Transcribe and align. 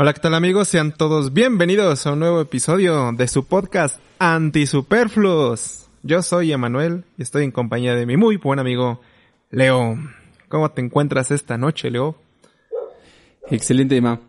Hola, 0.00 0.12
¿qué 0.12 0.20
tal 0.20 0.34
amigos? 0.34 0.68
Sean 0.68 0.92
todos 0.92 1.32
bienvenidos 1.32 2.06
a 2.06 2.12
un 2.12 2.20
nuevo 2.20 2.40
episodio 2.40 3.10
de 3.10 3.26
su 3.26 3.46
podcast 3.46 3.98
Antisuperfluos. 4.20 5.88
Yo 6.04 6.22
soy 6.22 6.52
Emanuel 6.52 7.02
y 7.16 7.22
estoy 7.22 7.42
en 7.42 7.50
compañía 7.50 7.96
de 7.96 8.06
mi 8.06 8.16
muy 8.16 8.36
buen 8.36 8.60
amigo 8.60 9.00
Leo. 9.50 9.98
¿Cómo 10.46 10.70
te 10.70 10.82
encuentras 10.82 11.32
esta 11.32 11.58
noche, 11.58 11.90
Leo? 11.90 12.16
Excelente, 13.50 13.96
Emma. 13.96 14.20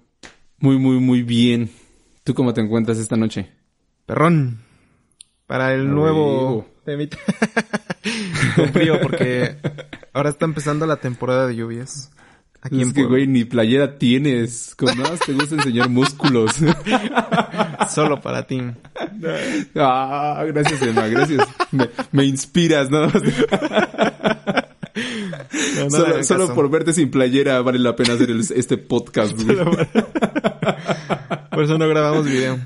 Muy, 0.58 0.80
muy, 0.80 1.00
muy 1.00 1.22
bien. 1.22 1.70
¿Tú 2.24 2.34
cómo 2.34 2.52
te 2.52 2.62
encuentras 2.62 2.98
esta 2.98 3.16
noche? 3.16 3.52
Perrón. 4.08 4.64
Para 5.46 5.76
el 5.76 5.94
nuevo 5.94 6.66
temita. 6.84 7.20
Con 8.56 8.70
frío 8.70 9.00
porque 9.00 9.58
ahora 10.14 10.32
está 10.32 10.46
empezando 10.46 10.88
la 10.88 10.96
temporada 10.96 11.46
de 11.46 11.58
lluvias. 11.58 12.12
Aquí 12.62 12.82
es 12.82 12.92
que, 12.92 13.06
güey, 13.06 13.26
ni 13.26 13.46
playera 13.46 13.98
tienes. 13.98 14.76
Con 14.76 14.98
nada 14.98 15.16
te 15.26 15.32
gusta 15.32 15.56
enseñar 15.56 15.90
músculos. 15.90 16.52
Solo 17.90 18.20
para 18.22 18.46
ti. 18.46 18.62
Ah, 19.76 20.44
gracias, 20.48 20.82
Emma, 20.82 21.08
gracias. 21.08 21.48
Me, 22.12 22.26
inspiras, 22.26 22.90
¿no? 22.90 23.10
solo, 26.24 26.54
por 26.54 26.70
verte 26.70 26.94
sin 26.94 27.10
playera 27.10 27.62
vale 27.62 27.80
la 27.80 27.96
pena 27.96 28.14
hacer 28.14 28.30
este 28.56 28.78
podcast, 28.78 29.40
güey. 29.42 29.58
por 31.52 31.64
eso 31.64 31.78
no 31.78 31.88
grabamos 31.88 32.26
video. 32.26 32.60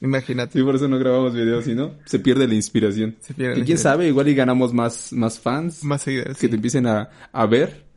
Imagínate. 0.00 0.58
Sí, 0.58 0.64
por 0.64 0.76
eso 0.76 0.88
no 0.88 0.98
grabamos 0.98 1.34
video, 1.34 1.60
si 1.62 1.74
no, 1.74 1.92
se 2.04 2.18
pierde 2.18 2.48
la 2.48 2.54
inspiración. 2.54 3.16
Se 3.20 3.34
pierde 3.34 3.62
quién 3.64 3.78
sabe, 3.78 4.08
igual 4.08 4.28
y 4.28 4.34
ganamos 4.34 4.72
más, 4.72 5.12
más 5.12 5.38
fans. 5.38 5.84
Más 5.84 6.02
seguidores. 6.02 6.38
Que 6.38 6.48
te 6.48 6.56
empiecen 6.56 6.86
a, 6.86 7.10
a 7.32 7.46
ver 7.46 7.89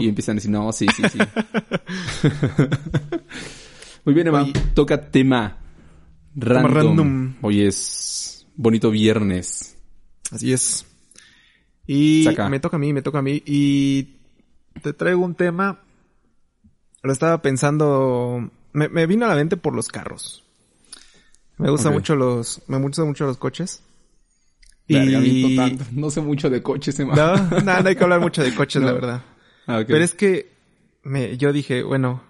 y 0.00 0.08
empiezan 0.08 0.34
a 0.34 0.36
decir, 0.36 0.50
no, 0.50 0.72
sí, 0.72 0.86
sí, 0.94 1.02
sí. 1.10 1.18
Muy 4.04 4.14
bien, 4.14 4.26
Emma. 4.26 4.46
Toca 4.74 5.10
tema 5.10 5.58
random. 6.34 7.34
Hoy 7.40 7.62
es 7.62 8.46
bonito 8.56 8.90
viernes. 8.90 9.76
Así 10.30 10.52
es. 10.52 10.86
Y 11.86 12.24
me 12.48 12.60
toca 12.60 12.76
a 12.76 12.78
mí, 12.78 12.92
me 12.92 13.02
toca 13.02 13.18
a 13.18 13.22
mí. 13.22 13.42
Y 13.46 14.16
te 14.82 14.92
traigo 14.92 15.24
un 15.24 15.34
tema. 15.34 15.80
Lo 17.02 17.12
estaba 17.12 17.42
pensando. 17.42 18.50
Me, 18.72 19.06
vino 19.06 19.26
a 19.26 19.28
la 19.28 19.34
mente 19.34 19.56
por 19.56 19.74
los 19.74 19.88
carros. 19.88 20.44
Me 21.58 21.70
gusta 21.70 21.90
mucho 21.90 22.16
los. 22.16 22.62
Me 22.68 22.78
gustan 22.78 23.06
mucho 23.06 23.26
los 23.26 23.36
coches. 23.36 23.82
y... 24.88 24.96
No 25.92 26.10
sé 26.10 26.20
mucho 26.20 26.50
de 26.50 26.62
coches, 26.62 26.98
Emma. 26.98 27.14
No, 27.16 27.60
no, 27.60 27.88
hay 27.88 27.96
que 27.96 28.04
hablar 28.04 28.20
mucho 28.20 28.42
de 28.42 28.54
coches, 28.54 28.82
la 28.82 28.92
verdad. 28.92 29.22
Ah, 29.66 29.82
Pero 29.86 30.04
es 30.04 30.14
que 30.14 30.50
me, 31.02 31.36
yo 31.36 31.52
dije, 31.52 31.82
bueno, 31.82 32.22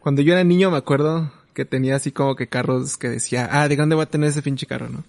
cuando 0.00 0.22
yo 0.22 0.32
era 0.32 0.44
niño 0.44 0.70
me 0.70 0.76
acuerdo 0.76 1.32
que 1.54 1.64
tenía 1.64 1.96
así 1.96 2.12
como 2.12 2.36
que 2.36 2.48
carros 2.48 2.96
que 2.96 3.08
decía, 3.08 3.48
ah, 3.50 3.68
¿de 3.68 3.76
dónde 3.76 3.94
voy 3.94 4.02
a 4.02 4.10
tener 4.10 4.30
ese 4.30 4.42
pinche 4.42 4.66
carro, 4.66 4.88
no? 4.88 5.04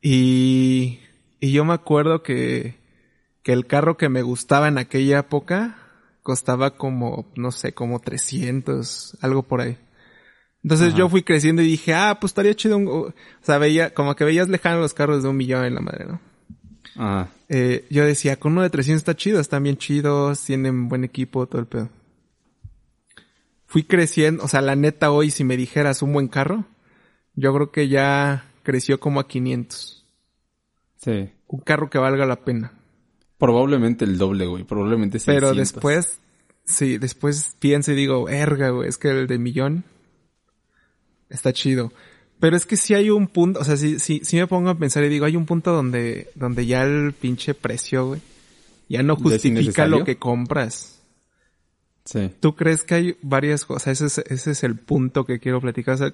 Y, 0.00 1.00
y 1.40 1.52
yo 1.52 1.64
me 1.64 1.74
acuerdo 1.74 2.22
que, 2.22 2.76
que 3.42 3.52
el 3.52 3.66
carro 3.66 3.96
que 3.96 4.08
me 4.08 4.22
gustaba 4.22 4.68
en 4.68 4.78
aquella 4.78 5.20
época 5.20 5.78
costaba 6.22 6.76
como, 6.76 7.32
no 7.36 7.52
sé, 7.52 7.72
como 7.72 8.00
300, 8.00 9.16
algo 9.20 9.42
por 9.44 9.60
ahí. 9.60 9.78
Entonces 10.62 10.94
yo 10.94 11.08
fui 11.08 11.22
creciendo 11.22 11.62
y 11.62 11.66
dije, 11.66 11.94
ah, 11.94 12.18
pues 12.20 12.30
estaría 12.30 12.54
chido 12.54 12.76
un, 12.76 12.88
o 12.88 13.14
sea, 13.40 13.58
veía, 13.58 13.94
como 13.94 14.16
que 14.16 14.24
veías 14.24 14.48
lejano 14.48 14.80
los 14.80 14.94
carros 14.94 15.22
de 15.22 15.28
un 15.28 15.36
millón 15.36 15.64
en 15.64 15.74
la 15.74 15.80
madre, 15.80 16.06
¿no? 16.06 16.20
Eh, 17.48 17.86
yo 17.90 18.04
decía, 18.04 18.38
con 18.38 18.52
uno 18.52 18.62
de 18.62 18.70
300 18.70 19.00
está 19.00 19.14
chido, 19.14 19.40
están 19.40 19.62
bien 19.62 19.76
chidos, 19.76 20.42
tienen 20.44 20.88
buen 20.88 21.04
equipo, 21.04 21.46
todo 21.46 21.60
el 21.60 21.66
pedo. 21.66 21.88
Fui 23.66 23.84
creciendo, 23.84 24.44
o 24.44 24.48
sea, 24.48 24.60
la 24.60 24.76
neta 24.76 25.10
hoy, 25.10 25.30
si 25.30 25.44
me 25.44 25.56
dijeras 25.56 26.02
un 26.02 26.12
buen 26.12 26.28
carro, 26.28 26.64
yo 27.34 27.52
creo 27.54 27.70
que 27.70 27.88
ya 27.88 28.46
creció 28.62 29.00
como 29.00 29.20
a 29.20 29.28
500. 29.28 30.04
Sí. 30.96 31.30
Un 31.48 31.60
carro 31.60 31.90
que 31.90 31.98
valga 31.98 32.26
la 32.26 32.44
pena. 32.44 32.72
Probablemente 33.38 34.04
el 34.04 34.18
doble, 34.18 34.46
güey, 34.46 34.64
probablemente 34.64 35.18
600. 35.18 35.50
Pero 35.50 35.58
después, 35.58 36.20
sí, 36.64 36.98
después 36.98 37.56
pienso 37.58 37.92
y 37.92 37.96
digo, 37.96 38.28
erga, 38.28 38.70
güey, 38.70 38.88
es 38.88 38.98
que 38.98 39.10
el 39.10 39.26
de 39.26 39.38
millón 39.38 39.84
está 41.28 41.52
chido. 41.52 41.92
Pero 42.38 42.56
es 42.56 42.66
que 42.66 42.76
sí 42.76 42.94
hay 42.94 43.10
un 43.10 43.28
punto, 43.28 43.60
o 43.60 43.64
sea, 43.64 43.76
sí, 43.76 43.98
sí, 43.98 44.20
sí 44.22 44.36
me 44.36 44.46
pongo 44.46 44.68
a 44.68 44.78
pensar 44.78 45.02
y 45.04 45.08
digo, 45.08 45.24
hay 45.24 45.36
un 45.36 45.46
punto 45.46 45.72
donde, 45.72 46.30
donde 46.34 46.66
ya 46.66 46.82
el 46.84 47.14
pinche 47.14 47.54
precio, 47.54 48.08
güey, 48.08 48.20
ya 48.88 49.02
no 49.02 49.16
justifica 49.16 49.86
lo 49.86 50.04
que 50.04 50.16
compras. 50.16 51.00
Sí. 52.04 52.30
¿Tú 52.38 52.54
crees 52.54 52.84
que 52.84 52.94
hay 52.94 53.16
varias 53.22 53.64
cosas? 53.64 54.00
Ese 54.00 54.06
es, 54.06 54.18
ese 54.30 54.50
es 54.52 54.64
el 54.64 54.76
punto 54.76 55.24
que 55.24 55.40
quiero 55.40 55.60
platicar. 55.60 55.94
O 55.94 55.98
sea, 55.98 56.12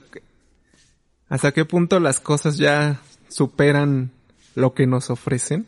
¿hasta 1.29 1.53
qué 1.53 1.65
punto 1.65 2.01
las 2.01 2.19
cosas 2.19 2.57
ya 2.57 3.01
superan 3.29 4.11
lo 4.55 4.73
que 4.73 4.87
nos 4.87 5.11
ofrecen? 5.11 5.67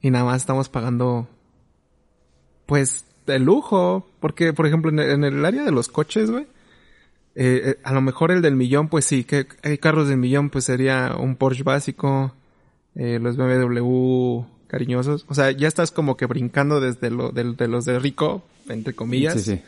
Y 0.00 0.10
nada 0.10 0.24
más 0.24 0.40
estamos 0.40 0.70
pagando, 0.70 1.28
pues, 2.64 3.04
el 3.26 3.44
lujo. 3.44 4.08
Porque, 4.20 4.54
por 4.54 4.66
ejemplo, 4.66 4.90
en 4.90 5.24
el 5.24 5.44
área 5.44 5.64
de 5.64 5.72
los 5.72 5.88
coches, 5.88 6.30
güey, 6.30 6.46
eh, 7.36 7.62
eh, 7.64 7.78
a 7.82 7.92
lo 7.92 8.00
mejor 8.00 8.30
el 8.30 8.42
del 8.42 8.54
millón, 8.54 8.88
pues 8.88 9.04
sí, 9.04 9.24
que 9.24 9.46
hay 9.62 9.78
carros 9.78 10.08
del 10.08 10.18
millón, 10.18 10.50
pues 10.50 10.64
sería 10.64 11.16
un 11.18 11.36
Porsche 11.36 11.62
básico, 11.62 12.34
eh, 12.94 13.18
los 13.20 13.36
BMW 13.36 14.44
cariñosos. 14.66 15.24
O 15.28 15.34
sea, 15.34 15.50
ya 15.50 15.68
estás 15.68 15.90
como 15.90 16.16
que 16.16 16.26
brincando 16.26 16.80
desde 16.80 17.10
lo, 17.10 17.30
de, 17.30 17.68
los 17.68 17.84
de 17.84 17.98
rico, 17.98 18.44
entre 18.68 18.94
comillas. 18.94 19.34
Sí, 19.34 19.56
sí. 19.56 19.62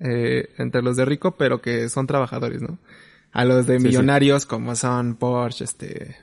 Eh, 0.00 0.50
entre 0.58 0.82
los 0.82 0.96
de 0.96 1.04
rico, 1.04 1.32
pero 1.32 1.60
que 1.60 1.88
son 1.88 2.06
trabajadores, 2.06 2.62
¿no? 2.62 2.78
A 3.32 3.44
los 3.44 3.66
de 3.66 3.78
millonarios, 3.78 4.46
como 4.46 4.74
son 4.76 5.16
Porsche, 5.16 5.64
este, 5.64 6.16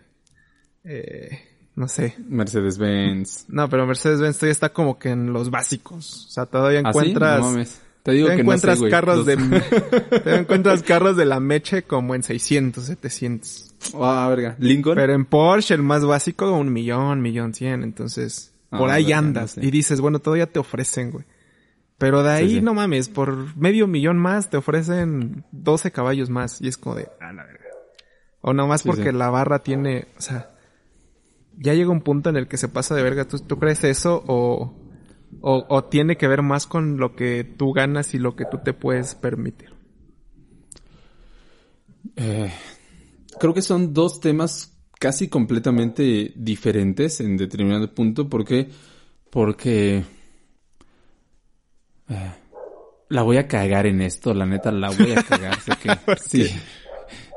eh, 0.84 1.40
no 1.75 1.88
sé. 1.88 2.16
Mercedes-Benz. 2.28 3.46
No, 3.50 3.69
pero 3.69 3.85
Mercedes-Benz 3.85 4.38
todavía 4.38 4.52
está 4.52 4.69
como 4.69 4.97
que 4.97 5.09
en 5.09 5.34
los 5.34 5.50
básicos. 5.50 6.28
O 6.28 6.29
sea, 6.29 6.46
todavía 6.46 6.81
¿Ah, 6.84 6.90
encuentras... 6.90 7.81
Te 8.06 8.12
digo 8.12 8.28
que 8.28 8.42
encuentras 8.42 8.80
no 8.80 8.88
carros 8.88 9.26
de 9.26 9.36
te 10.24 10.36
encuentras 10.36 10.84
carros 10.84 11.18
de 11.18 11.26
la 11.26 11.40
Meche 11.40 11.86
como 11.86 12.14
en 12.14 12.22
600, 12.22 12.86
700. 12.86 13.76
Ah, 13.96 14.28
verga. 14.30 14.56
Lincoln. 14.60 14.96
Pero 14.96 15.14
en 15.14 15.26
Porsche 15.26 15.74
el 15.74 15.82
más 15.82 16.06
básico 16.06 16.56
un 16.56 16.72
millón, 16.72 17.24
millón 17.24 17.56
cien, 17.56 17.82
entonces 17.82 18.54
ah, 18.70 18.78
por 18.78 18.92
ahí 18.92 19.12
andas 19.12 19.58
y 19.58 19.72
dices, 19.72 20.02
bueno, 20.02 20.20
todavía 20.20 20.46
te 20.46 20.60
ofrecen, 20.60 21.10
güey. 21.10 21.26
Pero 21.98 22.22
de 22.22 22.30
ahí 22.30 22.62
no 22.62 22.76
mames, 22.76 23.10
por 23.10 23.58
medio 23.58 23.88
millón 23.88 24.18
más 24.18 24.52
te 24.52 24.58
ofrecen 24.58 25.44
12 25.52 25.90
caballos 25.90 26.30
más 26.30 26.62
y 26.62 26.68
es 26.68 26.78
como 26.78 26.98
de, 26.98 27.10
ah, 27.20 27.34
la 27.34 27.44
verga. 27.44 27.66
O 28.42 28.54
nomás 28.54 28.84
porque 28.84 29.14
la 29.14 29.32
barra 29.32 29.64
tiene, 29.64 30.10
o 30.16 30.22
sea, 30.22 30.52
ya 31.58 31.74
llega 31.74 31.90
un 31.90 32.02
punto 32.02 32.30
en 32.30 32.38
el 32.38 32.48
que 32.48 32.58
se 32.58 32.68
pasa 32.68 32.94
de 32.94 33.02
verga. 33.02 33.26
¿Tú, 33.26 33.40
tú 33.40 33.58
crees 33.58 33.84
eso 33.84 34.24
o 34.28 34.84
o, 35.41 35.84
tiene 35.86 36.18
que 36.18 36.28
ver 36.28 36.41
más 36.41 36.66
con 36.66 36.97
lo 36.97 37.16
que 37.16 37.44
tú 37.44 37.74
ganas 37.74 38.13
y 38.13 38.19
lo 38.19 38.36
que 38.36 38.46
tú 38.46 38.59
te 38.63 38.74
puedes 38.74 39.16
permitir? 39.16 39.74
Eh, 42.16 42.52
creo 43.40 43.53
que 43.53 43.62
son 43.62 43.94
dos 43.94 44.19
temas 44.19 44.75
casi 45.00 45.28
completamente 45.28 46.34
diferentes 46.35 47.19
en 47.19 47.38
determinado 47.38 47.94
punto. 47.94 48.30
¿Por 48.30 48.46
qué? 48.46 48.69
Porque... 49.30 50.03
Eh, 52.09 52.31
la 53.09 53.22
voy 53.22 53.38
a 53.38 53.47
cagar 53.47 53.85
en 53.85 54.02
esto, 54.02 54.34
la 54.34 54.46
neta 54.46 54.72
la 54.72 54.90
voy 54.90 55.12
a 55.12 55.24
cagar. 55.24 55.59
sé 55.62 55.74
que, 55.81 55.90
sí, 56.25 56.47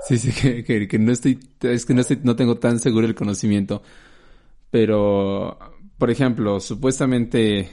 sí, 0.06 0.18
sí, 0.18 0.32
que, 0.64 0.88
que, 0.88 0.98
no 0.98 1.12
estoy, 1.12 1.38
es 1.60 1.84
que 1.84 1.94
no 1.94 2.00
estoy, 2.00 2.20
no 2.22 2.36
tengo 2.36 2.58
tan 2.58 2.78
seguro 2.78 3.06
el 3.06 3.14
conocimiento. 3.14 3.82
Pero, 4.70 5.58
por 5.98 6.10
ejemplo, 6.10 6.60
supuestamente 6.60 7.70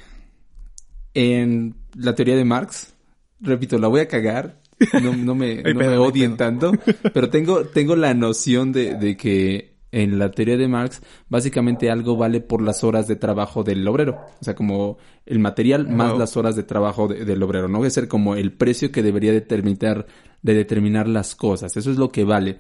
en 1.13 1.75
la 1.95 2.15
teoría 2.15 2.35
de 2.35 2.45
Marx, 2.45 2.93
repito, 3.39 3.77
la 3.77 3.87
voy 3.87 4.01
a 4.01 4.07
cagar, 4.07 4.61
no, 5.01 5.15
no 5.15 5.35
me, 5.35 5.63
no 5.73 5.79
me 5.79 5.97
odien 5.97 6.35
tanto, 6.35 6.73
pero 7.13 7.29
tengo, 7.29 7.66
tengo 7.66 7.95
la 7.95 8.13
noción 8.13 8.72
de, 8.72 8.95
de 8.95 9.16
que 9.16 9.75
en 9.95 10.19
la 10.19 10.29
teoría 10.29 10.57
de 10.57 10.67
Marx, 10.67 11.01
básicamente 11.29 11.89
algo 11.89 12.17
vale 12.17 12.41
por 12.41 12.61
las 12.61 12.83
horas 12.83 13.07
de 13.07 13.16
trabajo 13.16 13.63
del 13.63 13.87
obrero. 13.87 14.19
O 14.41 14.43
sea, 14.43 14.53
como 14.53 14.97
el 15.25 15.39
material 15.39 15.87
más 15.87 16.17
las 16.17 16.35
horas 16.35 16.57
de 16.57 16.63
trabajo 16.63 17.07
del 17.07 17.41
obrero. 17.41 17.69
No 17.69 17.78
debe 17.78 17.91
ser 17.91 18.09
como 18.09 18.35
el 18.35 18.51
precio 18.51 18.91
que 18.91 19.01
debería 19.01 19.31
determinar, 19.31 20.05
de 20.41 20.53
determinar 20.53 21.07
las 21.07 21.33
cosas. 21.33 21.78
Eso 21.78 21.91
es 21.91 21.97
lo 21.97 22.11
que 22.11 22.25
vale. 22.25 22.59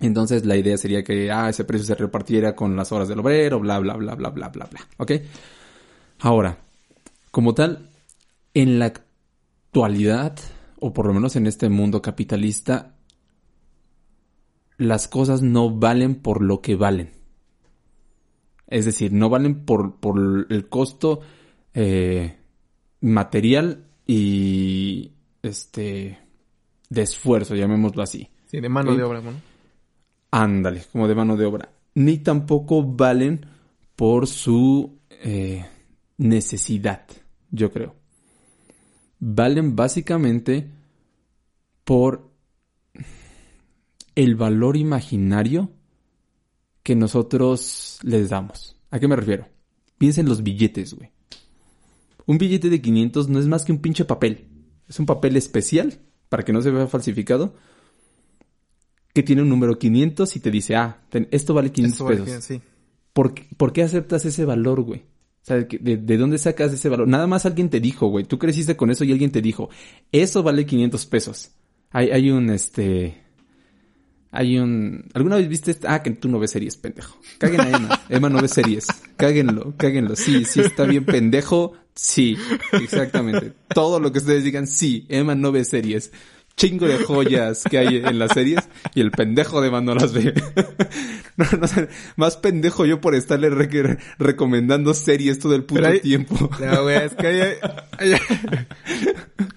Entonces 0.00 0.46
la 0.46 0.56
idea 0.56 0.78
sería 0.78 1.04
que, 1.04 1.30
ah, 1.30 1.48
ese 1.48 1.64
precio 1.64 1.86
se 1.86 1.94
repartiera 1.94 2.56
con 2.56 2.74
las 2.74 2.90
horas 2.90 3.08
del 3.08 3.20
obrero, 3.20 3.60
bla, 3.60 3.78
bla, 3.78 3.94
bla, 3.96 4.14
bla, 4.14 4.30
bla, 4.30 4.48
bla, 4.48 4.66
bla. 4.66 4.80
¿Ok? 4.96 5.12
Ahora, 6.20 6.58
como 7.30 7.54
tal, 7.54 7.90
en 8.54 8.78
la 8.78 8.86
actualidad, 8.86 10.38
o 10.78 10.92
por 10.92 11.06
lo 11.06 11.14
menos 11.14 11.36
en 11.36 11.46
este 11.46 11.68
mundo 11.68 12.00
capitalista, 12.00 12.94
las 14.78 15.08
cosas 15.08 15.42
no 15.42 15.70
valen 15.70 16.14
por 16.14 16.42
lo 16.42 16.62
que 16.62 16.76
valen. 16.76 17.10
Es 18.66 18.86
decir, 18.86 19.12
no 19.12 19.28
valen 19.28 19.66
por, 19.66 19.96
por 19.96 20.46
el 20.48 20.68
costo 20.68 21.20
eh, 21.74 22.38
material 23.00 23.84
y 24.06 25.12
este 25.42 26.18
de 26.88 27.02
esfuerzo, 27.02 27.54
llamémoslo 27.54 28.02
así. 28.02 28.28
Sí, 28.46 28.60
de 28.60 28.68
mano 28.68 28.96
de 28.96 29.02
obra, 29.02 29.20
¿no? 29.20 29.49
Ándale, 30.30 30.84
como 30.92 31.08
de 31.08 31.14
mano 31.14 31.36
de 31.36 31.46
obra. 31.46 31.72
Ni 31.94 32.18
tampoco 32.18 32.84
valen 32.84 33.46
por 33.96 34.26
su 34.26 34.98
eh, 35.10 35.64
necesidad, 36.18 37.06
yo 37.50 37.72
creo. 37.72 37.94
Valen 39.18 39.76
básicamente 39.76 40.70
por 41.84 42.30
el 44.14 44.36
valor 44.36 44.76
imaginario 44.76 45.70
que 46.82 46.94
nosotros 46.94 47.98
les 48.02 48.30
damos. 48.30 48.76
¿A 48.90 48.98
qué 48.98 49.08
me 49.08 49.16
refiero? 49.16 49.46
Piensa 49.98 50.20
en 50.20 50.28
los 50.28 50.42
billetes, 50.42 50.94
güey. 50.94 51.10
Un 52.26 52.38
billete 52.38 52.70
de 52.70 52.80
500 52.80 53.28
no 53.28 53.38
es 53.38 53.46
más 53.46 53.64
que 53.64 53.72
un 53.72 53.80
pinche 53.80 54.04
papel. 54.04 54.48
Es 54.88 54.98
un 54.98 55.06
papel 55.06 55.36
especial 55.36 56.00
para 56.28 56.44
que 56.44 56.52
no 56.52 56.62
se 56.62 56.70
vea 56.70 56.86
falsificado 56.86 57.54
que 59.12 59.22
tiene 59.22 59.42
un 59.42 59.48
número 59.48 59.78
500 59.78 60.36
y 60.36 60.40
te 60.40 60.50
dice, 60.50 60.76
ah, 60.76 61.00
esto 61.30 61.54
vale 61.54 61.70
500 61.72 62.08
pesos. 62.08 62.44
sí. 62.44 62.60
¿Por, 63.12 63.72
qué 63.72 63.82
aceptas 63.82 64.24
ese 64.24 64.44
valor, 64.44 64.82
güey? 64.82 65.00
O 65.00 65.44
sea, 65.44 65.56
¿de, 65.56 65.96
¿de, 65.96 66.16
dónde 66.16 66.38
sacas 66.38 66.72
ese 66.72 66.88
valor? 66.88 67.08
Nada 67.08 67.26
más 67.26 67.44
alguien 67.44 67.68
te 67.68 67.80
dijo, 67.80 68.06
güey. 68.06 68.24
Tú 68.24 68.38
creciste 68.38 68.76
con 68.76 68.90
eso 68.90 69.04
y 69.04 69.12
alguien 69.12 69.32
te 69.32 69.42
dijo, 69.42 69.68
eso 70.12 70.42
vale 70.42 70.64
500 70.64 71.06
pesos. 71.06 71.50
Hay, 71.90 72.10
hay 72.10 72.30
un, 72.30 72.50
este... 72.50 73.20
Hay 74.30 74.58
un... 74.58 75.06
¿Alguna 75.12 75.36
vez 75.36 75.48
viste? 75.48 75.76
Ah, 75.88 76.04
que 76.04 76.12
tú 76.12 76.28
no 76.28 76.38
ves 76.38 76.52
series, 76.52 76.76
pendejo. 76.76 77.18
Caguen 77.38 77.60
a 77.62 77.70
Emma. 77.70 78.00
Emma 78.08 78.28
no 78.28 78.40
ve 78.40 78.46
series. 78.46 78.86
Cáguenlo, 79.16 79.74
cáguenlo. 79.76 80.14
Sí, 80.14 80.44
sí, 80.44 80.60
está 80.60 80.84
bien 80.84 81.04
pendejo. 81.04 81.72
Sí, 81.96 82.36
exactamente. 82.72 83.52
Todo 83.74 83.98
lo 83.98 84.12
que 84.12 84.18
ustedes 84.18 84.44
digan, 84.44 84.68
sí. 84.68 85.04
Emma 85.08 85.34
no 85.34 85.50
ve 85.50 85.64
series 85.64 86.12
chingo 86.56 86.86
de 86.86 86.98
joyas 86.98 87.64
que 87.70 87.78
hay 87.78 87.96
en 87.96 88.18
las 88.18 88.32
series 88.32 88.68
y 88.94 89.00
el 89.00 89.10
pendejo 89.10 89.60
de 89.60 89.68
Emma 89.68 89.80
no 89.80 89.94
las 89.94 90.12
ve. 90.12 90.34
no, 91.36 91.46
no, 91.58 91.66
más 92.16 92.36
pendejo 92.36 92.84
yo 92.84 93.00
por 93.00 93.14
estarle 93.14 93.50
recomendando 94.18 94.94
series 94.94 95.38
todo 95.38 95.54
el 95.54 95.64
puto 95.64 95.90
tiempo. 96.00 96.50
No, 96.60 96.82
güey, 96.82 96.96
es 96.98 97.14
que 97.14 97.26
hay, 97.26 97.58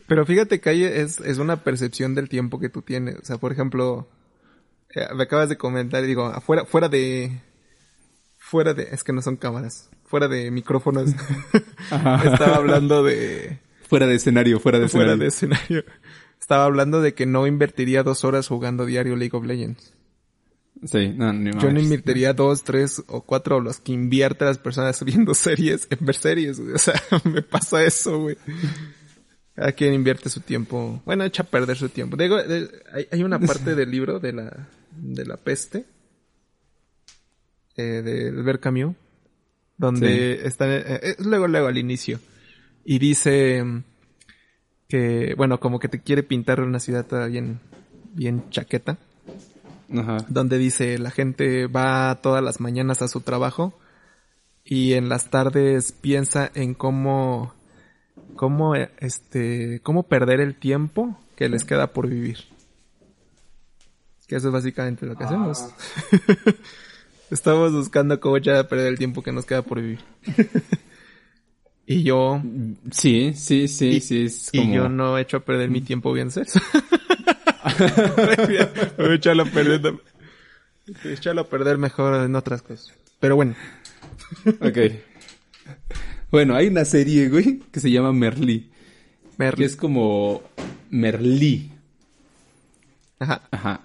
Pero 0.08 0.26
fíjate 0.26 0.62
que 0.62 0.70
hay, 0.70 0.84
es, 0.84 1.20
es 1.20 1.38
una 1.38 1.64
percepción 1.64 2.16
del 2.16 2.30
tiempo 2.30 2.60
que 2.60 2.70
tú 2.70 2.82
tienes. 2.82 3.18
O 3.18 3.26
sea, 3.26 3.38
por 3.38 3.52
ejemplo, 3.52 4.08
eh, 4.96 5.08
me 5.14 5.24
acabas 5.24 5.50
de 5.50 5.58
comentar 5.58 6.04
y 6.04 6.08
digo, 6.08 6.26
afuera, 6.26 6.66
fuera 6.66 6.88
de, 6.88 7.42
fuera 8.38 8.74
de, 8.74 8.90
es 8.92 9.04
que 9.04 9.12
no 9.12 9.22
son 9.22 9.36
cámaras, 9.36 9.90
fuera 10.06 10.28
de 10.28 10.52
micrófonos. 10.52 11.10
Estaba 11.92 12.56
hablando 12.56 13.04
de... 13.04 13.60
Fuera 13.90 14.08
de 14.08 14.16
escenario, 14.16 14.60
fuera 14.60 14.80
de 14.80 14.86
escenario. 14.86 15.12
Fuera 15.12 15.24
de 15.24 15.28
escenario 15.28 15.86
estaba 16.44 16.66
hablando 16.66 17.02
de 17.02 17.14
que 17.14 17.26
no 17.26 17.48
invertiría 17.48 18.04
dos 18.04 18.26
horas 18.26 18.50
jugando 18.50 18.86
diario 18.86 19.16
League 19.16 19.36
of 19.36 19.46
Legends. 19.46 19.94
Sí, 20.84 21.08
no, 21.16 21.32
ni 21.32 21.52
Yo 21.58 21.72
no 21.72 21.80
invertiría 21.80 22.34
dos, 22.34 22.66
tres 22.66 23.02
o 23.08 23.22
cuatro 23.22 23.62
los 23.62 23.80
que 23.80 23.94
invierte 23.94 24.44
las 24.44 24.58
personas 24.58 25.02
viendo 25.06 25.34
series, 25.36 25.88
en 25.90 26.06
ver 26.06 26.16
series, 26.16 26.60
O 26.60 26.78
sea, 26.78 27.02
me 27.24 27.44
pasa 27.44 27.82
eso, 27.86 28.20
güey. 28.20 28.36
Cada 29.56 29.72
quien 29.72 29.94
invierte 29.94 30.30
su 30.30 30.42
tiempo. 30.42 31.02
Bueno, 31.06 31.24
echa 31.24 31.44
a 31.44 31.46
perder 31.46 31.78
su 31.78 31.88
tiempo. 31.88 32.18
Digo, 32.18 32.36
hay, 33.10 33.24
una 33.24 33.40
parte 33.40 33.74
del 33.74 33.90
libro 33.90 34.20
de 34.20 34.34
la, 34.34 34.68
de 34.92 35.26
la 35.26 35.38
peste, 35.38 35.86
eh, 37.78 38.02
de 38.04 38.28
Albert 38.28 38.60
Camus, 38.60 38.96
donde 39.78 40.46
está, 40.46 40.66
eh, 40.76 41.16
luego, 41.20 41.48
luego 41.48 41.68
al 41.68 41.78
inicio. 41.78 42.20
Y 42.84 43.00
dice, 43.00 43.64
que, 44.94 45.34
bueno, 45.36 45.60
como 45.60 45.80
que 45.80 45.88
te 45.88 46.02
quiere 46.02 46.22
pintar 46.22 46.62
una 46.62 46.80
ciudad 46.80 47.04
toda 47.04 47.26
bien, 47.26 47.60
bien 48.14 48.48
chaqueta. 48.52 49.00
Ajá. 49.92 50.18
Donde 50.28 50.60
dice, 50.60 51.00
la 51.00 51.10
gente 51.10 51.66
va 51.66 52.20
todas 52.22 52.44
las 52.44 52.60
mañanas 52.60 53.02
a 53.02 53.08
su 53.08 53.22
trabajo 53.22 53.74
y 54.64 54.94
en 54.94 55.10
las 55.10 55.32
tardes 55.32 55.94
piensa 55.94 56.52
en 56.54 56.76
cómo, 56.76 57.56
cómo, 58.36 58.76
este, 58.76 59.80
cómo 59.82 60.04
perder 60.04 60.40
el 60.42 60.54
tiempo 60.54 61.20
que 61.36 61.50
les 61.50 61.66
queda 61.66 61.88
por 61.88 62.08
vivir. 62.08 62.38
Que 64.28 64.36
eso 64.36 64.50
es 64.50 64.54
básicamente 64.54 65.08
lo 65.08 65.16
que 65.16 65.24
hacemos. 65.24 65.60
Ah. 65.60 66.52
Estamos 67.32 67.72
buscando 67.72 68.20
cómo 68.20 68.38
echar 68.38 68.58
a 68.58 68.68
perder 68.68 68.90
el 68.90 69.00
tiempo 69.00 69.24
que 69.24 69.32
nos 69.32 69.46
queda 69.46 69.64
por 69.64 69.82
vivir. 69.82 70.02
Y 71.86 72.04
yo... 72.04 72.42
Sí, 72.92 73.34
sí, 73.36 73.68
sí, 73.68 74.00
sí. 74.00 74.26
Es 74.26 74.52
como... 74.52 74.64
Y 74.64 74.76
yo 74.76 74.90
no 74.90 75.18
he 75.18 75.22
hecho 75.22 75.38
a 75.38 75.40
perder 75.42 75.70
mi 75.70 75.82
tiempo 75.82 76.14
bien 76.14 76.32
sexo. 76.32 76.60
A 77.64 79.14
echarlo 79.14 79.44
a 79.44 79.46
perder. 79.46 79.96
Echarlo 81.06 81.42
a 81.42 81.48
perder 81.48 81.78
mejor 81.78 82.24
en 82.24 82.36
otras 82.36 82.62
cosas. 82.62 82.94
Pero 83.20 83.36
bueno. 83.36 83.56
ok. 84.60 84.78
Bueno, 86.30 86.56
hay 86.56 86.68
una 86.68 86.84
serie, 86.84 87.30
güey, 87.30 87.60
que 87.72 87.80
se 87.80 87.90
llama 87.90 88.12
Merlí. 88.12 88.70
Merlí. 89.38 89.58
Que 89.60 89.66
es 89.66 89.76
como 89.76 90.44
Merlí. 90.90 91.72
Ajá. 93.20 93.44
Ajá. 93.52 93.82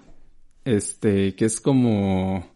Este, 0.65 1.35
que 1.35 1.45
es 1.45 1.61
como 1.61 2.53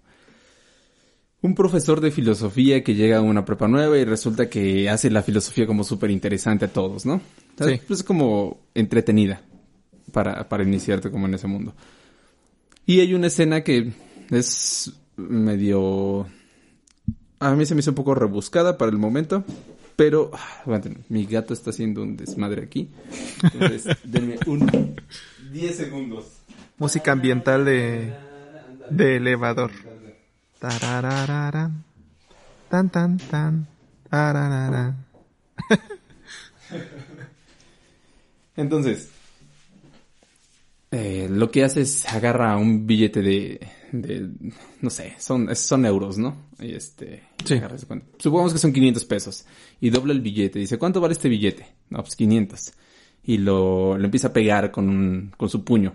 un 1.44 1.56
profesor 1.56 2.00
de 2.00 2.10
filosofía 2.10 2.84
que 2.84 2.96
llega 2.96 3.18
a 3.18 3.22
una 3.22 3.44
prepa 3.44 3.68
nueva 3.68 3.98
y 3.98 4.06
resulta 4.06 4.50
que 4.50 4.90
hace 4.90 5.10
la 5.10 5.22
filosofía 5.22 5.68
como 5.68 5.84
súper 5.84 6.10
interesante 6.10 6.66
a 6.66 6.68
todos, 6.70 7.06
¿no? 7.06 7.18
Sí. 7.60 7.82
Pues 7.86 8.00
es 8.00 8.04
como 8.04 8.62
entretenida 8.74 9.42
para, 10.14 10.48
para 10.48 10.64
iniciarte 10.64 11.12
como 11.12 11.28
en 11.28 11.34
ese 11.34 11.48
mundo. 11.48 11.76
Y 12.86 13.02
hay 13.02 13.14
una 13.14 13.28
escena 13.28 13.62
que 13.62 13.92
es 14.32 14.94
medio... 15.18 16.28
A 17.40 17.54
mí 17.56 17.66
se 17.66 17.76
me 17.76 17.82
hizo 17.82 17.92
un 17.92 17.96
poco 17.96 18.16
rebuscada 18.16 18.78
para 18.78 18.90
el 18.90 18.98
momento, 18.98 19.44
pero... 19.98 20.32
Ah, 20.34 20.82
mi 21.10 21.26
gato 21.26 21.54
está 21.54 21.72
haciendo 21.72 22.04
un 22.04 22.16
desmadre 22.16 22.64
aquí. 22.64 22.90
Entonces, 23.44 23.98
denme 24.06 24.38
un 24.48 24.96
10 25.52 25.76
segundos. 25.76 26.26
Música 26.78 27.12
ambiental 27.12 27.66
de, 27.66 28.14
de 28.90 29.18
elevador. 29.18 29.72
Tan, 32.70 32.90
tan, 32.90 33.18
tan. 33.18 33.68
Entonces, 38.56 39.10
eh, 40.90 41.28
lo 41.30 41.52
que 41.52 41.66
hace 41.66 41.82
es 41.82 42.06
agarra 42.06 42.56
un 42.56 42.88
billete 42.88 43.22
de, 43.22 43.68
de 43.92 44.30
no 44.80 44.90
sé, 44.90 45.16
son, 45.20 45.54
son 45.54 45.86
euros, 45.86 46.18
¿no? 46.18 46.46
Y 46.60 46.76
este, 46.76 47.24
sí. 47.44 47.60
supongamos 48.18 48.54
que 48.54 48.60
son 48.60 48.72
500 48.72 49.04
pesos. 49.04 49.46
Y 49.82 49.90
dobla 49.90 50.14
el 50.14 50.22
billete. 50.22 50.60
Dice, 50.60 50.78
¿cuánto 50.78 51.02
vale 51.02 51.12
este 51.12 51.28
billete? 51.28 51.68
No, 51.90 52.02
pues 52.02 52.16
500. 52.16 52.72
Y 53.26 53.40
lo, 53.40 53.98
lo 53.98 54.06
empieza 54.06 54.30
a 54.30 54.34
pegar 54.34 54.72
con, 54.72 54.88
un, 54.88 55.34
con 55.36 55.50
su 55.50 55.66
puño. 55.66 55.94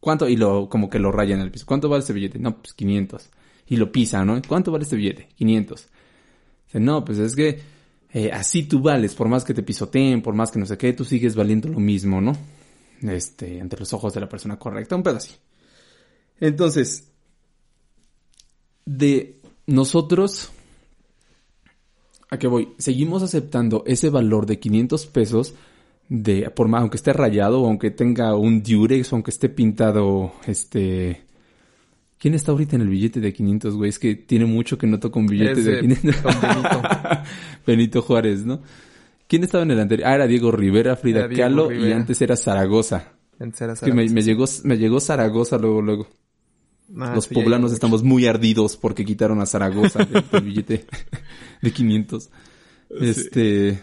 ¿Cuánto? 0.00 0.28
Y 0.28 0.34
lo, 0.34 0.68
como 0.68 0.90
que 0.90 0.98
lo 0.98 1.12
raya 1.12 1.36
en 1.36 1.40
el 1.40 1.52
piso. 1.52 1.66
¿Cuánto 1.66 1.88
vale 1.88 2.00
este 2.00 2.14
billete? 2.14 2.40
No, 2.40 2.56
pues 2.56 2.74
500 2.74 3.30
y 3.68 3.76
lo 3.76 3.92
pisa, 3.92 4.24
¿no? 4.24 4.40
¿Cuánto 4.46 4.72
vale 4.72 4.84
este 4.84 4.96
billete? 4.96 5.28
500. 5.36 5.88
Dice, 6.66 6.80
no, 6.80 7.04
pues 7.04 7.18
es 7.18 7.36
que 7.36 7.60
eh, 8.12 8.30
así 8.32 8.64
tú 8.64 8.80
vales, 8.80 9.14
por 9.14 9.28
más 9.28 9.44
que 9.44 9.54
te 9.54 9.62
pisoteen, 9.62 10.22
por 10.22 10.34
más 10.34 10.50
que 10.50 10.58
no 10.58 10.66
sé 10.66 10.78
qué, 10.78 10.92
tú 10.92 11.04
sigues 11.04 11.34
valiendo 11.34 11.68
lo 11.68 11.78
mismo, 11.78 12.20
¿no? 12.20 12.36
Este, 13.02 13.60
ante 13.60 13.76
los 13.76 13.92
ojos 13.92 14.14
de 14.14 14.20
la 14.20 14.28
persona 14.28 14.58
correcta, 14.58 14.96
un 14.96 15.02
pedo 15.02 15.16
así. 15.16 15.34
Entonces, 16.40 17.10
de 18.86 19.40
nosotros, 19.66 20.50
¿a 22.30 22.38
qué 22.38 22.46
voy? 22.46 22.70
Seguimos 22.78 23.22
aceptando 23.22 23.84
ese 23.86 24.08
valor 24.08 24.46
de 24.46 24.58
500 24.58 25.06
pesos 25.06 25.54
de, 26.08 26.48
por 26.50 26.68
más, 26.68 26.80
aunque 26.80 26.96
esté 26.96 27.12
rayado, 27.12 27.66
aunque 27.66 27.90
tenga 27.90 28.34
un 28.34 28.62
durex, 28.62 29.12
aunque 29.12 29.30
esté 29.30 29.50
pintado, 29.50 30.32
este, 30.46 31.27
¿Quién 32.18 32.34
está 32.34 32.52
ahorita 32.52 32.76
en 32.76 32.82
el 32.82 32.88
billete 32.88 33.20
de 33.20 33.32
500, 33.32 33.76
güey? 33.76 33.90
Es 33.90 33.98
que 33.98 34.16
tiene 34.16 34.44
mucho 34.44 34.76
que 34.76 34.86
no 34.86 34.98
toca 34.98 35.20
un 35.20 35.26
billete 35.26 35.62
de 35.62 35.80
500. 35.80 36.24
Benito. 36.24 36.82
Benito 37.66 38.02
Juárez, 38.02 38.44
¿no? 38.44 38.60
¿Quién 39.28 39.44
estaba 39.44 39.62
en 39.62 39.70
el 39.70 39.80
anterior? 39.80 40.08
Ah, 40.08 40.14
era 40.14 40.26
Diego 40.26 40.50
Rivera, 40.50 40.96
Frida 40.96 41.28
Kahlo 41.28 41.70
y 41.70 41.92
antes 41.92 42.20
era 42.20 42.34
Zaragoza. 42.34 43.12
Antes 43.38 43.60
era 43.60 43.76
Zaragoza. 43.76 44.12
me, 44.12 44.22
llegó, 44.22 44.46
me 44.64 44.78
llegó 44.78 45.00
Zaragoza 45.00 45.58
luego, 45.58 45.82
luego. 45.82 46.08
Ah, 46.98 47.12
Los 47.14 47.28
poblanos 47.28 47.72
estamos 47.72 48.02
muy 48.02 48.26
ardidos 48.26 48.76
porque 48.76 49.04
quitaron 49.04 49.40
a 49.40 49.46
Zaragoza 49.46 50.04
del, 50.04 50.24
billete 50.42 50.86
de 51.60 51.70
500. 51.70 52.30
Este, 53.00 53.78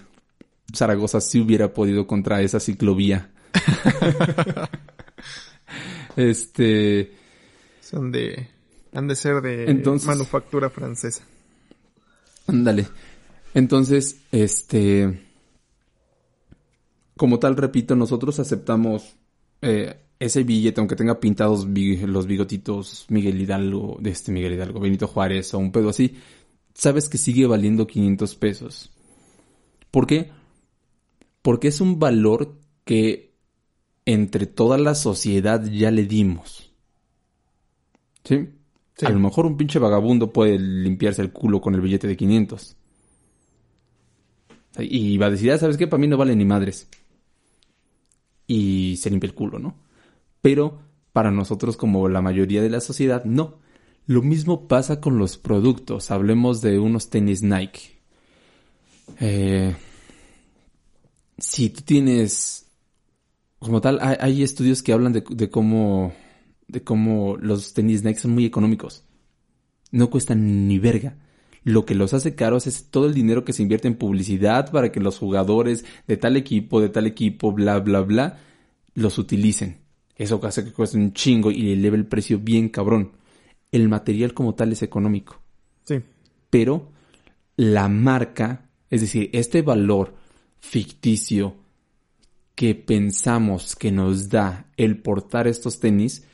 Zaragoza 0.73 1.21
sí 1.21 1.39
hubiera 1.39 1.71
podido 1.71 2.07
contra 2.07 2.41
esa 2.41 2.59
ciclovía. 2.59 3.29
este, 6.15 7.13
son 7.85 8.11
de... 8.11 8.47
Han 8.93 9.07
de 9.07 9.15
ser 9.15 9.41
de 9.41 9.83
manufactura 10.05 10.69
francesa. 10.69 11.23
Ándale. 12.47 12.87
Entonces, 13.53 14.21
este... 14.31 15.21
Como 17.15 17.39
tal, 17.39 17.55
repito, 17.55 17.95
nosotros 17.95 18.39
aceptamos 18.39 19.15
eh, 19.61 19.97
ese 20.19 20.43
billete, 20.43 20.81
aunque 20.81 20.95
tenga 20.95 21.19
pintados 21.19 21.65
los 21.65 22.27
bigotitos 22.27 23.05
Miguel 23.09 23.39
Hidalgo, 23.39 23.97
de 24.01 24.09
este 24.09 24.31
Miguel 24.31 24.53
Hidalgo, 24.53 24.79
Benito 24.79 25.07
Juárez 25.07 25.53
o 25.53 25.59
un 25.59 25.71
pedo 25.71 25.89
así, 25.89 26.15
sabes 26.73 27.07
que 27.07 27.17
sigue 27.17 27.47
valiendo 27.47 27.87
500 27.87 28.35
pesos. 28.35 28.91
¿Por 29.91 30.07
qué? 30.07 30.31
Porque 31.41 31.69
es 31.69 31.79
un 31.79 31.99
valor 31.99 32.57
que 32.83 33.33
entre 34.05 34.45
toda 34.45 34.77
la 34.77 34.95
sociedad 34.95 35.63
ya 35.63 35.91
le 35.91 36.05
dimos. 36.05 36.74
¿Sí? 38.25 38.49
A 39.01 39.09
lo 39.09 39.19
mejor 39.19 39.45
un 39.45 39.57
pinche 39.57 39.79
vagabundo 39.79 40.33
puede 40.33 40.59
limpiarse 40.59 41.21
el 41.21 41.31
culo 41.31 41.61
con 41.61 41.75
el 41.75 41.81
billete 41.81 42.07
de 42.07 42.17
500. 42.17 42.75
Y 44.79 45.17
va 45.17 45.27
a 45.27 45.31
decir, 45.31 45.51
ah, 45.51 45.57
¿sabes 45.57 45.77
qué? 45.77 45.87
Para 45.87 46.01
mí 46.01 46.07
no 46.07 46.17
vale 46.17 46.35
ni 46.35 46.45
madres. 46.45 46.87
Y 48.47 48.97
se 48.97 49.09
limpia 49.09 49.27
el 49.27 49.33
culo, 49.33 49.59
¿no? 49.59 49.75
Pero 50.41 50.79
para 51.13 51.31
nosotros, 51.31 51.77
como 51.77 52.09
la 52.09 52.21
mayoría 52.21 52.61
de 52.61 52.69
la 52.69 52.81
sociedad, 52.81 53.23
no. 53.23 53.59
Lo 54.05 54.21
mismo 54.21 54.67
pasa 54.67 54.99
con 54.99 55.17
los 55.17 55.37
productos. 55.37 56.11
Hablemos 56.11 56.61
de 56.61 56.77
unos 56.77 57.09
tenis 57.09 57.41
Nike. 57.41 57.95
Eh, 59.19 59.75
si 61.37 61.69
tú 61.69 61.81
tienes, 61.81 62.67
como 63.59 63.81
tal, 63.81 63.99
hay, 64.01 64.43
estudios 64.43 64.83
que 64.83 64.93
hablan 64.93 65.13
de, 65.13 65.49
cómo, 65.49 66.13
de 66.67 66.83
cómo 66.83 67.37
los 67.37 67.73
tenis 67.73 68.03
Nike 68.03 68.19
son 68.19 68.31
muy 68.31 68.45
económicos. 68.45 69.03
No 69.91 70.09
cuestan 70.09 70.67
ni 70.67 70.79
verga. 70.79 71.17
Lo 71.63 71.85
que 71.85 71.95
los 71.95 72.13
hace 72.13 72.35
caros 72.35 72.67
es 72.67 72.91
todo 72.91 73.07
el 73.07 73.13
dinero 73.13 73.43
que 73.43 73.53
se 73.53 73.63
invierte 73.63 73.87
en 73.87 73.95
publicidad 73.95 74.71
para 74.71 74.91
que 74.91 74.99
los 74.99 75.17
jugadores 75.17 75.85
de 76.07 76.17
tal 76.17 76.37
equipo, 76.37 76.79
de 76.79 76.89
tal 76.89 77.07
equipo, 77.07 77.51
bla, 77.51 77.79
bla, 77.79 78.01
bla, 78.01 78.39
los 78.93 79.17
utilicen. 79.17 79.77
Eso 80.15 80.39
hace 80.43 80.63
que 80.63 80.71
cueste 80.71 80.97
un 80.97 81.13
chingo 81.13 81.51
y 81.51 81.61
le 81.61 81.73
eleve 81.73 81.97
el 81.97 82.05
precio 82.05 82.39
bien 82.39 82.69
cabrón. 82.69 83.13
El 83.71 83.89
material 83.89 84.33
como 84.33 84.55
tal 84.55 84.71
es 84.71 84.83
económico. 84.83 85.41
Sí. 85.83 86.01
Pero 86.49 86.91
la 87.57 87.87
marca, 87.87 88.69
es 88.89 89.01
decir, 89.01 89.29
este 89.33 89.61
valor 89.61 90.15
ficticio 90.59 91.55
que 92.55 92.73
pensamos 92.75 93.75
que 93.75 93.91
nos 93.91 94.29
da 94.29 94.71
el 94.77 95.01
portar 95.01 95.47
estos 95.47 95.79
tenis, 95.79 96.25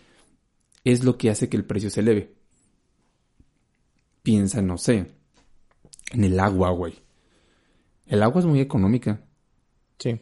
es 0.83 1.03
lo 1.03 1.17
que 1.17 1.29
hace 1.29 1.49
que 1.49 1.57
el 1.57 1.65
precio 1.65 1.89
se 1.89 2.01
eleve. 2.01 2.35
Piensa, 4.23 4.61
no 4.61 4.77
sé, 4.77 5.11
en 6.11 6.23
el 6.23 6.39
agua, 6.39 6.71
güey. 6.71 6.93
El 8.07 8.23
agua 8.23 8.41
es 8.41 8.45
muy 8.45 8.59
económica. 8.59 9.21
Sí. 9.97 10.19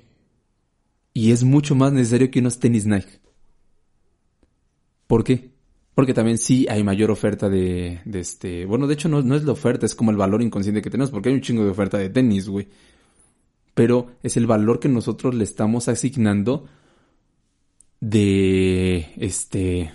Y 1.13 1.31
es 1.31 1.43
mucho 1.43 1.75
más 1.75 1.91
necesario 1.91 2.31
que 2.31 2.39
unos 2.39 2.59
tenis 2.59 2.85
Nike. 2.85 3.19
¿Por 5.07 5.23
qué? 5.23 5.51
Porque 5.95 6.13
también 6.13 6.37
sí 6.37 6.67
hay 6.69 6.83
mayor 6.83 7.11
oferta 7.11 7.49
de, 7.49 7.99
de 8.05 8.19
este... 8.19 8.65
Bueno, 8.65 8.87
de 8.87 8.93
hecho 8.93 9.09
no, 9.09 9.21
no 9.21 9.35
es 9.35 9.43
la 9.43 9.51
oferta, 9.51 9.85
es 9.85 9.95
como 9.95 10.11
el 10.11 10.17
valor 10.17 10.41
inconsciente 10.41 10.81
que 10.81 10.89
tenemos, 10.89 11.11
porque 11.11 11.29
hay 11.29 11.35
un 11.35 11.41
chingo 11.41 11.63
de 11.63 11.71
oferta 11.71 11.97
de 11.97 12.09
tenis, 12.09 12.47
güey. 12.47 12.67
Pero 13.73 14.11
es 14.23 14.37
el 14.37 14.45
valor 14.45 14.79
que 14.79 14.87
nosotros 14.87 15.33
le 15.35 15.43
estamos 15.43 15.87
asignando 15.87 16.67
de, 17.99 19.11
este... 19.17 19.91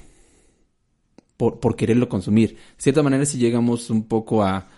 Por, 1.36 1.58
por 1.58 1.74
quererlo 1.74 2.08
consumir. 2.08 2.54
De 2.54 2.82
cierta 2.82 3.02
manera, 3.02 3.26
si 3.26 3.38
llegamos 3.38 3.90
un 3.90 4.06
poco 4.06 4.42
a... 4.42 4.68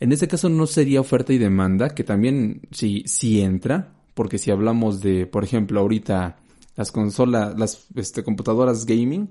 En 0.00 0.12
este 0.12 0.28
caso 0.28 0.48
no 0.48 0.66
sería 0.66 1.00
oferta 1.00 1.32
y 1.32 1.38
demanda, 1.38 1.90
que 1.90 2.04
también 2.04 2.62
sí, 2.70 3.04
sí 3.06 3.40
entra, 3.40 3.94
porque 4.14 4.38
si 4.38 4.50
hablamos 4.50 5.00
de, 5.00 5.26
por 5.26 5.44
ejemplo, 5.44 5.80
ahorita 5.80 6.38
las 6.76 6.92
consolas, 6.92 7.58
las 7.58 7.86
este, 7.96 8.22
computadoras 8.22 8.86
gaming, 8.86 9.30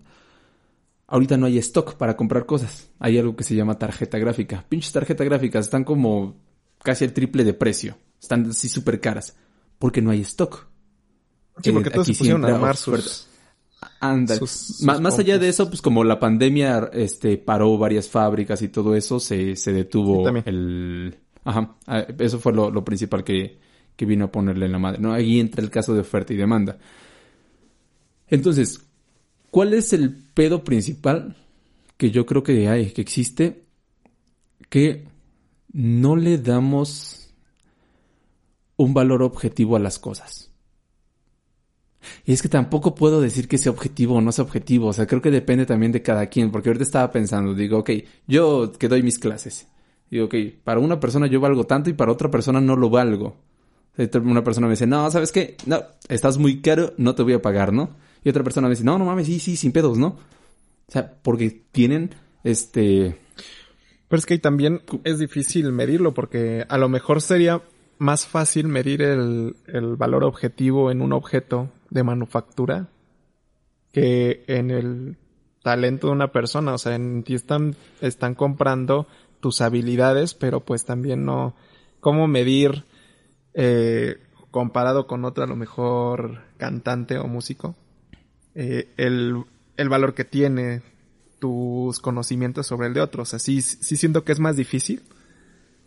ahorita 1.07 1.37
no 1.37 1.45
hay 1.45 1.57
stock 1.59 1.95
para 1.95 2.17
comprar 2.17 2.45
cosas. 2.45 2.89
Hay 2.99 3.17
algo 3.17 3.35
que 3.35 3.43
se 3.43 3.55
llama 3.55 3.79
tarjeta 3.79 4.17
gráfica. 4.17 4.65
Pinches 4.67 4.91
tarjetas 4.91 5.25
gráficas 5.25 5.65
están 5.65 5.83
como 5.83 6.35
casi 6.83 7.05
el 7.05 7.13
triple 7.13 7.43
de 7.43 7.53
precio. 7.53 7.97
Están 8.21 8.49
así 8.49 8.69
súper 8.69 8.99
caras. 8.99 9.35
Porque 9.79 10.01
no 10.01 10.11
hay 10.11 10.21
stock. 10.21 10.67
Sí, 11.63 11.71
porque 11.71 11.89
todos 11.89 12.07
se 12.07 12.13
pusieron 12.13 12.43
a 12.45 12.49
armar 12.49 12.75
sus... 12.75 13.26
Anda. 13.99 14.35
más, 14.81 15.19
allá 15.19 15.37
de 15.37 15.49
eso, 15.49 15.69
pues 15.69 15.81
como 15.81 16.03
la 16.03 16.19
pandemia 16.19 16.89
este, 16.93 17.37
paró 17.37 17.77
varias 17.77 18.09
fábricas 18.09 18.61
y 18.61 18.69
todo 18.69 18.95
eso, 18.95 19.19
se, 19.19 19.55
se 19.55 19.71
detuvo 19.71 20.27
el... 20.45 21.15
Ajá, 21.43 21.77
eso 22.19 22.39
fue 22.39 22.53
lo, 22.53 22.83
principal 22.83 23.23
que, 23.23 23.59
que 23.95 24.05
vino 24.05 24.25
a 24.25 24.31
ponerle 24.31 24.65
en 24.65 24.71
la 24.73 24.79
madre. 24.79 24.99
¿no? 24.99 25.13
Ahí 25.13 25.39
entra 25.39 25.63
el 25.63 25.69
caso 25.69 25.93
de 25.93 26.01
oferta 26.01 26.33
y 26.33 26.37
demanda. 26.37 26.77
Entonces, 28.27 28.81
¿Cuál 29.57 29.73
es 29.73 29.93
el 29.93 30.15
pedo 30.33 30.63
principal 30.63 31.35
que 31.97 32.11
yo 32.11 32.25
creo 32.25 32.43
que 32.43 32.67
hay, 32.67 32.91
que 32.91 33.01
existe? 33.01 33.65
Que 34.69 35.07
no 35.71 36.15
le 36.15 36.37
damos 36.37 37.33
un 38.75 38.93
valor 38.93 39.23
objetivo 39.23 39.75
a 39.75 39.79
las 39.79 39.99
cosas. 39.99 40.46
Y 42.25 42.33
es 42.33 42.41
que 42.41 42.49
tampoco 42.49 42.95
puedo 42.95 43.21
decir 43.21 43.47
que 43.47 43.57
sea 43.57 43.71
objetivo 43.71 44.15
o 44.15 44.21
no 44.21 44.31
sea 44.31 44.45
objetivo. 44.45 44.87
O 44.87 44.93
sea, 44.93 45.07
creo 45.07 45.21
que 45.21 45.31
depende 45.31 45.65
también 45.65 45.91
de 45.91 46.01
cada 46.01 46.27
quien. 46.27 46.51
Porque 46.51 46.69
ahorita 46.69 46.83
estaba 46.83 47.11
pensando, 47.11 47.53
digo, 47.53 47.79
ok, 47.79 47.91
yo 48.27 48.71
que 48.77 48.87
doy 48.87 49.03
mis 49.03 49.19
clases. 49.19 49.67
Digo, 50.09 50.25
ok, 50.25 50.35
para 50.63 50.79
una 50.79 50.99
persona 50.99 51.27
yo 51.27 51.39
valgo 51.39 51.65
tanto 51.65 51.89
y 51.89 51.93
para 51.93 52.11
otra 52.11 52.29
persona 52.29 52.61
no 52.61 52.75
lo 52.75 52.89
valgo. 52.89 53.35
Una 54.23 54.43
persona 54.43 54.67
me 54.67 54.73
dice, 54.73 54.85
no, 54.85 55.09
¿sabes 55.09 55.31
qué? 55.31 55.57
No, 55.65 55.83
estás 56.07 56.37
muy 56.37 56.61
caro, 56.61 56.93
no 56.97 57.15
te 57.15 57.23
voy 57.23 57.33
a 57.33 57.41
pagar, 57.41 57.73
¿no? 57.73 57.95
Y 58.23 58.29
otra 58.29 58.43
persona 58.43 58.67
me 58.67 58.73
dice, 58.73 58.83
no, 58.83 58.97
no 58.99 59.05
mames, 59.05 59.25
sí, 59.25 59.39
sí, 59.39 59.55
sin 59.55 59.71
pedos, 59.71 59.97
¿no? 59.97 60.07
O 60.87 60.91
sea, 60.91 61.13
porque 61.21 61.63
tienen 61.71 62.13
este... 62.43 63.17
Pero 64.07 64.19
es 64.19 64.25
que 64.25 64.37
también 64.37 64.81
es 65.03 65.19
difícil 65.19 65.71
medirlo 65.73 66.13
porque 66.13 66.65
a 66.69 66.77
lo 66.77 66.87
mejor 66.87 67.21
sería 67.21 67.61
más 67.97 68.27
fácil 68.27 68.67
medir 68.67 69.01
el, 69.01 69.55
valor 69.97 70.23
objetivo 70.23 70.91
en 70.91 71.01
un 71.01 71.13
objeto 71.13 71.69
de 71.89 72.03
manufactura 72.03 72.87
que 73.91 74.43
en 74.47 74.71
el 74.71 75.17
talento 75.67 76.07
de 76.07 76.13
una 76.13 76.31
persona. 76.31 76.73
O 76.73 76.77
sea, 76.77 76.95
en 76.95 77.23
ti 77.23 77.33
están, 77.33 77.75
están 77.99 78.35
comprando 78.35 79.05
tus 79.41 79.59
habilidades, 79.59 80.33
pero 80.33 80.61
pues 80.61 80.85
también 80.85 81.25
no... 81.25 81.55
¿Cómo 81.99 82.27
medir 82.27 82.85
eh, 83.53 84.17
comparado 84.51 85.07
con 85.07 85.25
otro 85.25 85.43
a 85.43 85.47
lo 85.47 85.55
mejor 85.55 86.43
cantante 86.57 87.17
o 87.17 87.27
músico? 87.27 87.75
Eh, 88.55 88.93
el, 88.95 89.43
valor 89.89 90.13
que 90.13 90.23
tiene 90.23 90.83
tus 91.39 91.99
conocimientos 91.99 92.65
sobre 92.65 92.87
el 92.87 92.93
de 92.93 93.01
otros. 93.01 93.33
O 93.33 93.39
sí, 93.39 93.61
siento 93.61 94.23
que 94.23 94.31
es 94.31 94.39
más 94.39 94.55
difícil. 94.55 95.03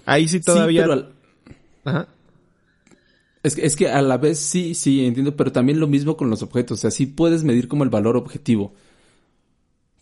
Ahí 0.05 0.29
sí 0.29 0.41
todavía... 0.41 0.87
Ajá. 1.85 2.09
Es 3.43 3.55
que, 3.57 3.65
es 3.65 3.77
que 3.77 3.89
a 3.89 4.03
la 4.03 4.19
vez 4.19 4.39
sí, 4.39 4.75
sí, 4.75 5.05
entiendo, 5.07 5.37
pero 5.37 5.53
también 5.53 5.81
lo 5.81 5.87
mismo 5.87 6.17
con 6.17 6.31
los 6.31 6.43
objetos. 6.43 6.79
O 6.79 6.81
sea, 6.81 6.91
sí 6.91 7.07
puedes 7.07 7.45
medir 7.45 7.69
como 7.69 7.85
el 7.85 7.91
valor 7.91 8.17
objetivo. 8.17 8.75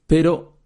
Pero, 0.07 0.57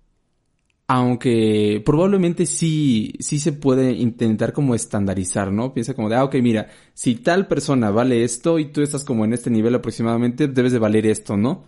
aunque 0.87 1.83
probablemente 1.85 2.47
sí, 2.47 3.15
sí 3.21 3.39
se 3.41 3.53
puede 3.53 3.93
intentar 3.93 4.53
como 4.53 4.75
estandarizar, 4.75 5.53
¿no? 5.53 5.75
Piensa 5.75 5.95
como 5.95 6.09
de, 6.09 6.17
ah, 6.17 6.25
ok, 6.25 6.37
mira, 6.37 6.69
si 6.95 7.17
tal 7.17 7.47
persona 7.49 7.91
vale 7.91 8.25
esto 8.25 8.59
y 8.59 8.67
tú 8.67 8.83
estás 8.83 9.05
como 9.05 9.25
en 9.25 9.33
este 9.35 9.51
nivel 9.51 9.75
aproximadamente, 9.75 10.49
debes 10.49 10.73
de 10.73 10.79
valer 10.79 11.07
esto, 11.07 11.37
¿no? 11.37 11.65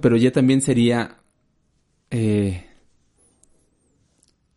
pero 0.00 0.16
ya 0.16 0.30
también 0.30 0.62
sería... 0.62 1.18
Eh, 2.10 2.64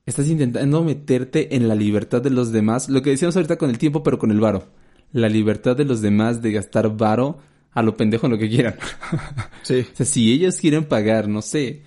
estás 0.05 0.27
intentando 0.27 0.83
meterte 0.83 1.55
en 1.55 1.67
la 1.67 1.75
libertad 1.75 2.21
de 2.21 2.29
los 2.29 2.51
demás. 2.51 2.89
Lo 2.89 3.01
que 3.01 3.11
decíamos 3.11 3.35
ahorita 3.35 3.57
con 3.57 3.69
el 3.69 3.77
tiempo, 3.77 4.03
pero 4.03 4.19
con 4.19 4.31
el 4.31 4.39
varo. 4.39 4.67
La 5.13 5.29
libertad 5.29 5.77
de 5.77 5.85
los 5.85 6.01
demás 6.01 6.41
de 6.41 6.51
gastar 6.51 6.97
varo 6.97 7.39
a 7.71 7.81
lo 7.81 7.95
pendejo 7.95 8.27
en 8.27 8.33
lo 8.33 8.37
que 8.37 8.49
quieran. 8.49 8.75
Sí. 9.63 9.85
o 9.93 9.95
sea, 9.95 10.05
si 10.05 10.33
ellos 10.33 10.57
quieren 10.57 10.83
pagar, 10.83 11.29
no 11.29 11.41
sé, 11.41 11.83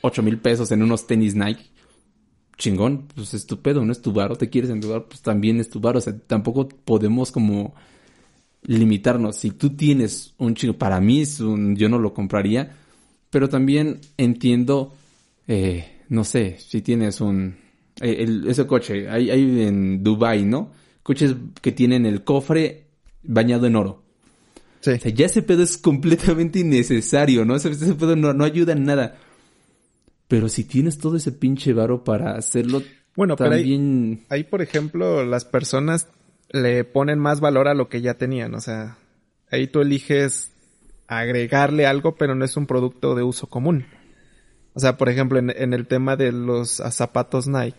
ocho 0.00 0.22
mil 0.22 0.38
pesos 0.38 0.70
en 0.70 0.80
unos 0.80 1.08
tenis 1.08 1.34
Nike, 1.34 1.70
chingón, 2.56 3.08
pues 3.14 3.34
es 3.34 3.46
tu 3.46 3.60
pedo, 3.60 3.84
no 3.84 3.90
es 3.90 4.00
tu 4.00 4.12
varo, 4.12 4.36
te 4.36 4.48
quieres 4.48 4.70
endudar, 4.70 5.06
pues 5.08 5.20
también 5.20 5.58
es 5.58 5.68
tu 5.70 5.80
varo. 5.80 5.98
O 5.98 6.00
sea, 6.00 6.16
tampoco 6.16 6.68
podemos 6.68 7.32
como 7.32 7.74
limitarnos. 8.62 9.36
Si 9.36 9.50
tú 9.50 9.70
tienes 9.70 10.34
un 10.38 10.54
chingo, 10.54 10.74
para 10.74 11.00
mí 11.00 11.22
es 11.22 11.40
un, 11.40 11.74
yo 11.74 11.88
no 11.88 11.98
lo 11.98 12.14
compraría, 12.14 12.76
pero 13.30 13.48
también 13.48 14.00
entiendo, 14.16 14.94
eh, 15.48 16.02
no 16.08 16.22
sé, 16.22 16.58
si 16.58 16.82
tienes 16.82 17.20
un, 17.20 17.56
eh, 18.00 18.42
ese 18.46 18.66
coche, 18.66 19.08
hay, 19.08 19.30
hay 19.30 19.62
en 19.62 20.04
Dubai, 20.04 20.44
¿no? 20.44 20.70
Coches 21.10 21.34
que 21.60 21.72
tienen 21.72 22.06
el 22.06 22.22
cofre 22.22 22.86
bañado 23.24 23.66
en 23.66 23.74
oro. 23.74 24.04
Sí. 24.78 24.92
O 24.92 24.98
sea, 24.98 25.10
ya 25.10 25.26
ese 25.26 25.42
pedo 25.42 25.64
es 25.64 25.76
completamente 25.76 26.60
innecesario, 26.60 27.44
¿no? 27.44 27.56
Ese, 27.56 27.70
pedo 27.94 28.14
no, 28.14 28.32
no, 28.32 28.44
ayuda 28.44 28.74
en 28.74 28.84
nada. 28.84 29.18
Pero 30.28 30.48
si 30.48 30.62
tienes 30.62 30.98
todo 30.98 31.16
ese 31.16 31.32
pinche 31.32 31.72
varo 31.72 32.04
para 32.04 32.36
hacerlo 32.36 32.80
bueno, 33.16 33.34
también... 33.34 34.20
pero 34.28 34.36
ahí, 34.36 34.44
por 34.44 34.62
ejemplo, 34.62 35.24
las 35.24 35.44
personas 35.44 36.06
le 36.50 36.84
ponen 36.84 37.18
más 37.18 37.40
valor 37.40 37.66
a 37.66 37.74
lo 37.74 37.88
que 37.88 38.02
ya 38.02 38.14
tenían. 38.14 38.54
O 38.54 38.60
sea, 38.60 38.96
ahí 39.50 39.66
tú 39.66 39.80
eliges 39.80 40.52
agregarle 41.08 41.88
algo, 41.88 42.14
pero 42.14 42.36
no 42.36 42.44
es 42.44 42.56
un 42.56 42.66
producto 42.68 43.16
de 43.16 43.24
uso 43.24 43.48
común. 43.48 43.84
O 44.74 44.78
sea, 44.78 44.96
por 44.96 45.08
ejemplo, 45.08 45.40
en, 45.40 45.74
el 45.74 45.88
tema 45.88 46.14
de 46.14 46.30
los 46.30 46.80
zapatos 46.92 47.48
Nike, 47.48 47.76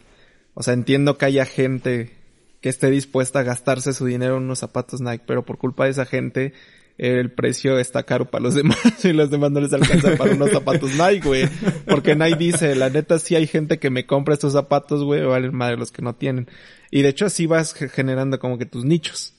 o 0.53 0.63
sea, 0.63 0.73
entiendo 0.73 1.17
que 1.17 1.23
haya 1.23 1.45
gente 1.45 2.20
que 2.61 2.69
esté 2.69 2.89
dispuesta 2.89 3.39
a 3.39 3.43
gastarse 3.43 3.93
su 3.93 4.05
dinero 4.05 4.37
en 4.37 4.43
unos 4.43 4.59
zapatos 4.59 5.01
Nike, 5.01 5.23
pero 5.25 5.43
por 5.43 5.57
culpa 5.57 5.85
de 5.85 5.91
esa 5.91 6.05
gente 6.05 6.53
el 6.97 7.31
precio 7.31 7.79
está 7.79 8.03
caro 8.03 8.25
para 8.25 8.43
los 8.43 8.53
demás 8.55 9.03
y 9.03 9.11
los 9.11 9.31
demás 9.31 9.51
no 9.51 9.59
les 9.59 9.73
alcanza 9.73 10.15
para 10.17 10.35
unos 10.35 10.51
zapatos 10.51 10.91
Nike, 10.91 11.27
güey. 11.27 11.49
Porque 11.87 12.15
Nike 12.15 12.37
dice, 12.37 12.75
la 12.75 12.89
neta 12.89 13.17
sí 13.17 13.35
hay 13.35 13.47
gente 13.47 13.79
que 13.79 13.89
me 13.89 14.05
compra 14.05 14.35
estos 14.35 14.53
zapatos, 14.53 15.03
güey, 15.03 15.23
valen 15.23 15.57
de 15.57 15.77
los 15.77 15.91
que 15.91 16.03
no 16.03 16.13
tienen. 16.13 16.47
Y 16.91 17.01
de 17.01 17.09
hecho 17.09 17.25
así 17.25 17.47
vas 17.47 17.73
generando 17.73 18.39
como 18.39 18.57
que 18.57 18.65
tus 18.65 18.85
nichos. 18.85 19.33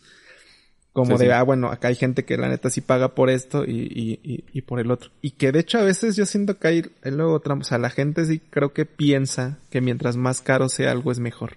Como 0.92 1.16
de, 1.16 1.32
ah, 1.32 1.42
bueno, 1.42 1.68
acá 1.68 1.88
hay 1.88 1.94
gente 1.94 2.24
que 2.24 2.36
la 2.36 2.48
neta 2.48 2.68
sí 2.68 2.82
paga 2.82 3.14
por 3.14 3.30
esto 3.30 3.64
y, 3.64 3.70
y, 3.70 4.44
y, 4.52 4.60
por 4.60 4.78
el 4.78 4.90
otro. 4.90 5.10
Y 5.22 5.30
que 5.30 5.50
de 5.50 5.60
hecho 5.60 5.78
a 5.78 5.82
veces 5.82 6.16
yo 6.16 6.26
siento 6.26 6.58
que 6.58 6.68
hay 6.68 6.84
luego 7.04 7.32
otra, 7.32 7.54
o 7.54 7.64
sea, 7.64 7.78
la 7.78 7.88
gente 7.88 8.26
sí 8.26 8.40
creo 8.50 8.74
que 8.74 8.84
piensa 8.84 9.58
que 9.70 9.80
mientras 9.80 10.18
más 10.18 10.42
caro 10.42 10.68
sea 10.68 10.90
algo 10.90 11.10
es 11.10 11.18
mejor. 11.18 11.56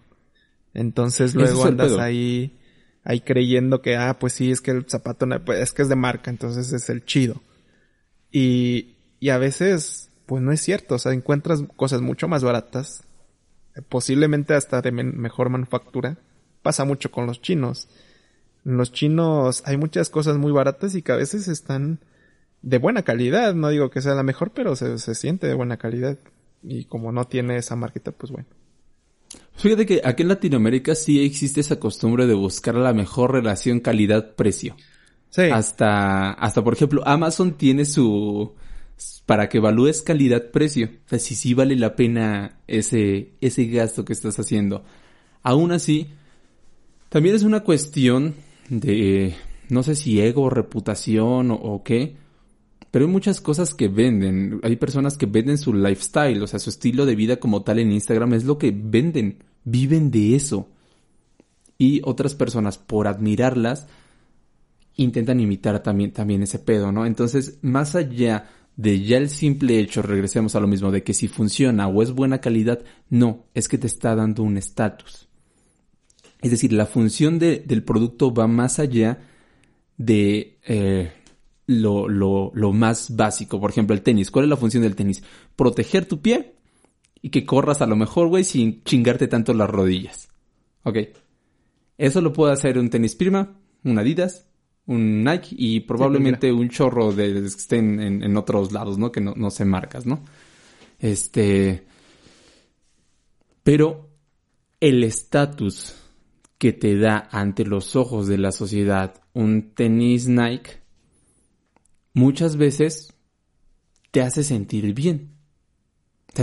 Entonces 0.75 1.33
luego 1.33 1.65
andas 1.65 1.97
ahí, 1.97 2.59
ahí 3.03 3.21
creyendo 3.21 3.81
que, 3.81 3.95
ah, 3.95 4.19
pues 4.19 4.33
sí, 4.33 4.51
es 4.51 4.61
que 4.61 4.71
el 4.71 4.85
zapato, 4.87 5.27
pues, 5.43 5.59
es 5.59 5.73
que 5.73 5.81
es 5.81 5.89
de 5.89 5.95
marca, 5.95 6.29
entonces 6.29 6.71
es 6.71 6.87
el 6.89 7.03
chido. 7.03 7.41
Y, 8.31 8.95
y 9.19 9.29
a 9.29 9.39
veces, 9.39 10.09
pues 10.27 10.43
no 10.43 10.51
es 10.51 10.61
cierto, 10.61 10.95
o 10.95 10.99
sea, 10.99 11.13
encuentras 11.13 11.63
cosas 11.75 12.01
mucho 12.01 12.27
más 12.27 12.43
baratas, 12.43 13.03
posiblemente 13.89 14.53
hasta 14.53 14.81
de 14.83 14.91
mejor 14.91 15.49
manufactura. 15.49 16.19
Pasa 16.61 16.85
mucho 16.85 17.09
con 17.09 17.25
los 17.25 17.41
chinos 17.41 17.87
los 18.65 18.91
chinos 18.91 19.61
hay 19.65 19.77
muchas 19.77 20.09
cosas 20.09 20.37
muy 20.37 20.51
baratas 20.51 20.95
y 20.95 21.03
que 21.03 21.11
a 21.11 21.15
veces 21.15 21.47
están 21.47 21.99
de 22.63 22.79
buena 22.79 23.03
calidad. 23.03 23.53
No 23.53 23.69
digo 23.69 23.91
que 23.91 24.01
sea 24.01 24.15
la 24.15 24.23
mejor, 24.23 24.51
pero 24.51 24.75
se, 24.75 24.97
siente 25.15 25.47
de 25.47 25.53
buena 25.53 25.77
calidad. 25.77 26.17
Y 26.63 26.85
como 26.85 27.11
no 27.11 27.25
tiene 27.25 27.57
esa 27.57 27.75
marquita, 27.75 28.11
pues 28.11 28.31
bueno. 28.31 28.47
Fíjate 29.57 29.85
que 29.85 30.01
aquí 30.03 30.23
en 30.23 30.29
Latinoamérica 30.29 30.95
sí 30.95 31.23
existe 31.23 31.61
esa 31.61 31.79
costumbre 31.79 32.27
de 32.27 32.33
buscar 32.33 32.75
la 32.75 32.93
mejor 32.93 33.31
relación 33.31 33.79
calidad-precio. 33.79 34.75
Sí. 35.29 35.43
Hasta, 35.43 36.31
hasta 36.31 36.63
por 36.63 36.73
ejemplo, 36.73 37.01
Amazon 37.05 37.53
tiene 37.53 37.85
su, 37.85 38.53
para 39.25 39.49
que 39.49 39.57
evalúes 39.57 40.01
calidad-precio. 40.01 40.89
O 41.05 41.09
sea, 41.09 41.19
si 41.19 41.35
sí 41.35 41.53
vale 41.53 41.75
la 41.75 41.95
pena 41.95 42.59
ese, 42.67 43.31
ese 43.41 43.65
gasto 43.65 44.05
que 44.05 44.13
estás 44.13 44.39
haciendo. 44.39 44.83
Aún 45.41 45.71
así, 45.71 46.09
también 47.09 47.35
es 47.35 47.43
una 47.43 47.61
cuestión 47.61 48.35
de, 48.69 49.35
no 49.69 49.83
sé 49.83 49.95
si 49.95 50.21
ego, 50.21 50.49
reputación 50.49 51.51
o, 51.51 51.81
qué, 51.83 52.15
pero 52.95 53.07
hay 53.07 53.11
muchas 53.11 53.41
cosas 53.41 53.73
que 53.73 53.89
venden. 53.89 54.61
Hay 54.63 54.77
personas 54.77 55.17
que 55.17 55.25
venden 55.25 55.57
su 55.57 55.73
lifestyle, 55.73 56.41
o 56.41 56.47
sea, 56.47 56.59
su 56.59 56.69
estilo 56.69 57.05
de 57.05 57.17
vida 57.17 57.41
como 57.41 57.61
tal 57.61 57.79
en 57.79 57.91
Instagram 57.91 58.35
es 58.35 58.45
lo 58.45 58.57
que 58.57 58.71
venden, 58.73 59.43
viven 59.65 60.11
de 60.11 60.37
eso. 60.37 60.69
Y 61.77 61.99
otras 62.05 62.35
personas, 62.35 62.77
por 62.77 63.09
admirarlas, 63.09 63.87
intentan 64.95 65.41
imitar 65.41 65.83
también, 65.83 66.13
también 66.13 66.41
ese 66.41 66.57
pedo, 66.57 66.93
¿no? 66.93 67.05
Entonces, 67.05 67.59
más 67.61 67.95
allá 67.95 68.49
de 68.77 69.03
ya 69.03 69.17
el 69.17 69.27
simple 69.27 69.77
hecho, 69.77 70.01
regresemos 70.01 70.55
a 70.55 70.61
lo 70.61 70.67
mismo, 70.67 70.89
de 70.89 71.03
que 71.03 71.13
si 71.13 71.27
funciona 71.27 71.89
o 71.89 72.01
es 72.01 72.11
buena 72.11 72.39
calidad, 72.39 72.79
no, 73.09 73.43
es 73.53 73.67
que 73.67 73.77
te 73.77 73.87
está 73.87 74.15
dando 74.15 74.41
un 74.41 74.55
estatus. 74.55 75.27
Es 76.41 76.49
decir, 76.49 76.71
la 76.71 76.85
función 76.85 77.39
del 77.39 77.83
producto 77.83 78.33
va 78.33 78.47
más 78.47 78.79
allá 78.79 79.19
de 79.97 80.59
eh, 80.63 81.11
lo, 81.67 82.07
lo, 82.07 82.73
más 82.73 83.15
básico. 83.15 83.59
Por 83.59 83.71
ejemplo, 83.71 83.95
el 83.95 84.01
tenis. 84.01 84.31
¿Cuál 84.31 84.45
es 84.45 84.49
la 84.49 84.57
función 84.57 84.83
del 84.83 84.95
tenis? 84.95 85.23
Proteger 85.55 86.05
tu 86.05 86.21
pie 86.21 86.55
y 87.21 87.29
que 87.29 87.45
corras 87.45 87.81
a 87.81 87.87
lo 87.87 87.95
mejor, 87.95 88.27
güey, 88.27 88.43
sin 88.43 88.83
chingarte 88.83 89.27
tanto 89.27 89.53
las 89.53 89.69
rodillas. 89.69 90.29
Ok. 90.83 90.97
Eso 91.97 92.21
lo 92.21 92.33
puede 92.33 92.53
hacer 92.53 92.77
un 92.77 92.89
tenis 92.89 93.15
Prima, 93.15 93.57
un 93.83 93.97
Adidas, 93.97 94.47
un 94.85 95.23
Nike 95.23 95.55
y 95.57 95.79
probablemente 95.81 96.51
un 96.51 96.69
chorro 96.69 97.11
de, 97.11 97.33
que 97.33 97.45
estén 97.45 97.99
en, 97.99 98.37
otros 98.37 98.71
lados, 98.71 98.97
¿no? 98.97 99.11
Que 99.11 99.21
no, 99.21 99.33
no 99.35 99.49
se 99.49 99.65
marcas, 99.65 100.05
¿no? 100.05 100.23
Este. 100.99 101.85
Pero 103.63 104.09
el 104.79 105.03
estatus 105.03 105.95
que 106.57 106.73
te 106.73 106.97
da 106.97 107.27
ante 107.31 107.65
los 107.65 107.95
ojos 107.95 108.27
de 108.27 108.37
la 108.37 108.51
sociedad 108.51 109.21
un 109.33 109.73
tenis 109.73 110.27
Nike, 110.27 110.84
muchas 112.15 112.57
veces 112.57 113.13
te 114.09 114.21
hace 114.21 114.43
sentir 114.43 114.91
bien. 114.95 115.35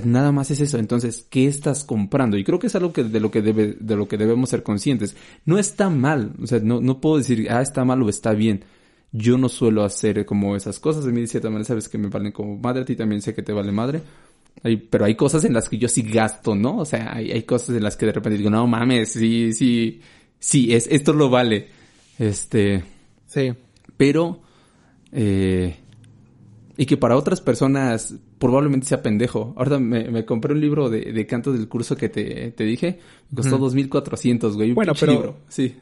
nada 0.05 0.31
más 0.31 0.53
es 0.53 0.61
eso. 0.61 0.79
Entonces, 0.79 1.27
¿qué 1.29 1.49
estás 1.49 1.83
comprando? 1.83 2.37
Y 2.37 2.45
creo 2.45 2.61
que 2.61 2.69
es 2.69 2.77
algo 2.77 2.93
que 2.93 3.03
de 3.03 3.19
lo 3.19 3.33
que 3.33 3.43
debe, 3.43 3.77
de 3.81 3.97
lo 3.97 4.07
que 4.07 4.17
debemos 4.17 4.51
ser 4.51 4.63
conscientes. 4.63 5.17
No 5.45 5.59
está 5.59 5.91
mal. 5.91 6.35
O 6.41 6.47
sea, 6.47 6.61
no, 6.61 6.81
no 6.81 7.01
puedo 7.01 7.19
decir, 7.19 7.49
ah, 7.51 7.61
está 7.61 7.85
mal 7.85 8.01
o 8.03 8.09
está 8.09 8.33
bien. 8.33 8.65
Yo 9.11 9.37
no 9.37 9.49
suelo 9.49 9.83
hacer 9.83 10.25
como 10.25 10.55
esas 10.55 10.79
cosas. 10.79 11.05
De 11.05 11.11
mí, 11.11 11.23
de 11.23 11.27
cierta 11.27 11.51
manera, 11.51 11.65
sabes 11.65 11.89
que 11.89 11.99
me 11.99 12.09
valen 12.09 12.31
como 12.31 12.57
madre. 12.57 12.83
A 12.83 12.85
ti 12.85 12.95
también 12.95 13.21
sé 13.21 13.35
que 13.35 13.43
te 13.43 13.53
vale 13.53 13.73
madre 13.73 14.01
pero 14.91 15.05
hay 15.05 15.15
cosas 15.15 15.45
en 15.45 15.55
las 15.55 15.69
que 15.69 15.79
yo 15.79 15.89
sí 15.89 16.03
gasto, 16.03 16.55
¿no? 16.55 16.79
O 16.79 16.85
sea, 16.85 17.15
hay, 17.15 17.33
hay 17.33 17.43
cosas 17.43 17.77
en 17.77 17.83
las 17.83 17.97
que 17.97 18.07
de 18.07 18.13
repente 18.13 18.39
digo, 18.39 18.51
no 18.51 18.67
mames, 18.67 19.13
sí, 19.13 19.53
sí, 19.53 20.01
sí, 20.39 20.73
es, 20.73 20.87
esto 20.89 21.13
lo 21.13 21.31
vale. 21.31 21.69
Este. 22.19 22.85
Sí. 23.27 23.53
Pero, 23.97 24.41
eh, 25.13 25.77
y 26.77 26.87
que 26.87 26.97
para 26.97 27.17
otras 27.17 27.41
personas 27.41 28.15
probablemente 28.39 28.87
sea 28.87 29.03
pendejo. 29.03 29.55
Ahora 29.57 29.79
me, 29.79 30.11
me 30.11 30.25
compré 30.25 30.55
un 30.55 30.61
libro 30.61 30.91
de, 30.91 31.13
de 31.13 31.27
canto 31.27 31.53
del 31.53 31.69
curso 31.69 31.97
que 31.97 32.09
te, 32.09 32.51
te 32.53 32.65
dije. 32.65 32.99
Costó 33.35 33.59
2400, 33.59 34.57
güey. 34.57 34.73
Bueno, 34.73 34.95
pero. 34.99 35.37
Sí. 35.49 35.77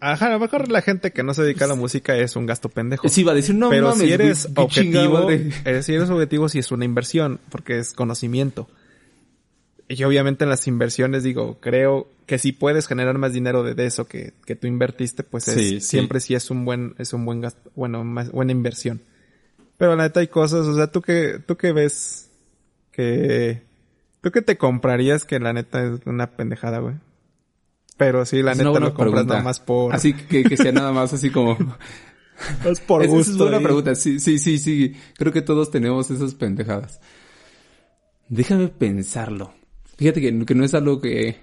Ajá, 0.00 0.26
a 0.26 0.30
lo 0.30 0.38
mejor 0.38 0.70
la 0.70 0.80
gente 0.80 1.12
que 1.12 1.24
no 1.24 1.34
se 1.34 1.42
dedica 1.42 1.64
a 1.64 1.68
la 1.68 1.74
música 1.74 2.16
es 2.16 2.36
un 2.36 2.46
gasto 2.46 2.68
pendejo. 2.68 3.08
Sí, 3.08 3.24
va 3.24 3.32
a 3.32 3.34
decir, 3.34 3.56
no 3.56 3.68
Pero 3.68 3.92
si 3.94 4.12
eres 4.12 4.48
objetivo, 4.54 5.28
eh, 5.28 5.82
si 5.82 5.94
eres 5.94 6.08
objetivo, 6.08 6.48
sí 6.48 6.60
es 6.60 6.70
una 6.70 6.84
inversión, 6.84 7.40
porque 7.50 7.78
es 7.78 7.92
conocimiento. 7.92 8.68
Y 9.88 10.04
obviamente 10.04 10.44
en 10.44 10.50
las 10.50 10.66
inversiones 10.66 11.22
digo, 11.22 11.58
creo 11.60 12.08
que 12.26 12.38
si 12.38 12.52
puedes 12.52 12.86
generar 12.86 13.16
más 13.16 13.32
dinero 13.32 13.62
de, 13.62 13.86
eso 13.86 14.06
que, 14.06 14.34
que 14.44 14.54
tú 14.54 14.66
invertiste, 14.66 15.22
pues 15.22 15.48
es, 15.48 15.86
siempre 15.86 16.20
sí. 16.20 16.34
es 16.34 16.50
un 16.50 16.66
buen, 16.66 16.94
es 16.98 17.14
un 17.14 17.24
buen 17.24 17.40
gasto, 17.40 17.70
bueno, 17.74 18.04
más, 18.04 18.30
buena 18.30 18.52
inversión. 18.52 19.00
Pero 19.78 19.96
la 19.96 20.02
neta 20.02 20.20
hay 20.20 20.28
cosas, 20.28 20.66
o 20.66 20.76
sea, 20.76 20.92
tú 20.92 21.00
que, 21.00 21.40
tú 21.46 21.56
que 21.56 21.72
ves 21.72 22.30
que, 22.92 23.62
tú 24.20 24.30
que 24.30 24.42
te 24.42 24.58
comprarías 24.58 25.24
que 25.24 25.40
la 25.40 25.54
neta 25.54 25.82
es 25.82 26.00
una 26.04 26.32
pendejada, 26.32 26.80
güey. 26.80 26.96
Pero 27.96 28.26
sí, 28.26 28.42
la 28.42 28.54
neta 28.54 28.78
lo 28.78 28.92
compras 28.92 29.24
nada 29.24 29.42
más 29.42 29.58
por... 29.58 29.94
Así 29.94 30.12
que, 30.12 30.44
que 30.44 30.56
sea 30.56 30.70
nada 30.70 30.92
más 30.92 31.14
así 31.14 31.30
como... 31.30 31.56
es 32.66 32.80
por 32.80 33.06
gusto. 33.08 33.32
es 33.32 33.38
buena 33.38 33.60
pregunta. 33.60 33.94
Sí, 33.94 34.20
sí, 34.20 34.38
sí, 34.38 34.58
sí. 34.58 34.94
Creo 35.16 35.32
que 35.32 35.42
todos 35.42 35.70
tenemos 35.70 36.10
esas 36.10 36.34
pendejadas. 36.34 37.00
Déjame 38.28 38.68
pensarlo. 38.68 39.57
Fíjate 39.98 40.20
que, 40.20 40.46
que 40.46 40.54
no 40.54 40.64
es 40.64 40.74
algo 40.74 41.00
que... 41.00 41.36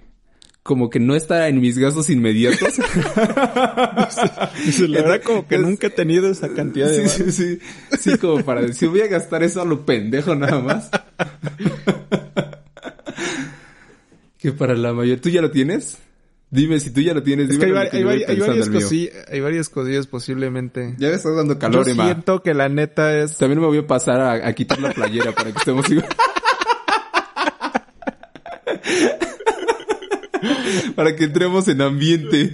Como 0.64 0.90
que 0.90 1.00
no 1.00 1.16
está 1.16 1.48
en 1.48 1.62
mis 1.62 1.78
gastos 1.78 2.10
inmediatos. 2.10 2.80
la 4.80 5.02
verdad 5.04 5.22
como 5.22 5.48
que 5.48 5.60
nunca 5.60 5.86
he 5.88 5.92
tenido 5.92 6.28
esa 6.28 6.52
cantidad 6.54 6.88
de... 6.88 7.08
Sí, 7.08 7.26
sí, 7.26 7.32
sí. 7.32 7.60
Sí, 8.00 8.18
como 8.18 8.44
para 8.44 8.62
decir, 8.62 8.90
voy 8.90 9.02
a 9.02 9.08
gastar 9.08 9.44
eso 9.44 9.62
a 9.62 9.66
lo 9.66 9.86
pendejo 9.86 10.34
nada 10.34 10.60
más. 10.60 10.90
que 14.40 14.52
para 14.54 14.74
la 14.74 14.92
mayoría... 14.92 15.22
¿Tú 15.22 15.30
ya 15.30 15.44
lo 15.44 15.52
tienes? 15.52 16.00
Dime, 16.50 16.80
si 16.80 16.92
tú 16.92 17.02
ya 17.02 17.14
lo 17.14 17.22
tienes, 17.22 17.50
dime. 17.50 17.78
hay, 17.78 17.90
hay, 17.92 18.04
varias 18.40 18.70
cosillas, 18.70 19.14
hay 19.30 19.42
varias 19.42 19.70
cosillas 19.70 20.08
posiblemente. 20.08 20.96
Ya 20.98 21.10
me 21.10 21.16
estás 21.16 21.36
dando 21.36 21.60
calor, 21.60 21.86
Yo 21.86 21.94
siento 21.94 22.42
que 22.42 22.54
la 22.54 22.70
neta 22.70 23.18
es... 23.18 23.38
También 23.38 23.60
me 23.60 23.68
voy 23.68 23.80
a 23.80 23.86
pasar 23.86 24.22
a, 24.22 24.54
quitar 24.54 24.80
la 24.80 24.94
playera 24.94 25.34
para 25.34 25.52
que 25.52 25.58
estemos 25.60 25.92
igual. 25.92 26.08
para 30.96 31.16
que 31.16 31.26
entremos 31.26 31.68
en 31.68 31.82
ambiente. 31.82 32.54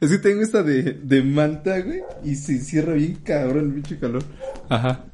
es 0.00 0.10
que 0.10 0.18
tengo 0.18 0.42
esta 0.42 0.62
de, 0.62 0.94
de 0.94 1.22
manta, 1.22 1.80
güey, 1.80 2.02
y 2.24 2.34
se 2.34 2.58
cierra 2.58 2.94
bien 2.94 3.16
cabrón 3.24 3.66
el 3.66 3.72
bicho 3.72 3.98
calor. 4.00 4.24
Ajá. 4.68 5.04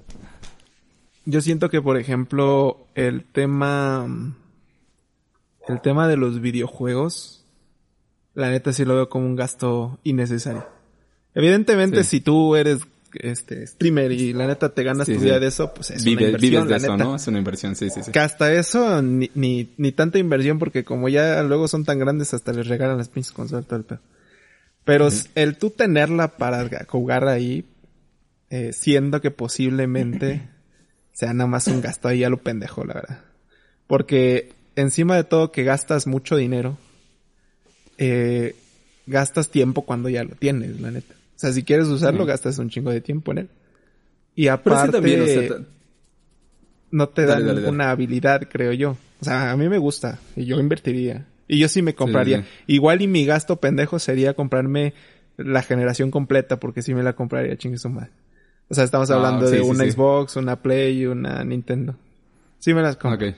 Yo 1.25 1.41
siento 1.41 1.69
que, 1.69 1.83
por 1.83 1.99
ejemplo, 1.99 2.87
el 2.95 3.25
tema 3.25 4.07
el 5.69 5.83
tema 5.83 6.09
de 6.09 6.17
los 6.17 6.41
videojuegos, 6.41 7.45
la 8.35 8.51
neta 8.51 8.73
sí 8.73 8.85
lo 8.85 8.95
veo 8.95 9.09
como 9.09 9.27
un 9.27 9.37
gasto 9.37 9.99
innecesario. 10.03 10.67
Evidentemente, 11.35 12.05
si 12.05 12.21
tú 12.21 12.57
eres 12.57 12.81
este 13.15 13.67
streamer 13.67 14.13
y 14.13 14.33
la 14.33 14.47
neta 14.47 14.69
te 14.69 14.83
ganas 14.83 15.07
tu 15.07 15.19
vida 15.19 15.41
de 15.41 15.47
eso, 15.47 15.73
pues 15.75 15.91
es 15.91 16.03
una 16.03 16.11
inversión. 16.11 16.41
Vives 16.41 16.69
de 16.69 16.77
eso, 16.77 16.97
¿no? 16.97 17.17
Es 17.17 17.27
una 17.27 17.39
inversión, 17.39 17.77
sí, 17.77 17.91
sí, 17.91 18.03
sí. 18.03 18.13
Que 18.13 18.19
hasta 18.19 18.53
eso, 18.53 19.03
ni, 19.03 19.31
ni, 19.35 19.93
tanta 19.93 20.19
inversión, 20.19 20.59
porque 20.59 20.85
como 20.85 21.09
ya 21.09 21.43
luego 21.43 21.69
son 21.69 21.85
tan 21.85 21.99
grandes, 21.99 22.35
hasta 22.35 22.53
les 22.53 22.67
regalan 22.67 22.99
las 22.99 23.09
pinches 23.09 23.33
consolas 23.33 23.67
todo 23.67 23.79
el 23.79 23.85
pedo. 23.85 24.01
Pero 24.85 25.09
el 25.35 25.59
tú 25.59 25.71
tenerla 25.71 26.37
para 26.37 26.69
jugar 26.87 27.29
ahí, 27.29 27.65
eh, 28.51 28.73
siendo 28.73 29.21
que 29.21 29.31
posiblemente 29.31 30.49
sea 31.13 31.33
nada 31.35 31.49
más 31.49 31.67
un 31.67 31.81
gasto 31.81 32.09
ahí 32.09 32.25
a 32.25 32.31
lo 32.31 32.39
pendejo, 32.39 32.85
la 32.85 32.95
verdad. 32.95 33.21
Porque 33.87 34.53
encima 34.77 35.17
de 35.17 35.25
todo 35.25 35.53
que 35.53 35.65
gastas 35.65 36.07
mucho 36.07 36.37
dinero, 36.37 36.79
eh, 37.99 38.55
gastas 39.07 39.51
tiempo 39.51 39.83
cuando 39.83 40.09
ya 40.09 40.25
lo 40.25 40.37
tienes, 40.37 40.81
la 40.81 40.91
neta. 40.91 41.18
O 41.39 41.41
sea, 41.41 41.53
si 41.53 41.63
quieres 41.63 41.87
usarlo, 41.87 42.27
gastas 42.27 42.59
un 42.59 42.69
chingo 42.69 42.91
de 42.91 43.01
tiempo 43.01 43.31
en 43.31 43.39
él. 43.39 43.51
Y 44.35 44.49
aparte, 44.49 44.91
también, 44.91 45.25
no 46.91 47.09
te 47.11 47.27
da 47.27 47.39
ninguna 47.39 47.93
habilidad, 47.93 48.49
creo 48.51 48.73
yo. 48.73 48.97
O 49.21 49.25
sea, 49.25 49.53
a 49.53 49.57
mí 49.57 49.69
me 49.69 49.79
gusta 49.79 50.19
y 50.35 50.47
yo 50.47 50.59
invertiría. 50.59 51.27
Y 51.47 51.61
yo 51.61 51.69
sí 51.69 51.81
me 51.81 51.95
compraría. 51.95 52.45
Igual 52.67 53.03
y 53.03 53.07
mi 53.07 53.25
gasto 53.25 53.61
pendejo 53.61 54.01
sería 54.01 54.35
comprarme 54.35 54.95
la 55.37 55.63
generación 55.63 56.11
completa 56.11 56.59
porque 56.59 56.83
sí 56.83 56.93
me 56.93 57.05
la 57.05 57.13
compraría, 57.13 57.57
chingue 57.57 57.79
su 57.79 57.89
madre. 57.89 58.11
O 58.69 58.75
sea, 58.75 58.83
estamos 58.83 59.09
ah, 59.13 59.15
hablando 59.15 59.49
de 59.49 59.61
una 59.61 59.89
Xbox, 59.89 60.35
una 60.35 60.61
Play 60.61 61.03
y 61.03 61.07
una 61.07 61.45
Nintendo. 61.45 61.95
Sí 62.59 62.75
me 62.75 62.83
las 62.83 62.97
compro. 62.97 63.33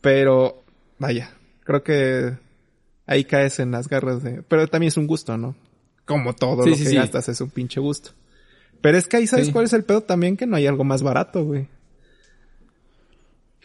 Pero, 0.00 0.64
vaya, 0.98 1.30
creo 1.62 1.82
que 1.82 2.38
ahí 3.04 3.24
caes 3.24 3.60
en 3.60 3.70
las 3.70 3.86
garras 3.86 4.22
de... 4.22 4.42
Pero 4.44 4.66
también 4.66 4.88
es 4.88 4.96
un 4.96 5.06
gusto, 5.06 5.36
¿no? 5.36 5.54
Como 6.06 6.34
todo 6.34 6.64
lo 6.66 6.76
que 6.76 6.94
gastas 6.94 7.28
es 7.28 7.40
un 7.40 7.50
pinche 7.50 7.80
gusto. 7.80 8.10
Pero 8.80 8.96
es 8.96 9.08
que 9.08 9.16
ahí 9.18 9.26
sabes 9.26 9.50
cuál 9.50 9.64
es 9.64 9.72
el 9.72 9.84
pedo 9.84 10.02
también, 10.02 10.36
que 10.36 10.46
no 10.46 10.56
hay 10.56 10.66
algo 10.66 10.84
más 10.84 11.02
barato, 11.02 11.44
güey. 11.44 11.68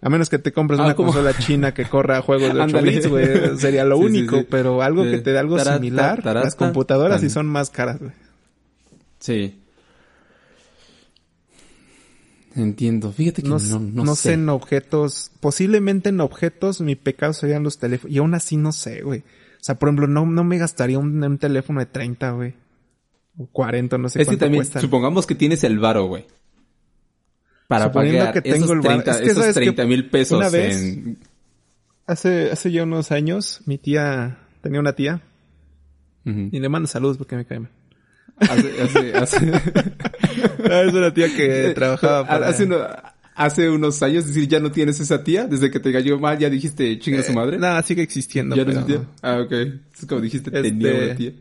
A 0.01 0.09
menos 0.09 0.29
que 0.29 0.39
te 0.39 0.51
compres 0.51 0.79
ah, 0.79 0.85
una 0.85 0.95
consola 0.95 1.37
china 1.37 1.75
que 1.75 1.85
corra 1.85 2.21
juegos 2.23 2.53
de 2.53 2.59
8 2.59 2.81
bits, 2.81 3.07
güey. 3.07 3.27
Sería 3.57 3.85
lo 3.85 3.99
único. 3.99 4.43
pero 4.49 4.81
algo 4.81 5.03
que 5.03 5.19
te 5.19 5.31
dé 5.31 5.37
algo 5.37 5.59
similar. 5.59 6.25
las 6.25 6.55
computadoras 6.55 7.21
sí 7.21 7.29
son 7.29 7.45
más 7.45 7.69
caras, 7.69 7.99
güey. 7.99 8.11
Sí. 9.19 9.59
Entiendo. 12.55 13.11
Fíjate 13.11 13.43
que 13.43 13.47
no, 13.47 13.59
no, 13.59 14.03
no, 14.03 14.15
sé. 14.15 14.33
en 14.33 14.49
objetos. 14.49 15.31
Posiblemente 15.39 16.09
en 16.09 16.19
objetos 16.19 16.81
mi 16.81 16.95
pecado 16.95 17.33
serían 17.33 17.61
los 17.63 17.77
teléfonos. 17.77 18.13
Y 18.13 18.17
aún 18.17 18.33
así 18.33 18.57
no 18.57 18.71
sé, 18.71 19.03
güey. 19.03 19.23
O 19.61 19.63
sea, 19.63 19.75
por 19.75 19.89
ejemplo, 19.89 20.07
no, 20.07 20.25
no 20.25 20.43
me 20.43 20.57
gastaría 20.57 20.97
un, 20.97 21.37
teléfono 21.37 21.81
de 21.81 21.85
30, 21.85 22.31
güey. 22.31 22.55
O 23.37 23.45
40, 23.45 23.99
no 23.99 24.09
sé 24.09 24.23
es 24.23 24.27
cuánto 24.27 24.39
que 24.39 24.45
también, 24.45 24.65
Supongamos 24.65 25.27
que 25.27 25.35
tienes 25.35 25.63
el 25.63 25.77
varo, 25.77 26.05
güey. 26.05 26.25
Para 27.67 27.91
pagar 27.91 28.33
que 28.33 28.41
tengo 28.41 28.65
esos 28.65 28.71
el 28.71 28.81
30, 28.81 29.11
es 29.11 29.17
que 29.21 29.29
esos 29.29 29.53
30 29.53 29.85
mil 29.85 30.09
pesos 30.09 30.39
una 30.39 30.49
vez, 30.49 30.81
en... 30.81 31.19
Hace, 32.07 32.49
hace 32.49 32.71
ya 32.71 32.83
unos 32.83 33.11
años, 33.11 33.61
mi 33.67 33.77
tía... 33.77 34.39
Tenía 34.61 34.79
una 34.79 34.93
tía. 34.93 35.21
Y 36.25 36.59
le 36.59 36.67
mando 36.67 36.87
saludos 36.87 37.17
porque 37.19 37.35
me 37.35 37.45
cae 37.45 37.61
Hace, 38.37 38.81
hace, 38.81 39.13
hace... 39.15 39.51
Ah, 40.71 40.81
es 40.81 40.93
una 40.93 41.13
tía 41.13 41.27
que 41.35 41.71
trabajaba 41.75 42.27
para... 42.27 42.47
Hace, 42.47 42.67
hace 43.35 43.69
unos 43.69 44.01
años, 44.03 44.25
es 44.25 44.33
decir, 44.33 44.47
ya 44.47 44.59
no 44.59 44.71
tienes 44.71 44.99
esa 44.99 45.23
tía, 45.23 45.45
desde 45.45 45.71
que 45.71 45.79
te 45.79 45.91
cayó 45.91 46.19
mal, 46.19 46.37
ya 46.37 46.49
dijiste 46.49 46.97
chinga 46.99 47.23
su 47.23 47.31
eh, 47.31 47.35
madre. 47.35 47.57
Nada, 47.57 47.81
sigue 47.83 48.01
existiendo. 48.01 48.55
¿Ya 48.55 48.65
no 48.65 48.85
tía? 48.85 49.05
Ah, 49.21 49.39
ok. 49.43 49.51
Es 49.51 50.05
como 50.07 50.21
dijiste, 50.21 50.49
este... 50.49 50.61
tenía 50.61 50.93
una 50.93 51.15
tía. 51.15 51.31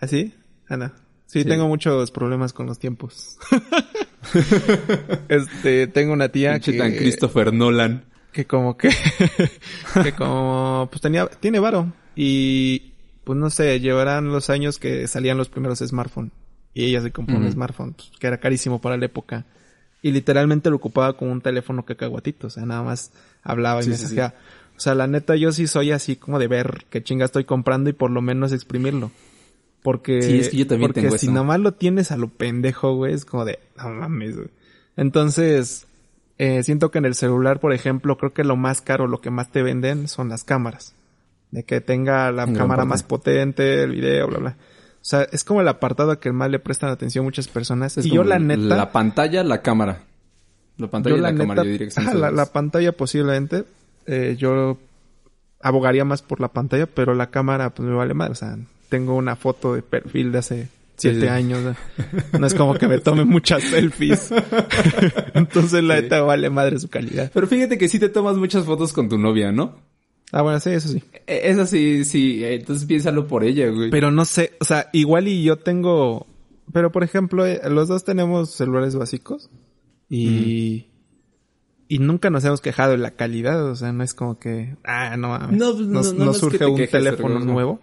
¿Así? 0.00 0.34
¿Ah, 0.68 0.74
Ana. 0.74 0.92
Sí, 1.26 1.44
tengo 1.44 1.66
muchos 1.66 2.10
problemas 2.10 2.52
con 2.52 2.66
los 2.66 2.78
tiempos. 2.78 3.38
este, 5.28 5.88
tengo 5.88 6.12
una 6.12 6.28
tía 6.28 6.60
que... 6.60 6.74
tan 6.74 6.92
Christopher 6.92 7.52
Nolan. 7.52 8.04
Que 8.30 8.46
como 8.46 8.76
que... 8.76 8.90
que 10.02 10.12
como... 10.12 10.88
Pues 10.90 11.00
tenía... 11.00 11.26
Tiene 11.26 11.58
varo. 11.58 11.92
Y... 12.14 12.92
Pues 13.24 13.38
no 13.38 13.50
sé, 13.50 13.80
llevarán 13.80 14.28
los 14.28 14.50
años 14.50 14.78
que 14.78 15.08
salían 15.08 15.38
los 15.38 15.48
primeros 15.48 15.78
smartphones. 15.78 16.30
Y 16.74 16.84
ella 16.86 17.00
se 17.00 17.10
compró 17.10 17.36
un 17.36 17.50
smartphone, 17.50 17.94
pues, 17.94 18.10
que 18.18 18.26
era 18.26 18.38
carísimo 18.38 18.80
para 18.80 18.96
la 18.96 19.06
época. 19.06 19.46
Y 20.04 20.12
literalmente 20.12 20.68
lo 20.68 20.76
ocupaba 20.76 21.16
como 21.16 21.32
un 21.32 21.40
teléfono 21.40 21.86
cacahuatito. 21.86 22.48
O 22.48 22.50
sea, 22.50 22.66
nada 22.66 22.82
más 22.82 23.10
hablaba 23.42 23.82
y 23.82 23.88
me 23.88 23.96
decía... 23.96 24.34
O 24.76 24.80
sea, 24.80 24.94
la 24.94 25.06
neta, 25.06 25.34
yo 25.34 25.50
sí 25.50 25.66
soy 25.66 25.92
así 25.92 26.16
como 26.16 26.38
de 26.38 26.46
ver 26.46 26.84
qué 26.90 27.02
chinga 27.02 27.24
estoy 27.24 27.44
comprando 27.44 27.88
y 27.88 27.94
por 27.94 28.10
lo 28.10 28.20
menos 28.20 28.52
exprimirlo. 28.52 29.12
Porque, 29.82 30.20
sí, 30.20 30.38
es 30.40 30.48
que 30.50 30.58
yo 30.58 30.66
también 30.66 30.92
porque 30.92 31.16
si 31.16 31.28
nomás 31.28 31.60
lo 31.60 31.72
tienes 31.72 32.10
a 32.10 32.18
lo 32.18 32.28
pendejo, 32.28 32.94
güey, 32.96 33.14
es 33.14 33.24
como 33.24 33.46
de, 33.46 33.60
no 33.78 33.88
mames, 33.88 34.36
güey. 34.36 34.48
Entonces, 34.96 35.86
eh, 36.38 36.62
siento 36.64 36.90
que 36.90 36.98
en 36.98 37.06
el 37.06 37.14
celular, 37.14 37.60
por 37.60 37.72
ejemplo, 37.72 38.18
creo 38.18 38.34
que 38.34 38.44
lo 38.44 38.56
más 38.56 38.82
caro, 38.82 39.06
lo 39.06 39.22
que 39.22 39.30
más 39.30 39.50
te 39.52 39.62
venden 39.62 40.08
son 40.08 40.28
las 40.28 40.44
cámaras. 40.44 40.94
De 41.50 41.62
que 41.62 41.80
tenga 41.80 42.30
la 42.30 42.52
cámara 42.52 42.84
más 42.84 43.04
potente, 43.04 43.84
el 43.84 43.92
video, 43.92 44.26
bla, 44.26 44.38
bla. 44.38 44.56
O 45.04 45.06
sea, 45.06 45.28
es 45.32 45.44
como 45.44 45.60
el 45.60 45.68
apartado 45.68 46.18
que 46.18 46.32
más 46.32 46.50
le 46.50 46.58
prestan 46.58 46.88
atención 46.88 47.26
muchas 47.26 47.46
personas. 47.46 47.98
y 47.98 48.10
yo 48.10 48.24
la 48.24 48.38
neta... 48.38 48.74
La 48.74 48.90
pantalla, 48.90 49.44
la 49.44 49.60
cámara. 49.60 50.00
La 50.78 50.86
pantalla 50.86 51.16
y 51.16 51.20
la, 51.20 51.34
cámara, 51.34 51.62
yo 51.62 51.68
diría 51.68 51.88
que 51.88 52.14
la, 52.14 52.30
la, 52.30 52.46
pantalla 52.46 52.90
posiblemente. 52.92 53.64
Eh, 54.06 54.34
yo 54.38 54.78
abogaría 55.60 56.06
más 56.06 56.22
por 56.22 56.40
la 56.40 56.48
pantalla, 56.48 56.86
pero 56.86 57.12
la 57.12 57.30
cámara 57.30 57.68
pues 57.68 57.86
me 57.86 57.94
vale 57.94 58.14
más. 58.14 58.30
O 58.30 58.34
sea, 58.34 58.56
tengo 58.88 59.14
una 59.14 59.36
foto 59.36 59.74
de 59.74 59.82
perfil 59.82 60.32
de 60.32 60.38
hace 60.38 60.68
siete 60.96 61.28
años. 61.28 61.76
¿no? 62.38 62.46
es 62.46 62.54
como 62.54 62.72
que 62.72 62.88
me 62.88 62.98
tome 62.98 63.26
muchas 63.26 63.62
selfies. 63.62 64.32
Entonces 65.34 65.84
la 65.84 65.96
neta 65.96 66.22
vale 66.22 66.48
madre 66.48 66.78
su 66.80 66.88
calidad. 66.88 67.30
Pero 67.34 67.46
fíjate 67.46 67.76
que 67.76 67.90
sí 67.90 67.98
te 67.98 68.08
tomas 68.08 68.38
muchas 68.38 68.64
fotos 68.64 68.94
con 68.94 69.10
tu 69.10 69.18
novia, 69.18 69.52
¿no? 69.52 69.76
Ah, 70.32 70.42
bueno, 70.42 70.58
sí, 70.60 70.70
eso 70.70 70.88
sí. 70.88 71.02
E, 71.26 71.50
eso 71.50 71.66
sí, 71.66 72.04
sí. 72.04 72.44
Entonces 72.44 72.86
piénsalo 72.86 73.26
por 73.26 73.44
ella, 73.44 73.68
güey. 73.68 73.90
Pero 73.90 74.10
no 74.10 74.24
sé, 74.24 74.52
o 74.60 74.64
sea, 74.64 74.88
igual 74.92 75.28
y 75.28 75.44
yo 75.44 75.56
tengo... 75.56 76.26
Pero, 76.72 76.90
por 76.90 77.04
ejemplo, 77.04 77.46
eh, 77.46 77.60
los 77.70 77.88
dos 77.88 78.04
tenemos 78.04 78.50
celulares 78.50 78.96
básicos. 78.96 79.50
Y... 80.08 80.88
Y 81.86 81.98
nunca 81.98 82.30
nos 82.30 82.44
hemos 82.44 82.60
quejado 82.60 82.92
de 82.92 82.98
la 82.98 83.12
calidad. 83.12 83.64
O 83.70 83.76
sea, 83.76 83.92
no 83.92 84.02
es 84.02 84.14
como 84.14 84.38
que... 84.38 84.76
Ah, 84.82 85.16
no, 85.16 85.38
no, 85.38 85.74
no, 85.74 86.02
no, 86.12 86.34
surge 86.34 86.64
un 86.66 86.86
teléfono 86.86 87.38
nuevo. 87.40 87.80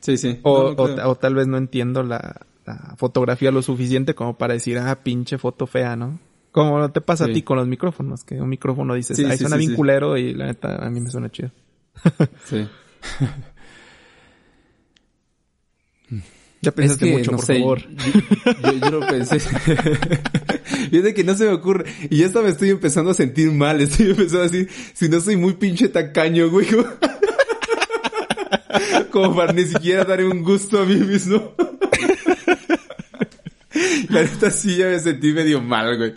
Sí, 0.00 0.16
sí. 0.16 0.38
O, 0.42 0.74
o, 0.76 1.14
tal 1.16 1.34
vez 1.34 1.46
no 1.46 1.56
entiendo 1.56 2.02
la, 2.02 2.46
fotografía 2.96 3.50
lo 3.50 3.62
suficiente 3.62 4.14
como 4.14 4.36
para 4.36 4.54
decir, 4.54 4.78
ah, 4.78 5.00
pinche 5.02 5.38
foto 5.38 5.66
fea, 5.66 5.96
¿no? 5.96 6.20
Como 6.52 6.78
no 6.78 6.90
te 6.90 7.00
pasa 7.00 7.26
a 7.26 7.32
ti 7.32 7.42
con 7.42 7.58
los 7.58 7.68
micrófonos, 7.68 8.24
que 8.24 8.40
un 8.40 8.48
micrófono 8.48 8.94
dices, 8.94 9.18
ah, 9.24 9.36
suena 9.36 9.56
bien 9.56 9.74
culero 9.74 10.16
y 10.16 10.34
la 10.34 10.46
neta 10.46 10.76
a 10.76 10.90
mí 10.90 11.00
me 11.00 11.10
suena 11.10 11.30
chido. 11.30 11.50
sí. 12.44 12.66
Ya 16.60 16.72
pensaste 16.72 17.06
mucho, 17.06 17.30
por 17.30 17.44
favor. 17.44 17.80
Yo, 17.80 18.72
yo, 18.72 18.90
lo 18.90 19.06
pensé. 19.06 19.38
Fíjate 20.90 21.14
que 21.14 21.22
no 21.22 21.36
se 21.36 21.44
me 21.44 21.52
ocurre. 21.52 21.84
Y 22.10 22.18
ya 22.18 22.26
hasta 22.26 22.42
me 22.42 22.48
estoy 22.48 22.70
empezando 22.70 23.12
a 23.12 23.14
sentir 23.14 23.52
mal. 23.52 23.80
Estoy 23.80 24.10
empezando 24.10 24.40
a 24.40 24.48
decir, 24.48 24.68
si 24.92 25.08
no 25.08 25.20
soy 25.20 25.36
muy 25.36 25.52
pinche 25.52 25.88
tacaño, 25.88 26.50
güey. 26.50 26.66
Como 29.12 29.36
para 29.36 29.52
ni 29.52 29.64
siquiera 29.66 30.04
darle 30.04 30.26
un 30.26 30.42
gusto 30.42 30.80
a 30.80 30.84
mí 30.84 30.96
mismo. 30.96 31.54
La 34.08 34.22
neta 34.22 34.50
sí 34.50 34.76
ya 34.76 34.86
me 34.86 34.98
sentí 34.98 35.32
medio 35.32 35.60
mal, 35.60 35.96
güey. 35.96 36.14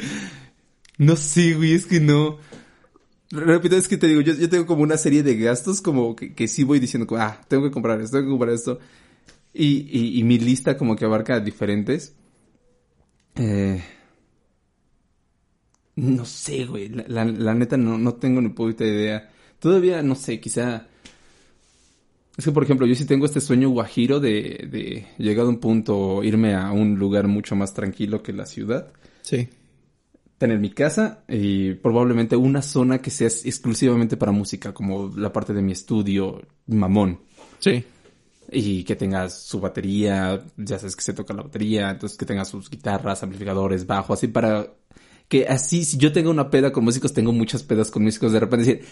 No 0.97 1.15
sé, 1.15 1.53
güey, 1.53 1.73
es 1.73 1.85
que 1.85 1.99
no. 1.99 2.37
Repito, 3.31 3.77
es 3.77 3.87
que 3.87 3.97
te 3.97 4.07
digo, 4.07 4.21
yo, 4.21 4.33
yo 4.33 4.49
tengo 4.49 4.65
como 4.65 4.83
una 4.83 4.97
serie 4.97 5.23
de 5.23 5.37
gastos 5.37 5.81
como 5.81 6.15
que, 6.15 6.33
que 6.33 6.47
sí 6.47 6.63
voy 6.63 6.79
diciendo, 6.79 7.07
ah, 7.17 7.41
tengo 7.47 7.63
que 7.63 7.71
comprar 7.71 8.01
esto, 8.01 8.17
tengo 8.17 8.27
que 8.27 8.31
comprar 8.31 8.53
esto. 8.53 8.79
Y, 9.53 9.87
y, 9.89 10.19
y 10.19 10.23
mi 10.23 10.37
lista 10.37 10.77
como 10.77 10.95
que 10.95 11.05
abarca 11.05 11.39
diferentes. 11.39 12.15
Eh, 13.35 13.81
no 15.95 16.25
sé, 16.25 16.65
güey. 16.65 16.89
La, 16.89 17.25
la, 17.25 17.53
neta 17.53 17.77
no, 17.77 17.97
no 17.97 18.15
tengo 18.15 18.41
ni 18.41 18.49
puta 18.49 18.85
idea. 18.85 19.29
Todavía, 19.59 20.01
no 20.01 20.15
sé, 20.15 20.39
quizá 20.39 20.87
es 22.37 22.45
que, 22.45 22.51
por 22.51 22.63
ejemplo, 22.63 22.87
yo 22.87 22.95
sí 22.95 23.05
tengo 23.05 23.25
este 23.25 23.41
sueño 23.41 23.69
guajiro 23.69 24.19
de, 24.19 24.67
de 24.71 25.05
llegado 25.17 25.49
a 25.49 25.51
un 25.51 25.59
punto 25.59 26.23
irme 26.23 26.55
a 26.55 26.71
un 26.71 26.97
lugar 26.97 27.27
mucho 27.27 27.55
más 27.55 27.73
tranquilo 27.73 28.23
que 28.23 28.33
la 28.33 28.45
ciudad. 28.45 28.91
Sí. 29.21 29.49
Tener 30.37 30.57
mi 30.57 30.71
casa 30.71 31.23
y 31.27 31.73
probablemente 31.75 32.35
una 32.35 32.61
zona 32.61 32.99
que 32.99 33.11
sea 33.11 33.27
exclusivamente 33.27 34.17
para 34.17 34.31
música, 34.31 34.73
como 34.73 35.11
la 35.15 35.31
parte 35.31 35.53
de 35.53 35.61
mi 35.61 35.73
estudio, 35.73 36.41
mamón. 36.67 37.19
Sí. 37.59 37.83
Y 38.49 38.83
que 38.85 38.95
tenga 38.95 39.29
su 39.29 39.59
batería, 39.59 40.41
ya 40.57 40.79
sabes 40.79 40.95
que 40.95 41.03
se 41.03 41.13
toca 41.13 41.33
la 41.33 41.43
batería, 41.43 41.91
entonces 41.91 42.17
que 42.17 42.25
tenga 42.25 42.45
sus 42.45 42.69
guitarras, 42.69 43.23
amplificadores, 43.23 43.85
bajo, 43.85 44.13
así 44.13 44.27
para 44.27 44.67
que 45.31 45.47
así, 45.47 45.85
si 45.85 45.95
yo 45.95 46.11
tengo 46.11 46.29
una 46.29 46.49
peda 46.49 46.73
con 46.73 46.83
músicos, 46.83 47.13
tengo 47.13 47.31
muchas 47.31 47.63
pedas 47.63 47.89
con 47.89 48.03
músicos, 48.03 48.33
de 48.33 48.41
repente 48.41 48.65
decir, 48.65 48.85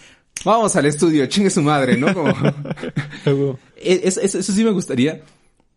vamos 0.46 0.74
al 0.78 0.86
estudio, 0.86 1.26
chingue 1.26 1.50
su 1.50 1.62
madre, 1.62 1.98
¿no? 1.98 2.14
Como... 2.14 2.34
E, 3.76 4.02
eso, 4.06 4.22
eso, 4.22 4.42
sí 4.42 4.64
me 4.64 4.72
gustaría, 4.72 5.22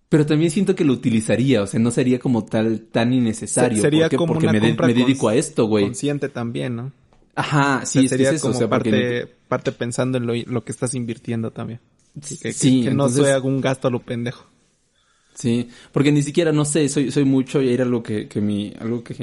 pero 0.09 0.25
también 0.25 0.53
siento 0.53 0.77
que 0.77 0.85
lo 0.85 0.92
utilizaría, 0.92 1.62
o 1.62 1.66
sea, 1.66 1.81
no 1.81 1.90
sería 1.90 2.20
como 2.20 2.44
tal 2.44 2.81
tan 2.92 3.12
innecesario. 3.12 3.83
Sería 3.83 4.09
como 4.09 4.35
porque 4.35 4.46
me, 4.46 4.61
me, 4.61 4.94
dedico 4.94 5.29
a 5.29 5.35
esto, 5.35 5.66
güey. 5.66 5.85
Consciente 5.85 6.29
también, 6.29 6.77
¿no? 6.77 6.92
Ajá, 7.35 7.85
sí, 7.85 8.07
sería 8.09 8.38
como 8.38 8.68
parte, 8.68 9.27
parte 9.48 9.72
pensando 9.72 10.18
en 10.18 10.27
lo, 10.27 10.35
lo, 10.35 10.64
que 10.64 10.70
estás 10.70 10.94
invirtiendo 10.94 11.51
también. 11.51 11.81
que, 12.40 12.53
sí, 12.53 12.85
que, 12.85 12.90
no 12.92 13.09
sea 13.09 13.35
algún 13.35 13.61
gasto 13.61 13.88
a 13.88 13.90
lo 13.90 14.01
pendejo. 14.01 14.46
Sí, 15.35 15.68
porque 15.90 16.12
ni 16.12 16.22
siquiera, 16.22 16.53
no 16.53 16.64
sé, 16.64 16.88
soy, 16.88 17.11
soy 17.11 17.25
mucho 17.25 17.61
y 17.62 17.72
era 17.72 17.85
algo 17.85 18.03
que, 18.03 18.29
que 18.29 18.40
mi, 18.40 18.72
algo 18.79 19.03
que 19.03 19.14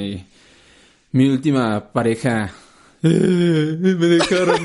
mi 1.11 1.29
última 1.29 1.91
pareja 1.91 2.51
me 3.01 3.09
dejaron, 3.09 4.59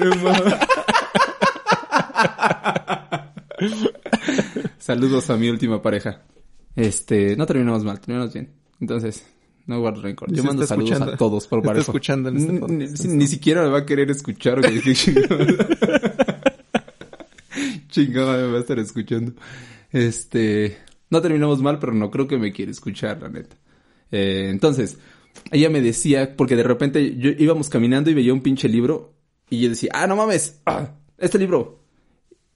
Saludos 4.78 5.30
a 5.30 5.36
mi 5.36 5.48
última 5.48 5.80
pareja. 5.80 6.22
Este, 6.76 7.36
no 7.36 7.46
terminamos 7.46 7.84
mal, 7.84 8.00
terminamos 8.00 8.34
bien. 8.34 8.50
Entonces, 8.80 9.24
no 9.66 9.80
guardo 9.80 10.02
rencor. 10.02 10.30
Yo 10.32 10.44
mando 10.44 10.66
saludos 10.66 11.00
a 11.00 11.16
todos 11.16 11.46
por 11.46 11.62
para 11.62 11.80
escuchando 11.80 12.28
en 12.28 12.82
este 12.82 13.08
ni, 13.08 13.26
siquiera 13.26 13.62
me 13.62 13.68
va 13.68 13.78
a 13.78 13.86
querer 13.86 14.10
escuchar. 14.10 14.60
Chingada 17.88 18.36
me 18.36 18.48
va 18.48 18.58
a 18.58 18.60
estar 18.60 18.78
escuchando. 18.78 19.32
Este, 19.92 20.76
no 21.08 21.22
terminamos 21.22 21.62
mal, 21.62 21.78
pero 21.78 21.94
no 21.94 22.10
creo 22.10 22.26
que 22.26 22.36
me 22.36 22.52
quiere 22.52 22.72
escuchar, 22.72 23.22
la 23.22 23.28
neta. 23.28 23.56
Eh, 24.10 24.48
entonces, 24.50 24.98
ella 25.50 25.70
me 25.70 25.80
decía, 25.80 26.36
porque 26.36 26.56
de 26.56 26.62
repente 26.62 27.16
yo 27.16 27.30
íbamos 27.30 27.68
caminando 27.68 28.10
y 28.10 28.14
veía 28.14 28.32
un 28.32 28.42
pinche 28.42 28.68
libro 28.68 29.14
y 29.50 29.60
yo 29.60 29.68
decía, 29.68 29.90
ah, 29.94 30.06
no 30.06 30.16
mames, 30.16 30.60
ah, 30.66 30.92
este 31.18 31.38
libro. 31.38 31.80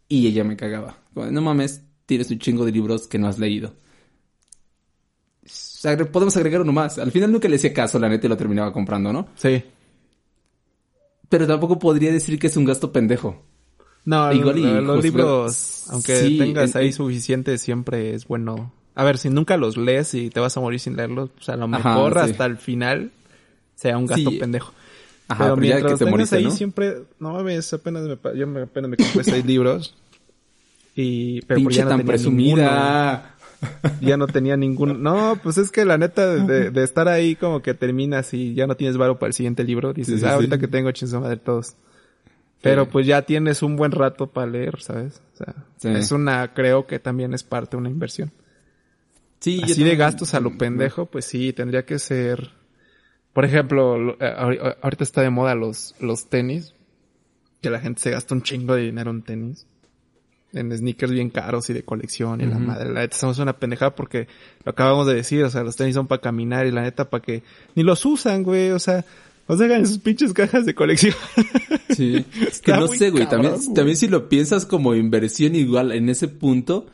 Y 0.08 0.26
ella 0.26 0.44
me 0.44 0.56
cagaba. 0.56 0.98
No 1.14 1.40
mames, 1.42 1.82
tienes 2.06 2.30
un 2.30 2.38
chingo 2.38 2.64
de 2.64 2.72
libros 2.72 3.06
que 3.06 3.18
no 3.18 3.28
has 3.28 3.38
leído. 3.38 3.74
Podemos 6.10 6.36
agregar 6.36 6.60
uno 6.60 6.72
más. 6.72 6.98
Al 6.98 7.12
final 7.12 7.30
nunca 7.30 7.48
le 7.48 7.56
hacía 7.56 7.72
caso, 7.72 7.98
la 7.98 8.08
neta, 8.08 8.26
y 8.26 8.30
lo 8.30 8.36
terminaba 8.36 8.72
comprando, 8.72 9.12
¿no? 9.12 9.28
Sí. 9.36 9.62
Pero 11.28 11.46
tampoco 11.46 11.78
podría 11.78 12.10
decir 12.10 12.38
que 12.38 12.46
es 12.46 12.56
un 12.56 12.64
gasto 12.64 12.90
pendejo. 12.90 13.44
No, 14.04 14.32
Igual 14.32 14.86
los 14.86 15.04
libros, 15.04 15.84
aunque 15.90 16.14
tengas 16.38 16.74
ahí 16.74 16.92
suficiente, 16.92 17.58
siempre 17.58 18.14
es 18.14 18.26
bueno 18.26 18.72
a 18.98 19.04
ver, 19.04 19.16
si 19.16 19.30
nunca 19.30 19.56
los 19.56 19.76
lees 19.76 20.12
y 20.14 20.28
te 20.28 20.40
vas 20.40 20.56
a 20.56 20.60
morir 20.60 20.80
sin 20.80 20.96
leerlos, 20.96 21.30
pues 21.30 21.48
a 21.50 21.56
lo 21.56 21.68
mejor 21.68 22.18
hasta 22.18 22.46
el 22.46 22.56
final 22.56 23.12
sea 23.76 23.96
un 23.96 24.06
gasto 24.06 24.28
pendejo. 24.40 24.72
Ajá, 25.28 25.44
pero, 25.44 25.56
mientras 25.56 26.00
que 26.00 26.04
te 26.04 26.36
ahí 26.36 26.50
siempre, 26.50 27.02
no 27.20 27.40
ves, 27.44 27.72
apenas 27.72 28.02
me, 28.02 28.18
yo 28.36 28.48
me, 28.48 28.62
apenas 28.62 28.90
me 28.90 28.96
compré 28.96 29.22
seis 29.22 29.46
libros 29.46 29.94
y 30.96 31.42
pero 31.42 31.60
Pinche 31.60 31.76
ya 31.76 31.84
no 31.84 31.90
tan 31.90 31.98
tenía 31.98 32.10
presumida. 32.10 33.34
ya 34.00 34.16
no 34.16 34.26
tenía 34.26 34.56
ningún, 34.56 35.00
no, 35.00 35.38
pues 35.44 35.58
es 35.58 35.70
que 35.70 35.84
la 35.84 35.96
neta 35.96 36.34
de, 36.34 36.72
de 36.72 36.82
estar 36.82 37.06
ahí 37.06 37.36
como 37.36 37.62
que 37.62 37.74
terminas 37.74 38.34
y 38.34 38.54
ya 38.54 38.66
no 38.66 38.74
tienes 38.74 38.96
varo 38.96 39.20
para 39.20 39.28
el 39.28 39.34
siguiente 39.34 39.62
libro, 39.62 39.92
dices, 39.92 40.24
ah, 40.24 40.34
ahorita 40.34 40.58
que 40.58 40.66
tengo 40.66 40.90
chinzoma 40.90 41.28
de 41.28 41.36
todos. 41.36 41.76
Pero 42.62 42.88
pues 42.88 43.06
ya 43.06 43.22
tienes 43.22 43.62
un 43.62 43.76
buen 43.76 43.92
rato 43.92 44.26
para 44.26 44.48
leer, 44.48 44.80
¿sabes? 44.80 45.22
O 45.34 45.36
sea, 45.36 45.54
es 45.96 46.10
una, 46.10 46.52
creo 46.52 46.88
que 46.88 46.98
también 46.98 47.32
es 47.32 47.44
parte 47.44 47.76
de 47.76 47.76
una 47.76 47.90
inversión. 47.90 48.32
Sí, 49.40 49.60
Así 49.62 49.84
de 49.84 49.96
gastos 49.96 50.34
a 50.34 50.40
lo 50.40 50.56
pendejo, 50.58 51.06
pues 51.06 51.24
sí, 51.24 51.52
tendría 51.52 51.84
que 51.84 51.98
ser. 51.98 52.50
Por 53.32 53.44
ejemplo, 53.44 54.16
eh, 54.20 54.74
ahorita 54.82 55.04
está 55.04 55.22
de 55.22 55.30
moda 55.30 55.54
los, 55.54 55.94
los 56.00 56.28
tenis. 56.28 56.74
Que 57.60 57.70
la 57.70 57.80
gente 57.80 58.00
se 58.00 58.10
gasta 58.10 58.34
un 58.34 58.42
chingo 58.42 58.74
de 58.74 58.82
dinero 58.82 59.10
en 59.10 59.22
tenis. 59.22 59.66
En 60.52 60.76
sneakers 60.76 61.12
bien 61.12 61.30
caros 61.30 61.68
y 61.70 61.72
de 61.72 61.82
colección 61.82 62.40
y 62.40 62.46
la 62.46 62.58
madre. 62.58 62.92
La 62.92 63.00
neta 63.00 63.14
estamos 63.14 63.38
una 63.38 63.58
pendejada 63.58 63.94
porque 63.94 64.28
lo 64.64 64.70
acabamos 64.70 65.06
de 65.06 65.14
decir. 65.14 65.44
O 65.44 65.50
sea, 65.50 65.62
los 65.62 65.76
tenis 65.76 65.94
son 65.94 66.06
para 66.06 66.22
caminar 66.22 66.66
y 66.66 66.70
la 66.70 66.82
neta 66.82 67.10
para 67.10 67.22
que 67.22 67.42
ni 67.74 67.82
los 67.82 68.04
usan, 68.06 68.42
güey. 68.42 68.70
O 68.70 68.78
sea, 68.78 69.04
no 69.48 69.56
se 69.56 69.64
hagan 69.64 69.86
sus 69.86 69.98
pinches 69.98 70.32
cajas 70.32 70.66
de 70.66 70.74
colección. 70.74 71.14
Sí. 71.90 72.24
es 72.46 72.60
que 72.60 72.72
no 72.72 72.86
sé, 72.86 73.10
güey. 73.10 73.28
También, 73.28 73.54
también 73.74 73.96
si 73.96 74.08
lo 74.08 74.28
piensas 74.28 74.66
como 74.66 74.94
inversión 74.94 75.54
igual 75.54 75.92
en 75.92 76.08
ese 76.08 76.28
punto 76.28 76.86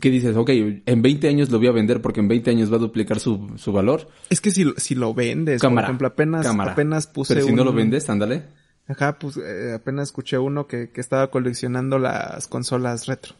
¿Qué 0.00 0.10
dices? 0.10 0.36
Ok, 0.36 0.50
en 0.50 1.02
20 1.02 1.28
años 1.28 1.50
lo 1.50 1.58
voy 1.58 1.68
a 1.68 1.72
vender 1.72 2.02
porque 2.02 2.20
en 2.20 2.26
20 2.26 2.50
años 2.50 2.72
va 2.72 2.76
a 2.76 2.80
duplicar 2.80 3.20
su, 3.20 3.52
su 3.56 3.72
valor. 3.72 4.08
Es 4.30 4.40
que 4.40 4.50
si, 4.50 4.64
si 4.76 4.96
lo 4.96 5.14
vendes, 5.14 5.62
por 5.62 5.78
ejemplo, 5.78 6.08
apenas, 6.08 6.46
apenas 6.46 7.06
puse 7.06 7.34
Pero 7.34 7.46
si 7.46 7.52
no 7.52 7.64
lo 7.64 7.72
vendes, 7.72 8.10
ándale. 8.10 8.42
Ajá, 8.88 9.18
pues 9.18 9.36
eh, 9.36 9.74
apenas 9.74 10.08
escuché 10.08 10.38
uno 10.38 10.66
que, 10.66 10.90
que 10.90 11.00
estaba 11.00 11.30
coleccionando 11.30 11.98
las 11.98 12.48
consolas 12.48 13.06
retro. 13.06 13.34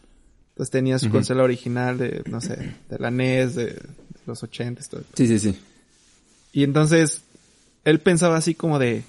Entonces 0.50 0.70
tenía 0.70 0.98
su 0.98 1.10
consola 1.10 1.42
original 1.42 1.98
de, 1.98 2.22
no 2.30 2.40
sé, 2.40 2.74
de 2.88 2.98
la 2.98 3.10
NES, 3.10 3.56
de, 3.56 3.82
los 4.24 4.42
80, 4.42 4.82
todo. 4.90 5.02
Sí, 5.12 5.26
sí, 5.26 5.38
sí. 5.38 5.60
Y 6.52 6.64
entonces, 6.64 7.22
él 7.84 8.00
pensaba 8.00 8.38
así 8.38 8.54
como 8.54 8.78
de, 8.78 9.04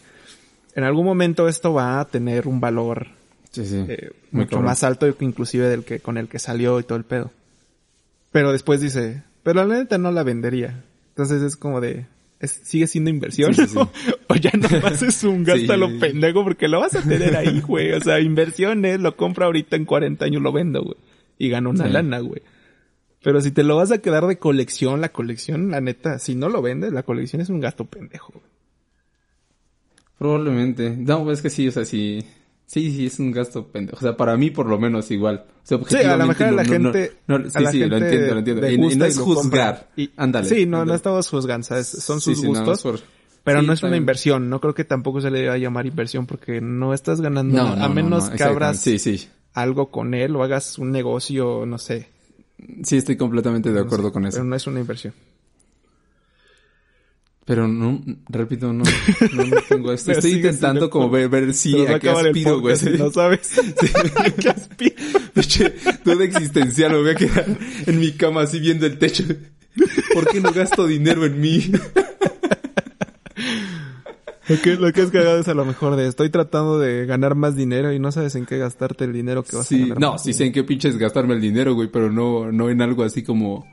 en 0.76 0.84
algún 0.84 1.06
momento 1.06 1.48
esto 1.48 1.74
va 1.74 2.02
a 2.02 2.06
tener 2.06 2.50
un 2.50 2.60
valor 2.60 3.08
Sí, 3.52 3.66
sí. 3.66 3.86
Eh, 3.88 4.12
mucho 4.32 4.62
más 4.62 4.84
alto 4.84 5.08
inclusive 5.20 5.68
del 5.70 5.84
que 5.84 6.00
con 6.00 6.18
el 6.18 6.28
que 6.28 6.40
salió 6.40 6.80
y 6.80 6.84
todo 6.84 6.98
el 6.98 7.06
pedo. 7.06 7.32
Pero 8.32 8.52
después 8.52 8.82
dice, 8.82 9.24
pero 9.44 9.66
la 9.66 9.78
neta 9.78 9.98
no 9.98 10.12
la 10.12 10.24
vendería. 10.24 10.84
Entonces 11.10 11.42
es 11.42 11.56
como 11.56 11.82
de, 11.82 12.06
sigue 12.46 12.88
siendo 12.88 13.10
inversión. 13.10 13.54
o 14.28 14.36
ya 14.36 14.52
no 14.54 14.68
es 14.68 15.24
un 15.24 15.44
gasto 15.44 15.74
a 15.74 15.78
lo 15.78 16.00
pendejo 16.00 16.44
porque 16.44 16.68
lo 16.68 16.82
vas 16.82 16.96
a 16.96 17.02
tener 17.02 17.36
ahí, 17.36 17.62
güey. 17.62 17.94
O 17.94 18.02
sea, 18.02 18.20
inversiones, 18.20 19.00
lo 19.00 19.16
compro 19.16 19.46
ahorita 19.46 19.76
en 19.76 19.86
40 19.86 20.26
años 20.26 20.42
lo 20.42 20.52
vendo, 20.52 20.84
güey. 20.84 20.98
Y 21.40 21.50
gano 21.50 21.70
una 21.70 21.88
lana, 21.88 22.20
güey. 22.20 22.42
Pero 23.24 23.42
si 23.42 23.52
te 23.52 23.64
lo 23.64 23.76
vas 23.76 23.92
a 23.92 23.98
quedar 24.00 24.26
de 24.28 24.38
colección, 24.38 25.02
la 25.02 25.10
colección, 25.10 25.72
la 25.72 25.82
neta, 25.82 26.20
si 26.20 26.36
no 26.36 26.50
lo 26.50 26.62
vendes, 26.62 26.94
la 26.94 27.04
colección 27.04 27.42
es 27.42 27.50
un 27.50 27.60
gasto 27.60 27.86
pendejo, 27.86 28.34
güey. 28.34 28.46
Probablemente. 30.18 30.90
No, 30.92 31.32
es 31.32 31.42
que 31.42 31.50
sí, 31.50 31.68
o 31.68 31.72
sea, 31.72 31.86
sí. 31.86 32.26
Sí, 32.68 32.94
sí, 32.94 33.06
es 33.06 33.18
un 33.20 33.32
gasto 33.32 33.66
pendejo. 33.66 33.98
O 33.98 34.02
sea, 34.02 34.18
para 34.18 34.36
mí 34.36 34.52
por 34.52 34.66
lo 34.68 34.78
menos 34.78 35.10
igual. 35.10 35.46
sí, 35.64 35.76
a 35.96 36.18
lo 36.18 36.28
mejor 36.28 36.52
la 36.52 36.66
gente... 36.66 37.14
sí, 37.48 37.66
sí, 37.72 37.86
lo 37.86 37.98
entiendo, 37.98 38.34
lo 38.34 38.40
entiendo. 38.40 38.70
Y, 38.70 38.78
no 38.98 39.06
es 39.06 39.18
juzgar. 39.18 39.90
Y, 39.96 40.12
ándale. 40.18 40.50
Sí, 40.50 40.66
no, 40.66 40.84
no 40.84 40.94
estamos 40.94 41.30
juzgando, 41.30 41.66
¿sabes? 41.66 41.88
Son 41.88 42.20
sus 42.20 42.44
gustos. 42.44 43.04
Pero 43.46 43.62
no 43.62 43.72
es 43.72 43.82
una 43.84 43.96
inversión. 43.96 44.50
No 44.50 44.60
creo 44.60 44.76
que 44.76 44.84
tampoco 44.84 45.22
se 45.22 45.32
le 45.32 45.40
deba 45.40 45.58
llamar 45.58 45.86
inversión 45.86 46.26
porque 46.26 46.60
no 46.60 46.94
estás 46.94 47.22
ganando 47.22 47.56
nada. 47.56 47.86
a 47.86 47.88
menos 47.88 48.30
que 48.30 48.44
abras 48.44 48.86
algo 49.54 49.90
con 49.90 50.14
él 50.14 50.36
o 50.36 50.44
hagas 50.44 50.78
un 50.78 50.92
negocio, 50.92 51.66
no 51.66 51.78
sé. 51.78 52.10
Sí, 52.84 52.98
estoy 52.98 53.16
completamente 53.16 53.72
de 53.72 53.80
acuerdo 53.80 54.12
con 54.12 54.26
eso. 54.26 54.36
Pero 54.36 54.46
no 54.46 54.56
es 54.58 54.68
una 54.68 54.82
inversión. 54.82 55.14
Pero 57.48 57.66
no, 57.66 58.02
repito, 58.28 58.74
no, 58.74 58.84
no, 58.84 59.56
tengo 59.70 59.94
esto. 59.94 60.12
Estoy 60.18 60.34
intentando 60.34 60.90
como 60.90 61.10
ver, 61.10 61.30
ver 61.30 61.54
si 61.54 61.88
a 61.88 61.98
qué 61.98 62.10
aspiro, 62.10 62.60
güey. 62.60 62.76
No 63.00 63.10
sabes. 63.10 63.58
¿A 64.18 64.30
qué 64.32 64.50
aspiro? 64.50 64.96
duda 66.04 66.26
existencial, 66.26 66.92
me 66.92 66.98
voy 67.00 67.10
a 67.12 67.16
quedar 67.16 67.46
en 67.86 68.00
mi 68.02 68.12
cama 68.12 68.42
así 68.42 68.60
viendo 68.60 68.86
el 68.86 69.00
techo. 69.00 69.24
¿Por 70.14 70.28
qué 70.28 70.42
no 70.42 70.52
gasto 70.52 70.86
dinero 70.88 71.26
en 71.26 71.40
mí? 71.40 71.72
Lo 74.50 74.62
que, 74.62 74.76
lo 74.76 74.92
que 74.92 75.04
es 75.04 75.12
cagado 75.12 75.40
es 75.40 75.48
a 75.48 75.54
lo 75.54 75.64
mejor 75.64 75.96
de 75.96 76.06
estoy 76.06 76.30
tratando 76.30 76.80
de 76.80 77.06
ganar 77.06 77.36
más 77.36 77.56
dinero 77.56 77.94
y 77.94 78.00
no 78.00 78.12
sabes 78.12 78.36
en 78.36 78.46
qué 78.46 78.58
gastarte 78.58 79.06
el 79.06 79.14
dinero 79.14 79.44
que 79.44 79.56
vas 79.56 79.72
a 79.72 79.78
ganar. 79.78 80.00
No, 80.02 80.18
sí 80.18 80.34
sé 80.34 80.48
en 80.48 80.52
qué 80.52 80.66
pinches 80.66 80.98
gastarme 80.98 81.36
el 81.36 81.42
dinero, 81.42 81.76
güey, 81.76 81.88
pero 81.90 82.12
no, 82.12 82.52
no 82.52 82.70
en 82.70 82.82
algo 82.82 83.04
así 83.04 83.24
como 83.24 83.66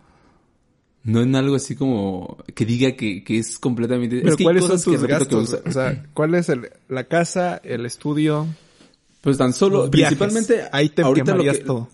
no 1.05 1.21
en 1.21 1.37
algo 1.37 1.57
así 1.57 1.77
como 1.77 2.39
que 2.55 2.65
diga 2.65 2.93
que, 2.93 3.23
que 3.23 3.39
es 3.39 3.59
completamente... 3.59 4.21
Pero 4.23 4.37
¿cuáles 4.43 4.65
son 4.65 4.83
tus 4.83 5.03
gastos? 5.05 5.59
O 5.65 5.71
sea, 5.71 6.07
¿cuál 6.15 6.35
es 6.35 6.49
el, 6.49 6.71
la 6.89 7.05
casa, 7.05 7.61
el 7.63 7.85
estudio? 7.85 8.47
Pues 9.21 9.37
tan 9.37 9.53
solo, 9.53 9.91
principalmente... 9.91 10.63
Ahí 10.73 10.89
te 10.89 11.03
ahorita 11.03 11.35
lo 11.35 11.45
que, 11.45 11.55
todo. 11.59 11.89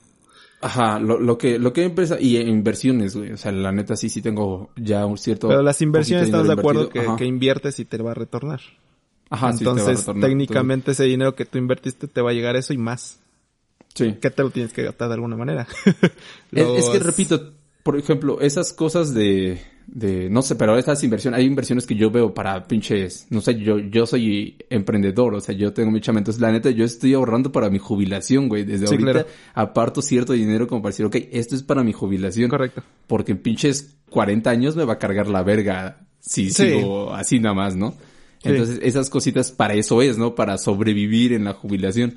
Ajá, 0.60 1.00
lo, 1.00 1.18
lo 1.18 1.38
que, 1.38 1.58
lo 1.58 1.72
que 1.72 1.84
empresa, 1.84 2.18
y 2.20 2.36
inversiones, 2.38 3.16
güey. 3.16 3.32
O 3.32 3.36
sea, 3.36 3.50
la 3.50 3.72
neta 3.72 3.96
sí, 3.96 4.08
sí 4.08 4.22
tengo 4.22 4.70
ya 4.76 5.04
un 5.06 5.18
cierto... 5.18 5.48
Pero 5.48 5.62
las 5.62 5.82
inversiones 5.82 6.26
estás 6.26 6.46
de 6.46 6.52
acuerdo 6.52 6.88
que, 6.88 7.04
que, 7.18 7.24
inviertes 7.24 7.80
y 7.80 7.84
te 7.84 7.98
va 7.98 8.12
a 8.12 8.14
retornar. 8.14 8.60
Ajá, 9.28 9.50
Entonces, 9.50 9.58
sí 9.58 9.64
te 9.64 9.92
va 9.92 9.92
a 9.92 10.00
retornar, 10.00 10.28
técnicamente 10.30 10.92
ese 10.92 11.04
dinero 11.04 11.34
que 11.34 11.46
tú 11.46 11.58
invertiste 11.58 12.06
te 12.06 12.20
va 12.20 12.30
a 12.30 12.32
llegar 12.32 12.54
eso 12.54 12.72
y 12.72 12.78
más. 12.78 13.18
Sí. 13.92 14.14
Que 14.20 14.30
te 14.30 14.44
lo 14.44 14.50
tienes 14.50 14.72
que 14.72 14.84
gastar 14.84 15.08
de 15.08 15.14
alguna 15.14 15.36
manera. 15.36 15.66
es 16.52 16.88
que 16.90 16.98
repito, 17.00 17.54
por 17.82 17.98
ejemplo, 17.98 18.40
esas 18.40 18.72
cosas 18.72 19.14
de, 19.14 19.60
de, 19.86 20.30
no 20.30 20.42
sé, 20.42 20.54
pero 20.54 20.76
esas 20.76 21.02
inversiones, 21.02 21.38
hay 21.38 21.46
inversiones 21.46 21.86
que 21.86 21.94
yo 21.94 22.10
veo 22.10 22.32
para 22.34 22.66
pinches, 22.66 23.26
no 23.30 23.40
sé, 23.40 23.58
yo, 23.58 23.78
yo 23.78 24.06
soy 24.06 24.56
emprendedor, 24.70 25.34
o 25.34 25.40
sea, 25.40 25.54
yo 25.54 25.72
tengo 25.72 25.90
mi 25.90 26.00
chama, 26.00 26.18
entonces 26.18 26.40
la 26.40 26.52
neta, 26.52 26.70
yo 26.70 26.84
estoy 26.84 27.14
ahorrando 27.14 27.52
para 27.52 27.70
mi 27.70 27.78
jubilación, 27.78 28.48
güey, 28.48 28.64
desde 28.64 28.86
ahorita 28.86 29.26
aparto 29.54 30.02
cierto 30.02 30.32
dinero 30.32 30.66
como 30.66 30.82
para 30.82 30.90
decir, 30.90 31.06
ok, 31.06 31.16
esto 31.32 31.54
es 31.54 31.62
para 31.62 31.82
mi 31.82 31.92
jubilación. 31.92 32.50
Correcto. 32.50 32.82
Porque 33.06 33.32
en 33.32 33.38
pinches 33.38 33.96
40 34.10 34.50
años 34.50 34.76
me 34.76 34.84
va 34.84 34.94
a 34.94 34.98
cargar 34.98 35.28
la 35.28 35.42
verga 35.42 36.00
si 36.20 36.50
sigo 36.50 37.12
así 37.14 37.40
nada 37.40 37.54
más, 37.54 37.76
¿no? 37.76 37.94
Entonces, 38.42 38.78
esas 38.82 39.10
cositas 39.10 39.52
para 39.52 39.74
eso 39.74 40.00
es, 40.00 40.16
¿no? 40.16 40.34
Para 40.34 40.56
sobrevivir 40.56 41.32
en 41.32 41.44
la 41.44 41.52
jubilación. 41.52 42.16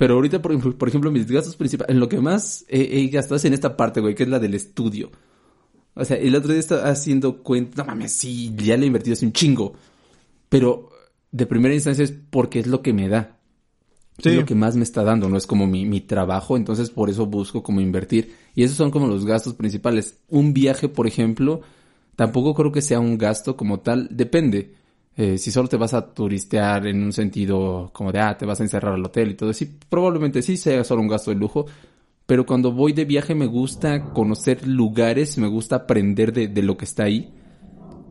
Pero 0.00 0.14
ahorita, 0.14 0.40
por, 0.40 0.78
por 0.78 0.88
ejemplo, 0.88 1.10
mis 1.10 1.30
gastos 1.30 1.56
principales, 1.56 1.92
en 1.92 2.00
lo 2.00 2.08
que 2.08 2.18
más 2.22 2.64
he, 2.68 3.06
gastado 3.08 3.36
es 3.36 3.44
en 3.44 3.52
esta 3.52 3.76
parte, 3.76 4.00
güey, 4.00 4.14
que 4.14 4.22
es 4.22 4.30
la 4.30 4.38
del 4.38 4.54
estudio. 4.54 5.10
O 5.92 6.02
sea, 6.06 6.16
el 6.16 6.34
otro 6.34 6.52
día 6.52 6.58
estaba 6.58 6.88
haciendo 6.88 7.42
cuenta, 7.42 7.82
no 7.82 7.84
mames, 7.84 8.10
sí, 8.10 8.50
ya 8.56 8.78
le 8.78 8.84
he 8.84 8.86
invertido 8.86 9.12
hace 9.12 9.26
un 9.26 9.34
chingo. 9.34 9.74
Pero 10.48 10.88
de 11.30 11.44
primera 11.44 11.74
instancia 11.74 12.02
es 12.02 12.14
porque 12.30 12.60
es 12.60 12.66
lo 12.66 12.80
que 12.80 12.94
me 12.94 13.10
da. 13.10 13.36
es 14.16 14.34
lo 14.34 14.46
que 14.46 14.54
más 14.54 14.74
me 14.74 14.84
está 14.84 15.04
dando, 15.04 15.28
no 15.28 15.36
es 15.36 15.46
como 15.46 15.66
mi, 15.66 15.84
mi 15.84 16.00
trabajo, 16.00 16.56
entonces 16.56 16.88
por 16.88 17.10
eso 17.10 17.26
busco 17.26 17.62
como 17.62 17.82
invertir. 17.82 18.34
Y 18.54 18.62
esos 18.62 18.78
son 18.78 18.90
como 18.90 19.06
los 19.06 19.26
gastos 19.26 19.52
principales. 19.52 20.16
Un 20.28 20.54
viaje, 20.54 20.88
por 20.88 21.08
ejemplo, 21.08 21.60
tampoco 22.16 22.54
creo 22.54 22.72
que 22.72 22.80
sea 22.80 23.00
un 23.00 23.18
gasto 23.18 23.54
como 23.54 23.80
tal, 23.80 24.08
depende. 24.10 24.76
Eh, 25.20 25.36
si 25.36 25.50
solo 25.50 25.68
te 25.68 25.76
vas 25.76 25.92
a 25.92 26.14
turistear 26.14 26.86
en 26.86 27.02
un 27.02 27.12
sentido 27.12 27.90
como 27.92 28.10
de, 28.10 28.20
ah, 28.20 28.38
te 28.38 28.46
vas 28.46 28.58
a 28.58 28.62
encerrar 28.62 28.94
al 28.94 29.04
hotel 29.04 29.32
y 29.32 29.34
todo 29.34 29.50
así, 29.50 29.70
probablemente 29.90 30.40
sí 30.40 30.56
sea 30.56 30.82
solo 30.82 31.02
un 31.02 31.08
gasto 31.08 31.30
de 31.30 31.36
lujo, 31.36 31.66
pero 32.24 32.46
cuando 32.46 32.72
voy 32.72 32.94
de 32.94 33.04
viaje 33.04 33.34
me 33.34 33.44
gusta 33.44 34.14
conocer 34.14 34.66
lugares, 34.66 35.36
me 35.36 35.46
gusta 35.46 35.76
aprender 35.76 36.32
de, 36.32 36.48
de 36.48 36.62
lo 36.62 36.78
que 36.78 36.86
está 36.86 37.02
ahí, 37.04 37.34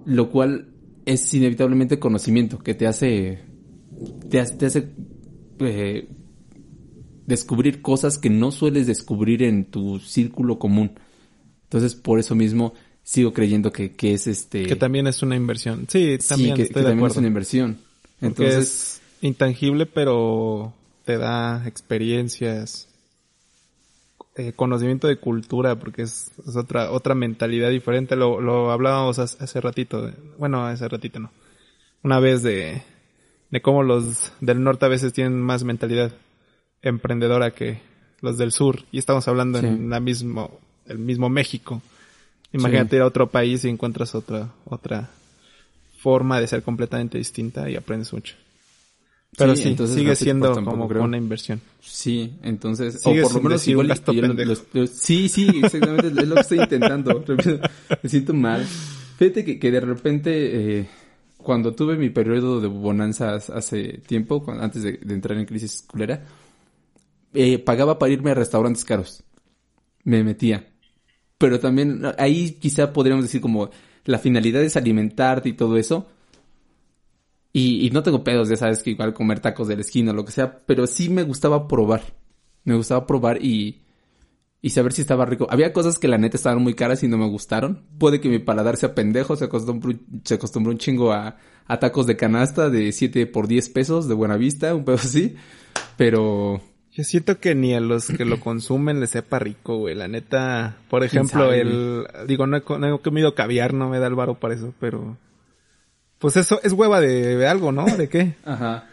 lo 0.06 0.30
cual 0.30 0.68
es 1.08 1.34
inevitablemente 1.34 1.98
conocimiento 1.98 2.60
que 2.60 2.76
te 2.76 2.86
hace, 2.86 3.40
te 4.30 4.40
hace, 4.40 4.56
te 4.58 4.66
hace 4.68 4.94
eh, 5.62 6.10
descubrir 7.26 7.82
cosas 7.82 8.20
que 8.20 8.30
no 8.30 8.52
sueles 8.52 8.86
descubrir 8.86 9.42
en 9.42 9.66
tu 9.66 9.98
círculo 9.98 10.60
común. 10.60 10.92
Entonces, 11.64 11.96
por 11.96 12.20
eso 12.20 12.36
mismo 12.36 12.74
sigo 13.10 13.34
creyendo 13.34 13.72
que, 13.72 13.96
que 13.96 14.14
es 14.14 14.28
este... 14.28 14.68
Que 14.68 14.76
también 14.76 15.08
es 15.08 15.24
una 15.24 15.36
inversión. 15.36 15.88
Sí, 15.90 16.20
también, 16.28 16.56
que, 16.56 16.68
también 16.68 17.04
es 17.08 17.18
una 17.18 17.28
inversión. 17.28 17.80
Entonces... 18.22 18.58
es 18.60 19.02
intangible, 19.22 19.88
pero 19.88 20.76
te 21.06 21.18
da 21.18 21.68
experiencias, 21.68 22.88
eh, 24.36 24.54
conocimiento 24.56 25.08
de 25.08 25.16
cultura, 25.18 25.80
porque 25.80 26.04
es, 26.04 26.30
otra, 26.56 26.92
otra 26.92 27.16
mentalidad 27.16 27.72
diferente. 27.72 28.16
Lo, 28.16 28.42
lo 28.42 28.70
hablábamos 28.70 29.18
hace, 29.18 29.44
hace 29.44 29.60
ratito. 29.60 30.12
bueno, 30.38 30.68
hace 30.68 30.88
ratito 30.88 31.20
no. 31.20 31.32
Una 32.04 32.20
vez 32.20 32.44
de, 32.44 32.84
de 33.50 33.62
cómo 33.64 33.82
los 33.82 34.32
del 34.40 34.62
norte 34.62 34.86
a 34.86 34.90
veces 34.90 35.14
tienen 35.14 35.42
más 35.42 35.64
mentalidad 35.64 36.12
emprendedora 36.84 37.56
que 37.56 37.82
los 38.22 38.38
del 38.38 38.52
sur. 38.52 38.84
Y 38.92 39.00
estamos 39.00 39.28
hablando 39.28 39.58
en 39.58 39.90
la 39.90 40.00
mismo, 40.00 40.60
el 40.86 41.00
mismo 41.00 41.28
México. 41.28 41.82
Imagínate 42.52 42.96
ir 42.96 43.02
a 43.02 43.06
otro 43.06 43.30
país 43.30 43.64
y 43.66 43.70
encuentras 43.70 44.16
otra, 44.16 44.50
otra 44.66 45.10
forma 45.98 46.40
de 46.40 46.48
ser 46.48 46.64
completamente 46.64 47.18
distinta 47.18 47.70
y 47.70 47.76
aprendes 47.76 48.12
mucho. 48.14 48.36
Pero 49.38 49.56
sí, 49.56 49.76
sigue 49.88 50.16
siendo 50.16 50.54
como 50.64 50.86
una 50.86 51.18
inversión. 51.18 51.62
Sí, 51.82 52.34
entonces, 52.42 53.00
o 53.06 53.14
por 53.14 53.34
lo 53.36 53.42
menos 53.42 53.68
igual 53.68 53.92
Sí, 54.92 55.30
sí, 55.30 55.62
exactamente, 55.64 56.08
es 56.08 56.28
lo 56.28 56.36
que 56.36 56.42
estoy 56.42 56.60
intentando. 56.60 57.24
Me 58.04 58.10
siento 58.10 58.34
mal. 58.34 58.66
Fíjate 59.18 59.46
que, 59.46 59.60
que 59.60 59.72
de 59.72 59.80
repente, 59.82 60.80
eh, 60.80 60.90
cuando 61.38 61.76
tuve 61.76 61.96
mi 61.96 62.10
periodo 62.10 62.60
de 62.60 62.68
bonanzas 62.68 63.50
hace 63.50 64.00
tiempo, 64.08 64.44
antes 64.48 64.82
de, 64.82 65.00
entrar 65.10 65.38
en 65.38 65.46
crisis 65.46 65.84
culera, 65.86 66.26
eh, 67.34 67.60
pagaba 67.60 68.00
para 68.00 68.12
irme 68.12 68.32
a 68.32 68.36
restaurantes 68.36 68.84
caros. 68.84 69.24
Me 70.04 70.24
metía. 70.24 70.66
Pero 71.40 71.60
también 71.60 72.04
ahí 72.20 72.52
quizá 72.52 72.94
podríamos 72.94 73.26
decir 73.26 73.42
como 73.42 73.72
la 74.06 74.20
finalidad 74.20 74.62
es 74.62 74.78
alimentarte 74.78 75.50
y 75.50 75.54
todo 75.54 75.78
eso. 75.78 76.06
Y, 77.52 77.88
y 77.88 77.90
no 77.90 78.04
tengo 78.04 78.24
pedos, 78.24 78.50
ya 78.50 78.58
sabes 78.58 78.84
que 78.84 78.92
igual 78.92 79.14
comer 79.16 79.40
tacos 79.40 79.68
de 79.68 79.76
la 79.76 79.82
esquina 79.82 80.12
o 80.12 80.14
lo 80.14 80.26
que 80.26 80.32
sea, 80.32 80.60
pero 80.68 80.86
sí 80.86 81.10
me 81.10 81.24
gustaba 81.24 81.68
probar. 81.68 82.04
Me 82.64 82.76
gustaba 82.76 83.08
probar 83.08 83.44
y, 83.44 83.82
y 84.62 84.70
saber 84.72 84.92
si 84.94 85.02
estaba 85.02 85.26
rico. 85.26 85.48
Había 85.50 85.74
cosas 85.74 85.98
que 85.98 86.08
la 86.08 86.18
neta 86.18 86.38
estaban 86.38 86.62
muy 86.62 86.74
caras 86.74 87.02
y 87.04 87.08
no 87.08 87.18
me 87.18 87.28
gustaron. 87.28 87.86
Puede 87.98 88.20
que 88.20 88.30
mi 88.30 88.40
paladar 88.40 88.78
sea 88.78 88.94
pendejo, 88.94 89.36
se 89.36 89.46
acostumbró, 89.46 89.94
se 90.24 90.36
acostumbró 90.36 90.72
un 90.72 90.78
chingo 90.78 91.14
a, 91.14 91.38
a 91.66 91.80
tacos 91.80 92.06
de 92.06 92.18
canasta 92.18 92.70
de 92.70 92.92
7 92.92 93.26
por 93.28 93.48
10 93.48 93.70
pesos 93.70 94.08
de 94.08 94.14
buena 94.14 94.36
vista, 94.38 94.76
un 94.76 94.84
pedo 94.84 94.98
así. 94.98 95.36
Pero... 95.98 96.62
Yo 97.00 97.06
siento 97.06 97.40
que 97.40 97.56
ni 97.56 97.74
a 97.74 97.80
los 97.80 98.08
que 98.08 98.26
lo 98.26 98.40
consumen 98.42 99.00
les 99.00 99.12
sepa 99.12 99.40
rico, 99.40 99.78
güey. 99.78 99.96
La 99.96 100.10
neta, 100.10 100.76
por 100.90 101.06
ejemplo, 101.06 101.54
el... 101.54 102.06
Digo, 102.28 102.46
no 102.46 102.58
he, 102.58 102.64
no 102.78 102.94
he, 102.94 103.00
comido 103.00 103.36
caviar, 103.36 103.74
no 103.74 103.88
me 103.88 104.00
da 104.00 104.08
el 104.08 104.16
varo 104.16 104.34
para 104.34 104.54
eso, 104.54 104.74
pero... 104.82 105.16
Pues 106.18 106.36
eso 106.36 106.60
es 106.62 106.74
hueva 106.74 107.00
de, 107.00 107.38
de 107.38 107.48
algo, 107.48 107.72
¿no? 107.72 107.86
¿De 107.86 108.10
qué? 108.10 108.36
Ajá. 108.44 108.90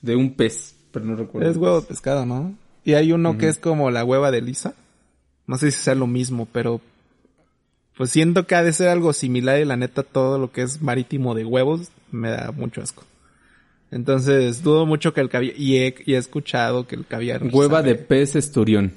De 0.00 0.14
un 0.14 0.34
pez, 0.34 0.76
pero 0.92 1.04
no 1.04 1.16
recuerdo. 1.16 1.50
Es 1.50 1.56
huevo 1.56 1.80
de 1.80 1.88
pescado, 1.88 2.24
¿no? 2.24 2.54
Y 2.84 2.94
hay 2.94 3.10
uno 3.10 3.36
que 3.36 3.48
es 3.48 3.58
como 3.58 3.90
la 3.90 4.04
hueva 4.04 4.30
de 4.30 4.42
lisa. 4.42 4.74
No 5.48 5.58
sé 5.58 5.72
si 5.72 5.82
sea 5.82 5.96
lo 5.96 6.06
mismo, 6.06 6.46
pero 6.52 6.80
pues 7.96 8.10
siento 8.10 8.46
que 8.46 8.54
ha 8.54 8.62
de 8.62 8.72
ser 8.72 8.90
algo 8.90 9.12
similar 9.12 9.58
y 9.58 9.64
la 9.64 9.76
neta 9.76 10.04
todo 10.04 10.38
lo 10.38 10.52
que 10.52 10.62
es 10.62 10.82
marítimo 10.82 11.34
de 11.34 11.44
huevos 11.44 11.88
me 12.12 12.30
da 12.30 12.52
mucho 12.52 12.80
asco. 12.80 13.02
Entonces 13.90 14.62
dudo 14.62 14.86
mucho 14.86 15.12
que 15.12 15.20
el 15.20 15.28
caviar, 15.28 15.54
y 15.56 15.78
he, 15.78 15.94
y 16.06 16.14
he 16.14 16.16
escuchado 16.16 16.86
que 16.86 16.94
el 16.94 17.06
caviar... 17.06 17.42
Hueva 17.52 17.82
de 17.82 17.96
pez 17.96 18.36
esturión. 18.36 18.92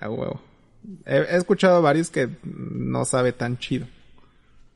A 0.00 0.10
huevo. 0.10 0.40
He, 1.06 1.36
escuchado 1.36 1.80
varios 1.82 2.10
que 2.10 2.28
no 2.42 3.04
sabe 3.04 3.32
tan 3.32 3.58
chido. 3.58 3.86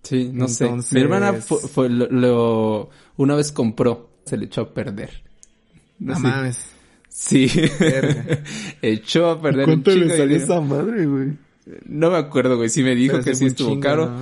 Sí, 0.02 0.30
no 0.32 0.48
sé. 0.48 0.70
Mi 0.92 1.00
hermana 1.00 1.32
fue, 1.32 1.88
lo, 1.88 2.90
una 3.16 3.34
vez 3.34 3.50
compró, 3.50 4.10
se 4.24 4.36
le 4.36 4.46
echó 4.46 4.60
a 4.62 4.74
perder. 4.74 5.22
No 5.98 6.18
mames. 6.20 6.74
Sí. 7.08 7.48
Echó 8.82 9.30
a 9.30 9.40
perder 9.40 9.66
¿Cuánto 9.66 9.92
un 9.92 10.00
le 10.00 10.16
salió 10.16 10.36
esa 10.36 10.60
madre, 10.60 11.06
güey? 11.06 11.28
No 11.86 12.10
me 12.10 12.16
acuerdo, 12.16 12.56
güey. 12.56 12.68
Sí 12.68 12.82
me 12.82 12.96
dijo 12.96 13.20
que 13.20 13.36
sí 13.36 13.46
estuvo 13.46 13.78
caro. 13.78 14.12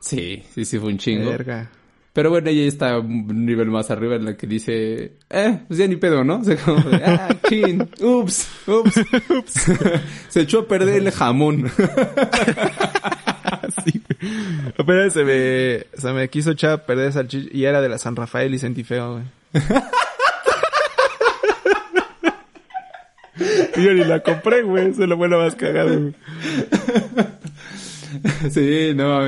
Sí, 0.00 0.42
sí, 0.52 0.64
sí 0.64 0.78
fue 0.78 0.88
un 0.88 0.98
chingo. 0.98 1.30
Verga. 1.30 1.70
Pero 2.12 2.30
bueno, 2.30 2.50
ella 2.50 2.66
está 2.66 2.98
un 2.98 3.46
nivel 3.46 3.68
más 3.68 3.88
arriba 3.90 4.16
en 4.16 4.24
la 4.24 4.36
que 4.36 4.48
dice, 4.48 5.12
eh, 5.30 5.60
pues 5.68 5.78
ya 5.78 5.86
ni 5.86 5.94
pedo, 5.94 6.24
¿no? 6.24 6.40
O 6.40 6.44
sea, 6.44 6.56
como, 6.56 6.82
ah, 7.04 7.28
chin, 7.48 7.88
ups, 8.00 8.48
ups, 8.66 8.96
ups. 9.30 9.72
se 10.28 10.40
echó 10.40 10.60
a 10.60 10.68
perder 10.68 11.02
el 11.02 11.12
jamón. 11.12 11.70
sí. 13.84 14.02
Apenas 14.76 15.12
se 15.12 15.24
me, 15.24 15.86
se 15.96 16.12
me 16.12 16.28
quiso 16.28 16.50
echar 16.50 16.72
a 16.72 16.84
perder 16.84 17.12
salchicha 17.12 17.48
y 17.52 17.64
era 17.64 17.80
de 17.80 17.88
la 17.88 17.98
San 17.98 18.16
Rafael 18.16 18.52
y 18.54 18.58
sentí 18.58 18.82
feo, 18.82 19.12
güey. 19.12 19.24
Yo 23.76 23.94
ni 23.94 24.04
la 24.04 24.20
compré, 24.20 24.62
güey. 24.62 24.90
Eso 24.90 25.04
es 25.04 25.08
lo 25.08 25.16
bueno 25.16 25.38
más 25.38 25.54
cagado, 25.54 25.96
güey. 25.96 26.14
Sí, 28.50 28.92
no 28.94 29.20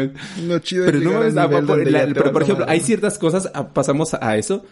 No 0.43 0.59
chido. 0.61 0.87
Pero 0.87 1.01
no 1.01 1.13
mames, 1.13 1.35
pero 2.15 2.33
por 2.33 2.43
ejemplo, 2.43 2.67
hay 2.69 2.81
ciertas 2.81 3.19
cosas, 3.19 3.51
ah, 3.55 3.73
pasamos 3.73 4.15
a 4.15 4.37
eso. 4.37 4.65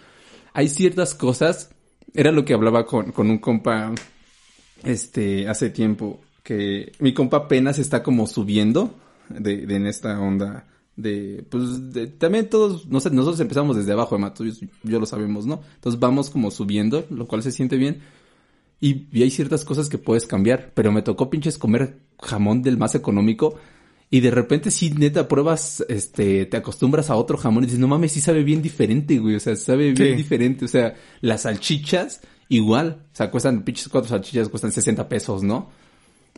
Hay 0.52 0.68
ciertas 0.68 1.14
cosas, 1.14 1.70
era 2.12 2.32
lo 2.32 2.44
que 2.44 2.54
hablaba 2.54 2.86
con, 2.86 3.12
con 3.12 3.30
un 3.30 3.38
compa, 3.38 3.92
este, 4.82 5.48
hace 5.48 5.70
tiempo, 5.70 6.20
que 6.42 6.92
mi 6.98 7.14
compa 7.14 7.36
apenas 7.38 7.78
está 7.78 8.02
como 8.02 8.26
subiendo 8.26 8.94
de, 9.28 9.66
de 9.66 9.76
en 9.76 9.86
esta 9.86 10.18
onda 10.18 10.66
de, 10.96 11.44
pues, 11.48 11.92
de, 11.92 12.08
también 12.08 12.48
todos, 12.48 12.86
no 12.86 13.00
sé, 13.00 13.10
nosotros 13.10 13.40
empezamos 13.40 13.76
desde 13.76 13.92
abajo, 13.92 14.18
yo, 14.18 14.52
yo 14.82 15.00
lo 15.00 15.06
sabemos, 15.06 15.46
¿no? 15.46 15.60
Entonces 15.76 16.00
vamos 16.00 16.30
como 16.30 16.50
subiendo, 16.50 17.06
lo 17.10 17.26
cual 17.26 17.42
se 17.42 17.52
siente 17.52 17.76
bien 17.76 18.02
y, 18.80 19.22
hay 19.22 19.30
ciertas 19.30 19.64
cosas 19.64 19.88
que 19.88 19.98
puedes 19.98 20.26
cambiar, 20.26 20.72
pero 20.74 20.90
me 20.90 21.02
tocó 21.02 21.28
pinches 21.30 21.58
comer 21.58 21.98
jamón 22.18 22.62
del 22.62 22.78
más 22.78 22.94
económico 22.94 23.56
y 24.10 24.20
de 24.20 24.30
repente 24.32 24.70
sí, 24.72 24.90
neta, 24.90 25.28
pruebas, 25.28 25.84
este, 25.88 26.44
te 26.46 26.56
acostumbras 26.56 27.10
a 27.10 27.16
otro 27.16 27.38
jamón 27.38 27.62
y 27.62 27.66
dices, 27.66 27.78
no 27.78 27.86
mames, 27.86 28.10
sí 28.10 28.20
sabe 28.20 28.42
bien 28.42 28.60
diferente, 28.60 29.18
güey, 29.18 29.36
o 29.36 29.40
sea, 29.40 29.54
sabe 29.54 29.92
bien 29.92 30.16
diferente, 30.16 30.64
o 30.64 30.68
sea, 30.68 30.94
las 31.20 31.42
salchichas 31.42 32.20
igual, 32.48 33.02
o 33.12 33.16
sea, 33.16 33.30
cuestan, 33.30 33.62
pinches 33.62 33.88
cuatro 33.88 34.10
salchichas 34.10 34.48
cuestan 34.48 34.72
60 34.72 35.08
pesos, 35.08 35.44
¿no? 35.44 35.70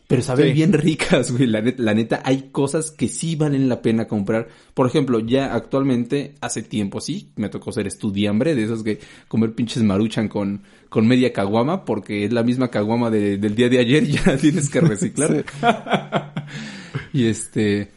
Pero 0.06 0.20
saben 0.20 0.52
bien 0.52 0.74
ricas, 0.74 1.32
güey. 1.32 1.46
La 1.46 1.62
neta, 1.62 1.82
la 1.82 1.94
neta, 1.94 2.22
hay 2.22 2.50
cosas 2.52 2.90
que 2.90 3.08
sí 3.08 3.34
valen 3.34 3.70
la 3.70 3.80
pena 3.80 4.06
comprar. 4.06 4.48
Por 4.74 4.86
ejemplo, 4.86 5.20
ya 5.20 5.54
actualmente, 5.54 6.34
hace 6.42 6.60
tiempo 6.60 7.00
sí, 7.00 7.30
me 7.36 7.48
tocó 7.48 7.72
ser 7.72 7.86
estudiambre, 7.86 8.54
de 8.54 8.64
esos 8.64 8.82
que 8.82 8.98
comer 9.28 9.54
pinches 9.54 9.82
maruchan 9.82 10.28
con, 10.28 10.64
con 10.90 11.08
media 11.08 11.32
caguama, 11.32 11.86
porque 11.86 12.26
es 12.26 12.32
la 12.32 12.42
misma 12.42 12.68
caguama 12.68 13.08
de, 13.08 13.38
del 13.38 13.54
día 13.54 13.70
de 13.70 13.78
ayer 13.78 14.02
y 14.02 14.12
ya 14.24 14.36
tienes 14.36 14.68
que 14.68 14.80
reciclar. 14.82 15.46
y 17.18 17.26
este... 17.26 17.90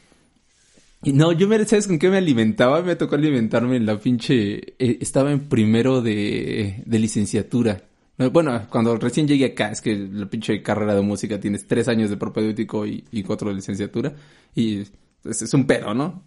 Y 1.03 1.13
no, 1.13 1.31
yo 1.31 1.47
me, 1.47 1.63
¿sabes 1.65 1.87
con 1.87 1.99
qué 1.99 2.09
me 2.09 2.17
alimentaba? 2.17 2.81
Me 2.81 2.95
tocó 2.95 3.15
alimentarme 3.15 3.75
en 3.77 3.85
la 3.85 3.99
pinche... 3.99 4.75
Eh, 4.79 4.97
estaba 5.01 5.31
en 5.31 5.41
primero 5.47 6.01
de, 6.01 6.81
de 6.85 6.99
licenciatura. 6.99 7.83
Bueno, 8.17 8.65
cuando 8.69 8.95
recién 8.95 9.27
llegué 9.27 9.45
acá, 9.45 9.71
es 9.71 9.81
que 9.81 9.93
la 9.95 10.25
pinche 10.27 10.61
carrera 10.63 10.95
de 10.95 11.01
música 11.01 11.39
tienes 11.39 11.67
tres 11.67 11.89
años 11.89 12.09
de 12.09 12.15
propedéutico 12.15 12.85
y, 12.85 13.03
y 13.11 13.23
cuatro 13.23 13.49
de 13.49 13.55
licenciatura. 13.55 14.13
Y 14.55 14.83
es, 15.25 15.53
un 15.53 15.67
pedo, 15.67 15.93
¿no? 15.93 16.23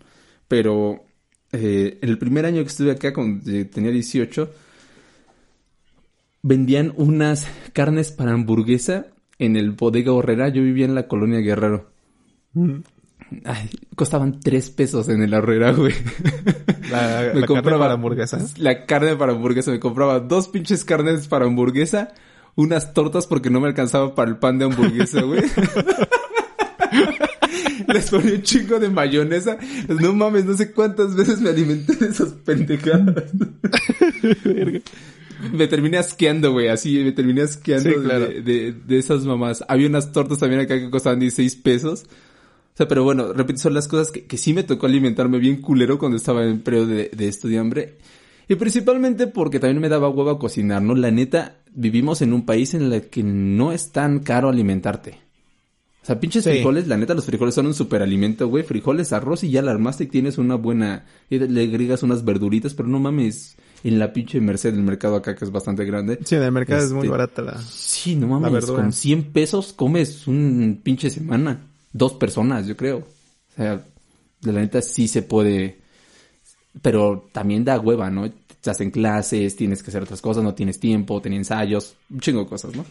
Pero 0.49 1.07
eh, 1.53 1.99
el 2.03 2.19
primer 2.19 2.45
año 2.45 2.63
que 2.63 2.69
estuve 2.69 2.91
acá, 2.93 3.15
cuando 3.15 3.43
tenía 3.71 3.91
18, 3.91 4.53
vendían 6.43 6.93
unas 6.97 7.49
carnes 7.73 8.13
para 8.13 8.33
hamburguesa 8.33 9.07
en 9.39 9.57
el 9.57 9.71
Bodega 9.71 10.13
Horrera. 10.13 10.51
Yo 10.51 10.63
vivía 10.63 10.85
en 10.85 10.95
la 10.95 11.09
colonia 11.09 11.41
Guerrero. 11.41 11.91
Ay, 13.45 13.69
costaban 13.95 14.41
tres 14.41 14.71
pesos 14.71 15.09
en 15.09 15.23
el 15.23 15.35
Horrera, 15.35 15.73
güey. 15.73 15.95
La, 16.91 17.33
me 17.35 17.45
compraba, 17.47 17.63
carne 17.63 17.79
para 17.79 17.93
hamburguesa. 17.95 18.39
La 18.57 18.87
carne 18.87 19.17
para 19.17 19.33
hamburguesa. 19.33 19.71
Me 19.71 19.81
compraba 19.81 20.21
dos 20.21 20.49
pinches 20.49 20.85
carnes 20.85 21.29
para 21.29 21.45
hamburguesa, 21.45 22.15
unas 22.55 22.95
tortas 22.95 23.27
porque 23.27 23.51
no 23.51 23.61
me 23.61 23.69
alcanzaba 23.69 24.15
para 24.15 24.31
el 24.31 24.39
pan 24.39 24.59
de 24.59 24.65
hamburguesa, 24.65 25.21
güey. 25.23 25.43
Les 27.89 28.11
ponía 28.11 28.35
un 28.35 28.43
chingo 28.43 28.79
de 28.79 28.89
mayonesa. 28.89 29.59
No 29.89 30.13
mames, 30.13 30.45
no 30.45 30.57
sé 30.57 30.73
cuántas 30.73 31.15
veces 31.15 31.41
me 31.41 31.51
alimenté 31.51 31.97
de 31.97 32.07
esas 32.09 32.31
pendejadas. 32.33 33.25
me 35.53 35.67
terminé 35.69 35.99
asqueando, 35.99 36.53
güey, 36.53 36.69
así, 36.69 36.99
me 37.05 37.13
terminé 37.13 37.43
asqueando 37.43 38.01
de, 38.01 38.75
de, 38.87 38.99
esas 38.99 39.25
mamás. 39.25 39.65
Había 39.69 39.89
unas 39.89 40.13
tortas 40.13 40.39
también 40.39 40.63
acá 40.63 40.79
que 40.79 40.91
costaban 40.91 41.21
16 41.21 41.57
pesos. 41.57 42.07
O 42.79 42.83
sea, 42.83 42.87
pero 42.87 43.03
bueno, 43.03 43.33
repito, 43.33 43.59
son 43.59 43.75
las 43.75 43.89
cosas 43.89 44.13
que, 44.13 44.27
que 44.27 44.37
sí 44.37 44.55
me 44.55 44.63
tocó 44.63 44.87
alimentarme 44.87 45.39
bien 45.39 45.61
culero 45.61 45.99
cuando 45.99 46.17
estaba 46.17 46.45
en 46.45 46.61
periodo 46.61 46.87
de, 46.87 47.11
de 47.13 47.27
estudiambre. 47.27 47.97
Y 48.47 48.55
principalmente 48.55 49.27
porque 49.27 49.59
también 49.59 49.81
me 49.81 49.89
daba 49.89 50.09
huevo 50.09 50.31
a 50.31 50.39
cocinar, 50.39 50.81
¿no? 50.81 50.95
La 50.95 51.11
neta, 51.11 51.57
vivimos 51.75 52.23
en 52.23 52.33
un 52.33 52.47
país 52.47 52.75
en 52.75 52.93
el 52.93 53.09
que 53.09 53.25
no 53.25 53.73
es 53.73 53.91
tan 53.91 54.21
caro 54.21 54.49
alimentarte. 54.49 55.19
O 56.05 56.07
sea, 56.07 56.21
pinches 56.21 56.45
frijoles, 56.45 56.87
la 56.87 56.97
neta, 56.97 57.15
los 57.15 57.27
frijoles 57.27 57.57
son 57.57 57.67
un 57.67 57.75
superalimento, 57.75 58.47
güey. 58.47 58.63
Frijoles, 58.63 59.13
arroz 59.13 59.43
y 59.43 59.51
ya 59.51 59.61
la 59.61 59.73
armaste 59.73 60.05
y 60.05 60.07
tienes 60.07 60.39
una 60.39 60.55
buena... 60.55 61.05
Y 61.29 61.41
le 61.41 61.65
agregas 61.65 62.05
unas 62.05 62.25
verduritas, 62.25 62.75
pero 62.75 62.89
no 62.89 63.01
mames 63.01 63.57
en 63.83 63.99
la 63.99 64.13
pinche 64.13 64.41
Merced 64.41 64.73
del 64.73 64.85
mercado 64.85 65.17
acá 65.17 65.35
que 65.35 65.45
es 65.45 65.51
bastante 65.51 65.85
grande. 65.85 66.21
Sí, 66.25 66.37
en 66.37 66.45
el 66.45 66.53
mercado 66.53 66.85
es 66.85 66.93
muy 66.93 67.01
este, 67.01 67.11
barata 67.11 67.43
la. 67.43 67.61
Sí, 67.61 68.15
no 68.15 68.29
mames, 68.29 68.67
con 68.67 68.93
100 68.93 69.33
pesos 69.33 69.73
comes 69.73 70.29
un 70.29 70.81
pinche 70.83 71.11
semana. 71.11 71.68
Dos 71.93 72.15
personas, 72.15 72.67
yo 72.67 72.77
creo. 72.77 72.99
O 72.99 73.57
sea, 73.57 73.85
de 74.41 74.53
la 74.53 74.61
neta 74.61 74.83
sí 74.83 75.09
se 75.09 75.23
puede. 75.23 75.79
Pero 76.83 77.29
también 77.33 77.65
da 77.65 77.81
hueva, 77.81 78.11
¿no? 78.11 78.25
Estás 78.25 78.81
en 78.81 78.91
clases, 78.91 79.57
tienes 79.57 79.83
que 79.83 79.91
hacer 79.91 80.03
otras 80.03 80.21
cosas, 80.21 80.45
no 80.45 80.55
tienes 80.55 80.79
tiempo, 80.79 81.21
tenés 81.21 81.39
ensayos, 81.39 81.97
un 82.11 82.21
chingo 82.21 82.41
de 82.41 82.47
cosas, 82.47 82.75
¿no? 82.75 82.85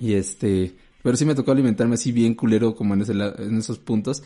Y 0.00 0.14
este. 0.14 0.74
Pero 1.02 1.16
sí 1.16 1.24
me 1.24 1.34
tocó 1.34 1.52
alimentarme 1.52 1.94
así 1.94 2.12
bien 2.12 2.34
culero 2.34 2.74
como 2.74 2.94
en, 2.94 3.02
en 3.10 3.58
esos 3.58 3.78
puntos. 3.78 4.22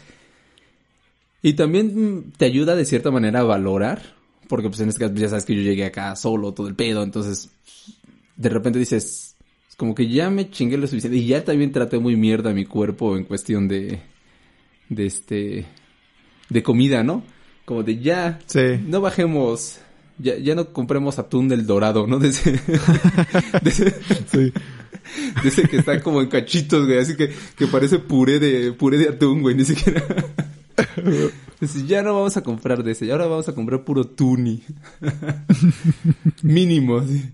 Y 1.42 1.54
también 1.54 2.32
te 2.36 2.44
ayuda 2.46 2.74
de 2.74 2.84
cierta 2.84 3.10
manera 3.10 3.40
a 3.40 3.44
valorar 3.44 4.20
porque 4.50 4.68
pues 4.68 4.80
en 4.80 4.88
este 4.88 5.00
caso 5.00 5.14
ya 5.14 5.28
sabes 5.28 5.44
que 5.44 5.54
yo 5.54 5.62
llegué 5.62 5.84
acá 5.84 6.16
solo, 6.16 6.52
todo 6.52 6.66
el 6.66 6.74
pedo, 6.74 7.04
entonces 7.04 7.50
de 8.36 8.48
repente 8.48 8.80
dices, 8.80 9.04
es 9.04 9.29
como 9.80 9.94
que 9.94 10.08
ya 10.08 10.28
me 10.28 10.50
chingué 10.50 10.76
lo 10.76 10.86
suficiente 10.86 11.16
y 11.16 11.26
ya 11.26 11.42
también 11.42 11.72
traté 11.72 11.98
muy 11.98 12.14
mierda 12.14 12.52
mi 12.52 12.66
cuerpo 12.66 13.16
en 13.16 13.24
cuestión 13.24 13.66
de, 13.66 14.02
de 14.90 15.06
este, 15.06 15.64
de 16.50 16.62
comida, 16.62 17.02
¿no? 17.02 17.24
Como 17.64 17.82
de 17.82 17.98
ya, 17.98 18.40
no 18.86 19.00
bajemos, 19.00 19.78
ya, 20.18 20.36
ya 20.36 20.54
no 20.54 20.74
compremos 20.74 21.18
atún 21.18 21.48
del 21.48 21.64
dorado, 21.64 22.06
¿no? 22.06 22.18
De 22.18 22.28
ese, 22.28 22.52
de 23.62 23.70
ese, 23.70 23.94
sí. 24.30 24.52
de 25.42 25.48
ese 25.48 25.62
que 25.62 25.78
está 25.78 26.02
como 26.02 26.20
en 26.20 26.28
cachitos, 26.28 26.84
güey, 26.84 26.98
así 26.98 27.16
que, 27.16 27.30
que 27.56 27.66
parece 27.66 28.00
puré 28.00 28.38
de, 28.38 28.74
puré 28.74 28.98
de 28.98 29.08
atún, 29.08 29.40
güey, 29.40 29.54
ni 29.54 29.64
siquiera 29.64 30.04
ya 31.86 32.02
no 32.02 32.12
vamos 32.12 32.36
a 32.36 32.42
comprar 32.42 32.84
de 32.84 32.92
ese, 32.92 33.06
y 33.06 33.10
ahora 33.12 33.28
vamos 33.28 33.48
a 33.48 33.54
comprar 33.54 33.82
puro 33.82 34.04
tuni. 34.04 34.62
Mínimo, 36.42 37.02
sí. 37.02 37.32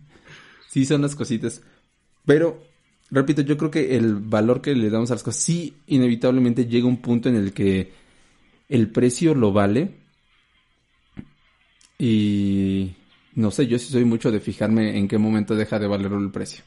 Sí, 0.68 0.84
son 0.84 1.02
las 1.02 1.16
cositas. 1.16 1.62
Pero, 2.26 2.62
repito, 3.10 3.42
yo 3.42 3.56
creo 3.56 3.70
que 3.70 3.96
el 3.96 4.16
valor 4.16 4.60
que 4.60 4.74
le 4.74 4.90
damos 4.90 5.10
a 5.10 5.14
las 5.14 5.22
cosas, 5.22 5.42
sí, 5.42 5.74
inevitablemente 5.86 6.66
llega 6.66 6.86
un 6.86 6.98
punto 6.98 7.28
en 7.28 7.36
el 7.36 7.52
que 7.52 7.92
el 8.68 8.90
precio 8.90 9.34
lo 9.34 9.52
vale. 9.52 9.94
Y 11.98 12.94
no 13.34 13.50
sé, 13.50 13.66
yo 13.66 13.78
sí 13.78 13.90
soy 13.90 14.04
mucho 14.04 14.30
de 14.30 14.40
fijarme 14.40 14.98
en 14.98 15.08
qué 15.08 15.18
momento 15.18 15.54
deja 15.54 15.78
de 15.78 15.86
valer 15.86 16.12
el 16.12 16.30
precio. 16.30 16.64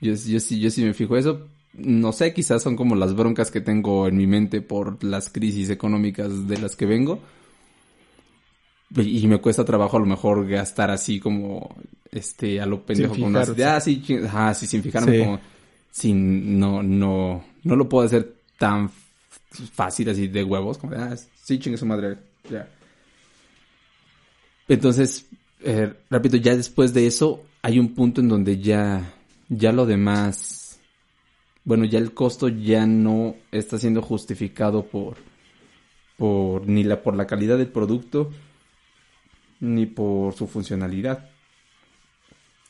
Yo, 0.00 0.12
yo, 0.14 0.40
sí, 0.40 0.60
yo 0.60 0.70
sí 0.70 0.82
me 0.84 0.92
fijo 0.92 1.16
eso, 1.16 1.48
no 1.74 2.12
sé, 2.12 2.32
quizás 2.34 2.62
son 2.62 2.76
como 2.76 2.94
las 2.94 3.14
broncas 3.14 3.50
que 3.50 3.60
tengo 3.60 4.06
en 4.06 4.16
mi 4.16 4.26
mente 4.26 4.60
por 4.60 5.02
las 5.02 5.30
crisis 5.30 5.70
económicas 5.70 6.46
de 6.46 6.58
las 6.58 6.76
que 6.76 6.86
vengo. 6.86 7.20
Y 8.96 9.26
me 9.26 9.38
cuesta 9.38 9.64
trabajo 9.64 9.96
a 9.96 10.00
lo 10.00 10.06
mejor 10.06 10.46
gastar 10.46 10.90
así 10.90 11.18
como, 11.18 11.74
este, 12.14 12.60
a 12.60 12.66
lo 12.66 12.84
pendejo 12.84 13.18
con 13.18 13.32
las... 13.32 13.50
Ah, 13.60 13.80
sí, 13.80 14.02
ah, 14.30 14.54
sí, 14.54 14.66
sin 14.66 14.82
fijarme 14.82 15.18
como... 15.18 15.40
Sin, 15.90 16.58
no, 16.58 16.82
no, 16.82 17.44
no 17.62 17.76
lo 17.76 17.88
puedo 17.88 18.06
hacer 18.06 18.34
tan 18.58 18.90
fácil 19.72 20.08
así 20.08 20.26
de 20.26 20.42
huevos, 20.42 20.78
como, 20.78 20.94
ah, 20.96 21.14
sí, 21.16 21.58
chingue 21.58 21.78
su 21.78 21.86
madre, 21.86 22.16
ya. 22.50 22.68
Entonces, 24.66 25.26
eh, 25.62 25.92
repito, 26.10 26.36
ya 26.36 26.56
después 26.56 26.92
de 26.94 27.06
eso, 27.06 27.44
hay 27.62 27.78
un 27.78 27.94
punto 27.94 28.20
en 28.20 28.28
donde 28.28 28.58
ya, 28.58 29.14
ya 29.48 29.70
lo 29.70 29.86
demás 29.86 30.64
bueno, 31.64 31.86
ya 31.86 31.98
el 31.98 32.12
costo 32.12 32.48
ya 32.48 32.86
no 32.86 33.36
está 33.50 33.78
siendo 33.78 34.02
justificado 34.02 34.84
por, 34.84 35.16
por 36.18 36.68
ni 36.68 36.84
la, 36.84 37.02
por 37.02 37.16
la 37.16 37.26
calidad 37.26 37.56
del 37.56 37.68
producto 37.68 38.30
ni 39.60 39.86
por 39.86 40.34
su 40.34 40.46
funcionalidad. 40.46 41.30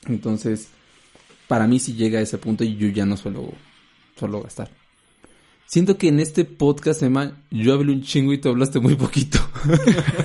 Entonces, 0.08 0.68
para 1.48 1.66
mí 1.66 1.78
si 1.78 1.94
llega 1.94 2.18
a 2.18 2.22
ese 2.22 2.38
punto 2.38 2.64
y 2.64 2.76
yo 2.76 2.88
ya 2.88 3.06
no 3.06 3.16
suelo, 3.16 3.52
suelo 4.18 4.42
gastar. 4.42 4.70
Siento 5.66 5.96
que 5.96 6.08
en 6.08 6.20
este 6.20 6.44
podcast, 6.44 7.02
Emma, 7.02 7.32
yo 7.50 7.72
hablé 7.74 7.92
un 7.92 8.02
chingo 8.02 8.32
y 8.32 8.38
tú 8.38 8.50
hablaste 8.50 8.80
muy 8.80 8.96
poquito. 8.96 9.38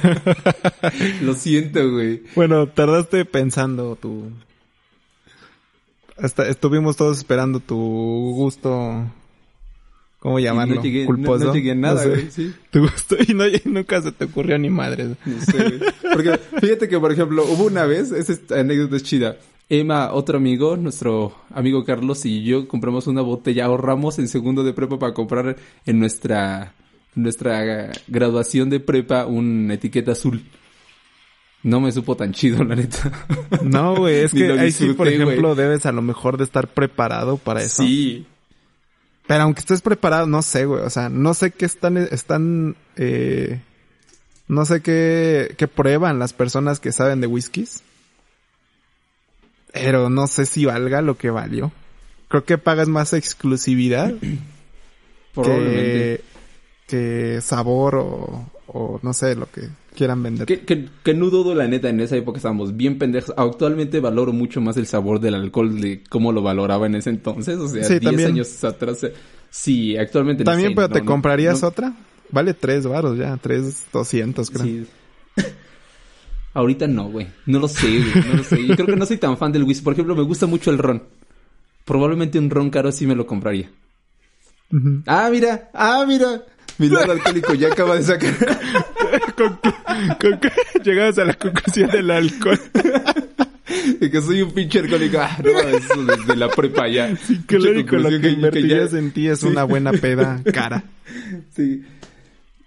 Lo 1.22 1.34
siento, 1.34 1.92
güey. 1.92 2.24
Bueno, 2.36 2.68
tardaste 2.68 3.24
pensando 3.26 3.96
tu, 3.96 4.32
hasta 6.22 6.48
estuvimos 6.48 6.98
todos 6.98 7.18
esperando 7.18 7.60
tu 7.60 7.76
gusto. 7.76 9.06
¿Cómo 10.20 10.40
llamarlo? 10.40 10.76
No 10.76 10.84
llegué, 10.84 11.06
culposo. 11.06 11.46
No, 11.46 11.54
llegué 11.54 11.72
a 11.72 11.76
nada, 11.76 12.06
güey, 12.06 12.30
sí. 12.30 12.54
Tu 12.72 12.82
gusto 12.82 13.16
y, 13.26 13.34
no, 13.34 13.46
nunca 13.66 14.02
se 14.02 14.12
te 14.12 14.26
ocurrió 14.26 14.58
ni 14.58 14.70
madre. 14.70 15.16
No 15.26 15.42
sé, 15.42 15.80
Porque 16.12 16.38
fíjate 16.60 16.90
que, 16.90 17.00
por 17.00 17.14
ejemplo, 17.14 17.46
hubo 17.46 17.66
una 17.66 17.86
vez, 17.86 18.12
esa 18.12 18.60
anécdota 18.60 18.98
es 18.98 19.04
chida. 19.04 19.38
Emma, 19.70 20.12
otro 20.14 20.38
amigo, 20.38 20.78
nuestro 20.78 21.36
amigo 21.52 21.86
Carlos 21.86 22.26
y 22.26 22.44
yo 22.44 22.68
compramos 22.68 23.08
una 23.08 23.22
botella, 23.22 23.66
ahorramos 23.66 24.18
en 24.18 24.28
segundo 24.28 24.64
de 24.64 24.74
prepa 24.74 24.98
para 24.98 25.14
comprar 25.14 25.58
en 25.86 26.00
nuestra, 26.00 26.74
nuestra 27.14 27.92
graduación 28.08 28.70
de 28.70 28.80
prepa 28.80 29.26
una 29.28 29.76
etiqueta 29.76 30.14
azul 30.14 30.44
no 31.64 31.82
me 31.82 31.92
supo 31.92 32.16
tan 32.16 32.34
chido, 32.34 32.64
la 32.64 32.76
neta. 32.76 33.12
No, 33.64 33.96
güey, 33.96 34.20
es 34.20 34.32
que 34.34 34.52
ahí 34.52 34.72
sí, 34.72 34.94
por 34.94 35.08
ejemplo, 35.08 35.56
debes 35.56 35.86
a 35.86 35.92
lo 35.92 36.02
mejor 36.02 36.38
de 36.38 36.44
estar 36.44 36.68
preparado 36.68 37.38
para 37.38 37.62
eso. 37.62 37.84
Sí. 37.84 38.26
Pero 39.28 39.44
aunque 39.44 39.60
estés 39.60 39.82
preparado, 39.82 40.26
no 40.26 40.42
sé, 40.42 40.66
güey. 40.66 40.82
O 40.82 40.90
sea, 40.90 41.10
no 41.10 41.34
sé 41.34 41.52
qué 41.52 41.66
están, 41.66 41.98
están, 41.98 42.76
eh, 42.96 43.62
no 44.48 44.66
sé 44.66 44.82
qué, 44.82 45.54
qué 45.58 45.68
prueban 45.68 46.18
las 46.18 46.34
personas 46.34 46.80
que 46.80 46.92
saben 46.92 47.22
de 47.22 47.28
whiskies. 47.28 47.84
Pero 49.74 50.10
no 50.10 50.28
sé 50.28 50.46
si 50.46 50.66
valga 50.66 51.02
lo 51.02 51.18
que 51.18 51.30
valió. 51.30 51.72
Creo 52.28 52.46
que 52.46 52.58
pagas 52.58 52.88
más 52.88 53.14
exclusividad. 53.14 54.14
que, 55.34 56.22
que 56.88 57.40
sabor 57.42 57.96
o, 57.96 58.50
o 58.68 59.00
no 59.02 59.14
sé, 59.14 59.36
lo 59.36 59.50
que 59.52 59.62
quieran 59.96 60.24
vender. 60.24 60.46
Que, 60.46 60.88
que, 61.04 61.14
no 61.14 61.30
dudo, 61.30 61.54
la 61.56 61.68
neta, 61.68 61.90
en 61.90 62.00
esa 62.00 62.16
época 62.16 62.38
estábamos 62.38 62.76
bien 62.78 62.98
pendejos. 62.98 63.34
Actualmente 63.38 64.00
valoro 64.00 64.32
mucho 64.32 64.62
más 64.62 64.78
el 64.78 64.88
sabor 64.88 65.20
del 65.20 65.36
alcohol 65.36 65.80
de 65.82 66.04
cómo 66.10 66.32
lo 66.32 66.42
valoraba 66.42 66.86
en 66.88 66.96
ese 66.96 67.10
entonces. 67.10 67.58
O 67.58 67.68
sea, 67.68 67.88
10 67.88 68.26
años 68.26 68.64
atrás. 68.64 69.06
Sí, 69.50 69.98
actualmente 69.98 70.44
También, 70.44 70.76
pero 70.76 70.90
¿te 70.90 71.04
comprarías 71.04 71.64
otra? 71.64 71.94
Vale 72.32 72.54
tres 72.54 72.86
baros 72.86 73.18
ya, 73.18 73.38
tres 73.38 73.88
doscientos, 73.92 74.52
creo. 74.52 74.64
Sí. 74.64 74.86
Ahorita 76.54 76.88
no, 76.88 77.10
güey. 77.10 77.28
No 77.46 77.60
lo 77.60 77.68
sé, 77.68 77.88
güey. 77.88 78.28
No 78.28 78.36
lo 78.38 78.44
sé. 78.44 78.66
Yo 78.66 78.76
creo 78.76 78.88
que 78.88 78.96
no 78.96 79.06
soy 79.06 79.18
tan 79.18 79.38
fan 79.38 79.52
del 79.52 79.64
whisky. 79.64 79.84
Por 79.84 79.94
ejemplo, 79.94 80.16
me 80.16 80.24
gusta 80.24 80.48
mucho 80.48 80.72
el 80.72 80.78
ron. 80.78 81.04
Probablemente 81.86 82.40
un 82.40 82.50
ron 82.50 82.70
caro 82.70 82.92
sí 82.92 83.06
me 83.08 83.16
lo 83.16 83.26
compraría. 83.26 83.70
Ah, 85.06 85.30
mira. 85.32 85.70
Ah, 85.74 86.06
mira. 86.08 86.44
Mi 86.78 86.88
lado 86.88 87.12
alcohólico 87.12 87.54
ya 87.56 87.68
acaba 87.68 87.96
de 87.96 88.04
sacar. 88.04 88.36
con, 89.36 89.60
llegamos 90.84 91.18
a 91.18 91.26
la 91.26 91.34
conclusión 91.34 91.90
del 91.90 92.10
alcohol. 92.12 92.60
de 94.00 94.10
que 94.10 94.22
soy 94.22 94.42
un 94.42 94.52
pinche 94.52 94.80
alcohólico. 94.80 95.20
Ah, 95.20 95.38
no, 95.44 95.60
eso 95.60 96.06
desde 96.06 96.36
la 96.36 96.50
prepa 96.50 96.88
ya. 96.88 97.16
Sí, 97.26 97.42
que 97.48 97.60
lo 97.60 97.74
lo 97.74 98.22
que 98.22 98.30
invertirías 98.30 98.94
en 98.94 99.12
ti 99.12 99.28
es 99.28 99.44
una 99.44 99.64
buena 99.64 99.92
peda 99.92 100.42
cara. 100.54 100.84
Sí. 101.56 101.84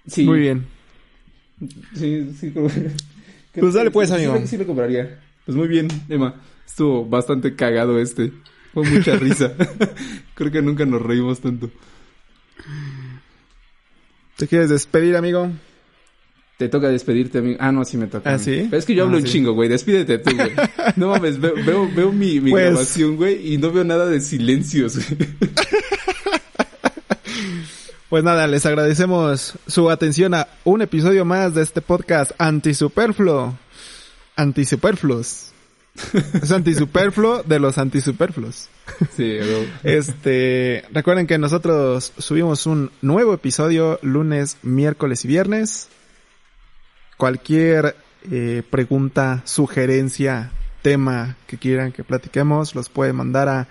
Sí. 0.07 0.25
Muy 0.25 0.41
bien. 0.41 0.67
Sí, 1.95 2.35
sí. 2.39 2.53
Pues 3.55 3.75
dale 3.75 3.91
pues, 3.91 4.11
amigo. 4.11 4.37
Sí, 4.39 4.47
sí 4.47 4.59
me 4.59 4.67
compraría. 4.67 5.21
Pues 5.45 5.57
muy 5.57 5.69
bien, 5.69 5.89
Emma. 6.09 6.41
Estuvo 6.67 7.05
bastante 7.05 7.55
cagado 7.55 7.99
este. 7.99 8.33
Fue 8.73 8.89
mucha 8.89 9.17
risa. 9.17 9.53
Creo 10.35 10.51
que 10.51 10.63
nunca 10.63 10.87
nos 10.87 11.03
reímos 11.03 11.41
tanto. 11.41 11.71
¿Te 14.37 14.47
quieres 14.49 14.71
despedir, 14.71 15.17
amigo? 15.17 15.51
Te 16.57 16.69
toca 16.69 16.89
despedirte, 16.89 17.39
amigo. 17.39 17.59
Ah, 17.61 17.73
no, 17.73 17.85
sí 17.85 17.97
me 17.97 18.07
toca. 18.07 18.33
¿Ah, 18.33 18.39
sí? 18.39 18.67
Pero 18.71 18.79
es 18.79 18.87
que 18.87 18.95
yo 18.95 19.05
hablo 19.05 19.19
un 19.19 19.25
chingo, 19.25 19.53
güey. 19.53 19.69
Despídete 19.69 20.19
tú, 20.19 20.35
güey. 20.35 20.53
No 20.97 21.09
mames, 21.09 21.41
veo, 21.41 21.55
veo, 21.67 21.91
veo 21.95 22.13
mi, 22.13 22.41
mi 22.41 22.51
pues... 22.51 22.71
grabación, 22.71 23.17
güey, 23.17 23.53
y 23.53 23.59
no 23.59 23.71
veo 23.71 23.85
nada 23.85 24.07
de 24.07 24.21
silencios, 24.21 24.97
güey. 24.97 25.29
Pues 28.13 28.25
nada, 28.25 28.47
les 28.47 28.67
agradecemos 28.67 29.55
su 29.67 29.89
atención 29.89 30.35
a 30.35 30.47
un 30.65 30.83
episodio 30.83 31.25
más 31.25 31.55
de 31.55 31.63
este 31.63 31.81
podcast 31.81 32.33
antisuperfluo. 32.37 33.57
Antisuperfluos. 34.37 35.53
Es 36.35 36.53
antisuperfluo 36.53 37.43
de 37.43 37.59
los 37.59 37.79
antisuperfluos. 37.79 38.69
Sí, 39.17 39.39
Este, 39.83 40.85
recuerden 40.93 41.27
que 41.27 41.39
nosotros 41.39 42.13
subimos 42.19 42.67
un 42.67 42.91
nuevo 43.01 43.33
episodio 43.33 43.99
lunes, 44.03 44.59
miércoles 44.61 45.25
y 45.25 45.29
viernes. 45.29 45.89
Cualquier 47.17 47.97
eh, 48.31 48.63
pregunta, 48.69 49.41
sugerencia, 49.47 50.51
tema 50.83 51.39
que 51.47 51.57
quieran 51.57 51.93
que 51.93 52.05
platiquemos, 52.05 52.75
los 52.75 52.91
pueden 52.91 53.17
mandar 53.17 53.49
a 53.49 53.69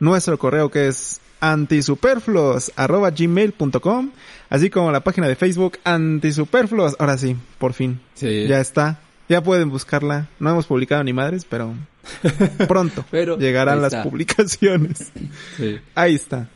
nuestro 0.00 0.38
correo 0.38 0.70
que 0.70 0.88
es 0.88 1.22
antisuperfluos 1.40 2.72
arroba 2.76 3.10
gmail.com 3.10 4.10
así 4.50 4.70
como 4.70 4.92
la 4.92 5.00
página 5.00 5.28
de 5.28 5.36
Facebook 5.36 5.78
antisuperfluos. 5.84 6.96
Ahora 6.98 7.16
sí, 7.16 7.36
por 7.58 7.72
fin. 7.72 8.00
Sí. 8.14 8.46
Ya 8.46 8.60
está. 8.60 9.00
Ya 9.28 9.42
pueden 9.42 9.70
buscarla. 9.70 10.28
No 10.38 10.50
hemos 10.50 10.66
publicado 10.66 11.04
ni 11.04 11.12
madres, 11.12 11.46
pero 11.48 11.74
pronto 12.68 13.04
pero 13.10 13.38
llegarán 13.38 13.80
las 13.80 13.94
publicaciones. 13.96 15.12
Sí. 15.56 15.78
Ahí 15.94 16.14
está. 16.14 16.48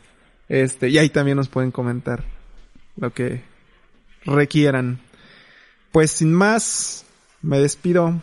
Este, 0.47 0.89
y 0.89 0.97
ahí 0.97 1.09
también 1.09 1.37
nos 1.37 1.47
pueden 1.47 1.71
comentar 1.71 2.23
lo 2.97 3.11
que 3.13 3.43
requieran. 4.25 4.99
Pues 5.91 6.11
sin 6.11 6.33
más, 6.33 7.05
me 7.41 7.59
despido. 7.59 8.21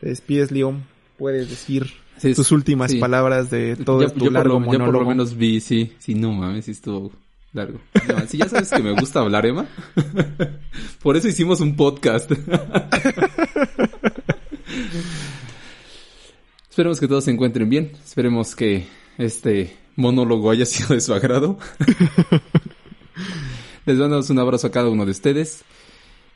Te 0.00 0.08
despides, 0.08 0.50
León. 0.50 0.84
Puedes 1.18 1.48
decir 1.48 1.92
tus 2.20 2.52
últimas 2.52 2.94
palabras 2.94 3.50
de 3.50 3.76
todo 3.76 4.08
tu 4.10 4.30
largo 4.30 4.60
monólogo. 4.60 4.86
Yo 4.86 4.92
por 4.92 5.02
lo 5.02 5.08
menos 5.08 5.36
vi, 5.36 5.60
sí. 5.60 5.92
Sí, 5.98 6.14
no 6.14 6.32
mames, 6.32 6.66
sí 6.66 6.72
estuvo 6.72 7.10
largo. 7.52 7.80
Si 8.28 8.38
ya 8.38 8.48
sabes 8.48 8.70
que 8.70 8.82
me 8.82 8.92
gusta 8.92 9.20
hablar, 9.20 9.46
Emma. 9.46 9.66
por 11.02 11.16
eso 11.16 11.28
hicimos 11.28 11.60
un 11.60 11.76
podcast. 11.76 12.30
Esperemos 16.68 17.00
que 17.00 17.08
todos 17.08 17.24
se 17.24 17.32
encuentren 17.32 17.68
bien. 17.68 17.92
Esperemos 18.04 18.54
que 18.54 18.86
este 19.18 19.76
monólogo 19.96 20.50
haya 20.50 20.64
sido 20.64 20.94
de 20.94 21.00
su 21.00 21.12
agrado. 21.12 21.58
Les 23.86 23.98
mandamos 23.98 24.30
un 24.30 24.38
abrazo 24.38 24.68
a 24.68 24.70
cada 24.70 24.88
uno 24.88 25.04
de 25.04 25.10
ustedes 25.10 25.64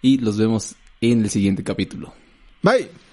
y 0.03 0.19
los 0.19 0.37
vemos 0.37 0.75
en 1.01 1.23
el 1.23 1.31
siguiente 1.31 1.63
capítulo. 1.63 2.13
Bye. 2.63 3.04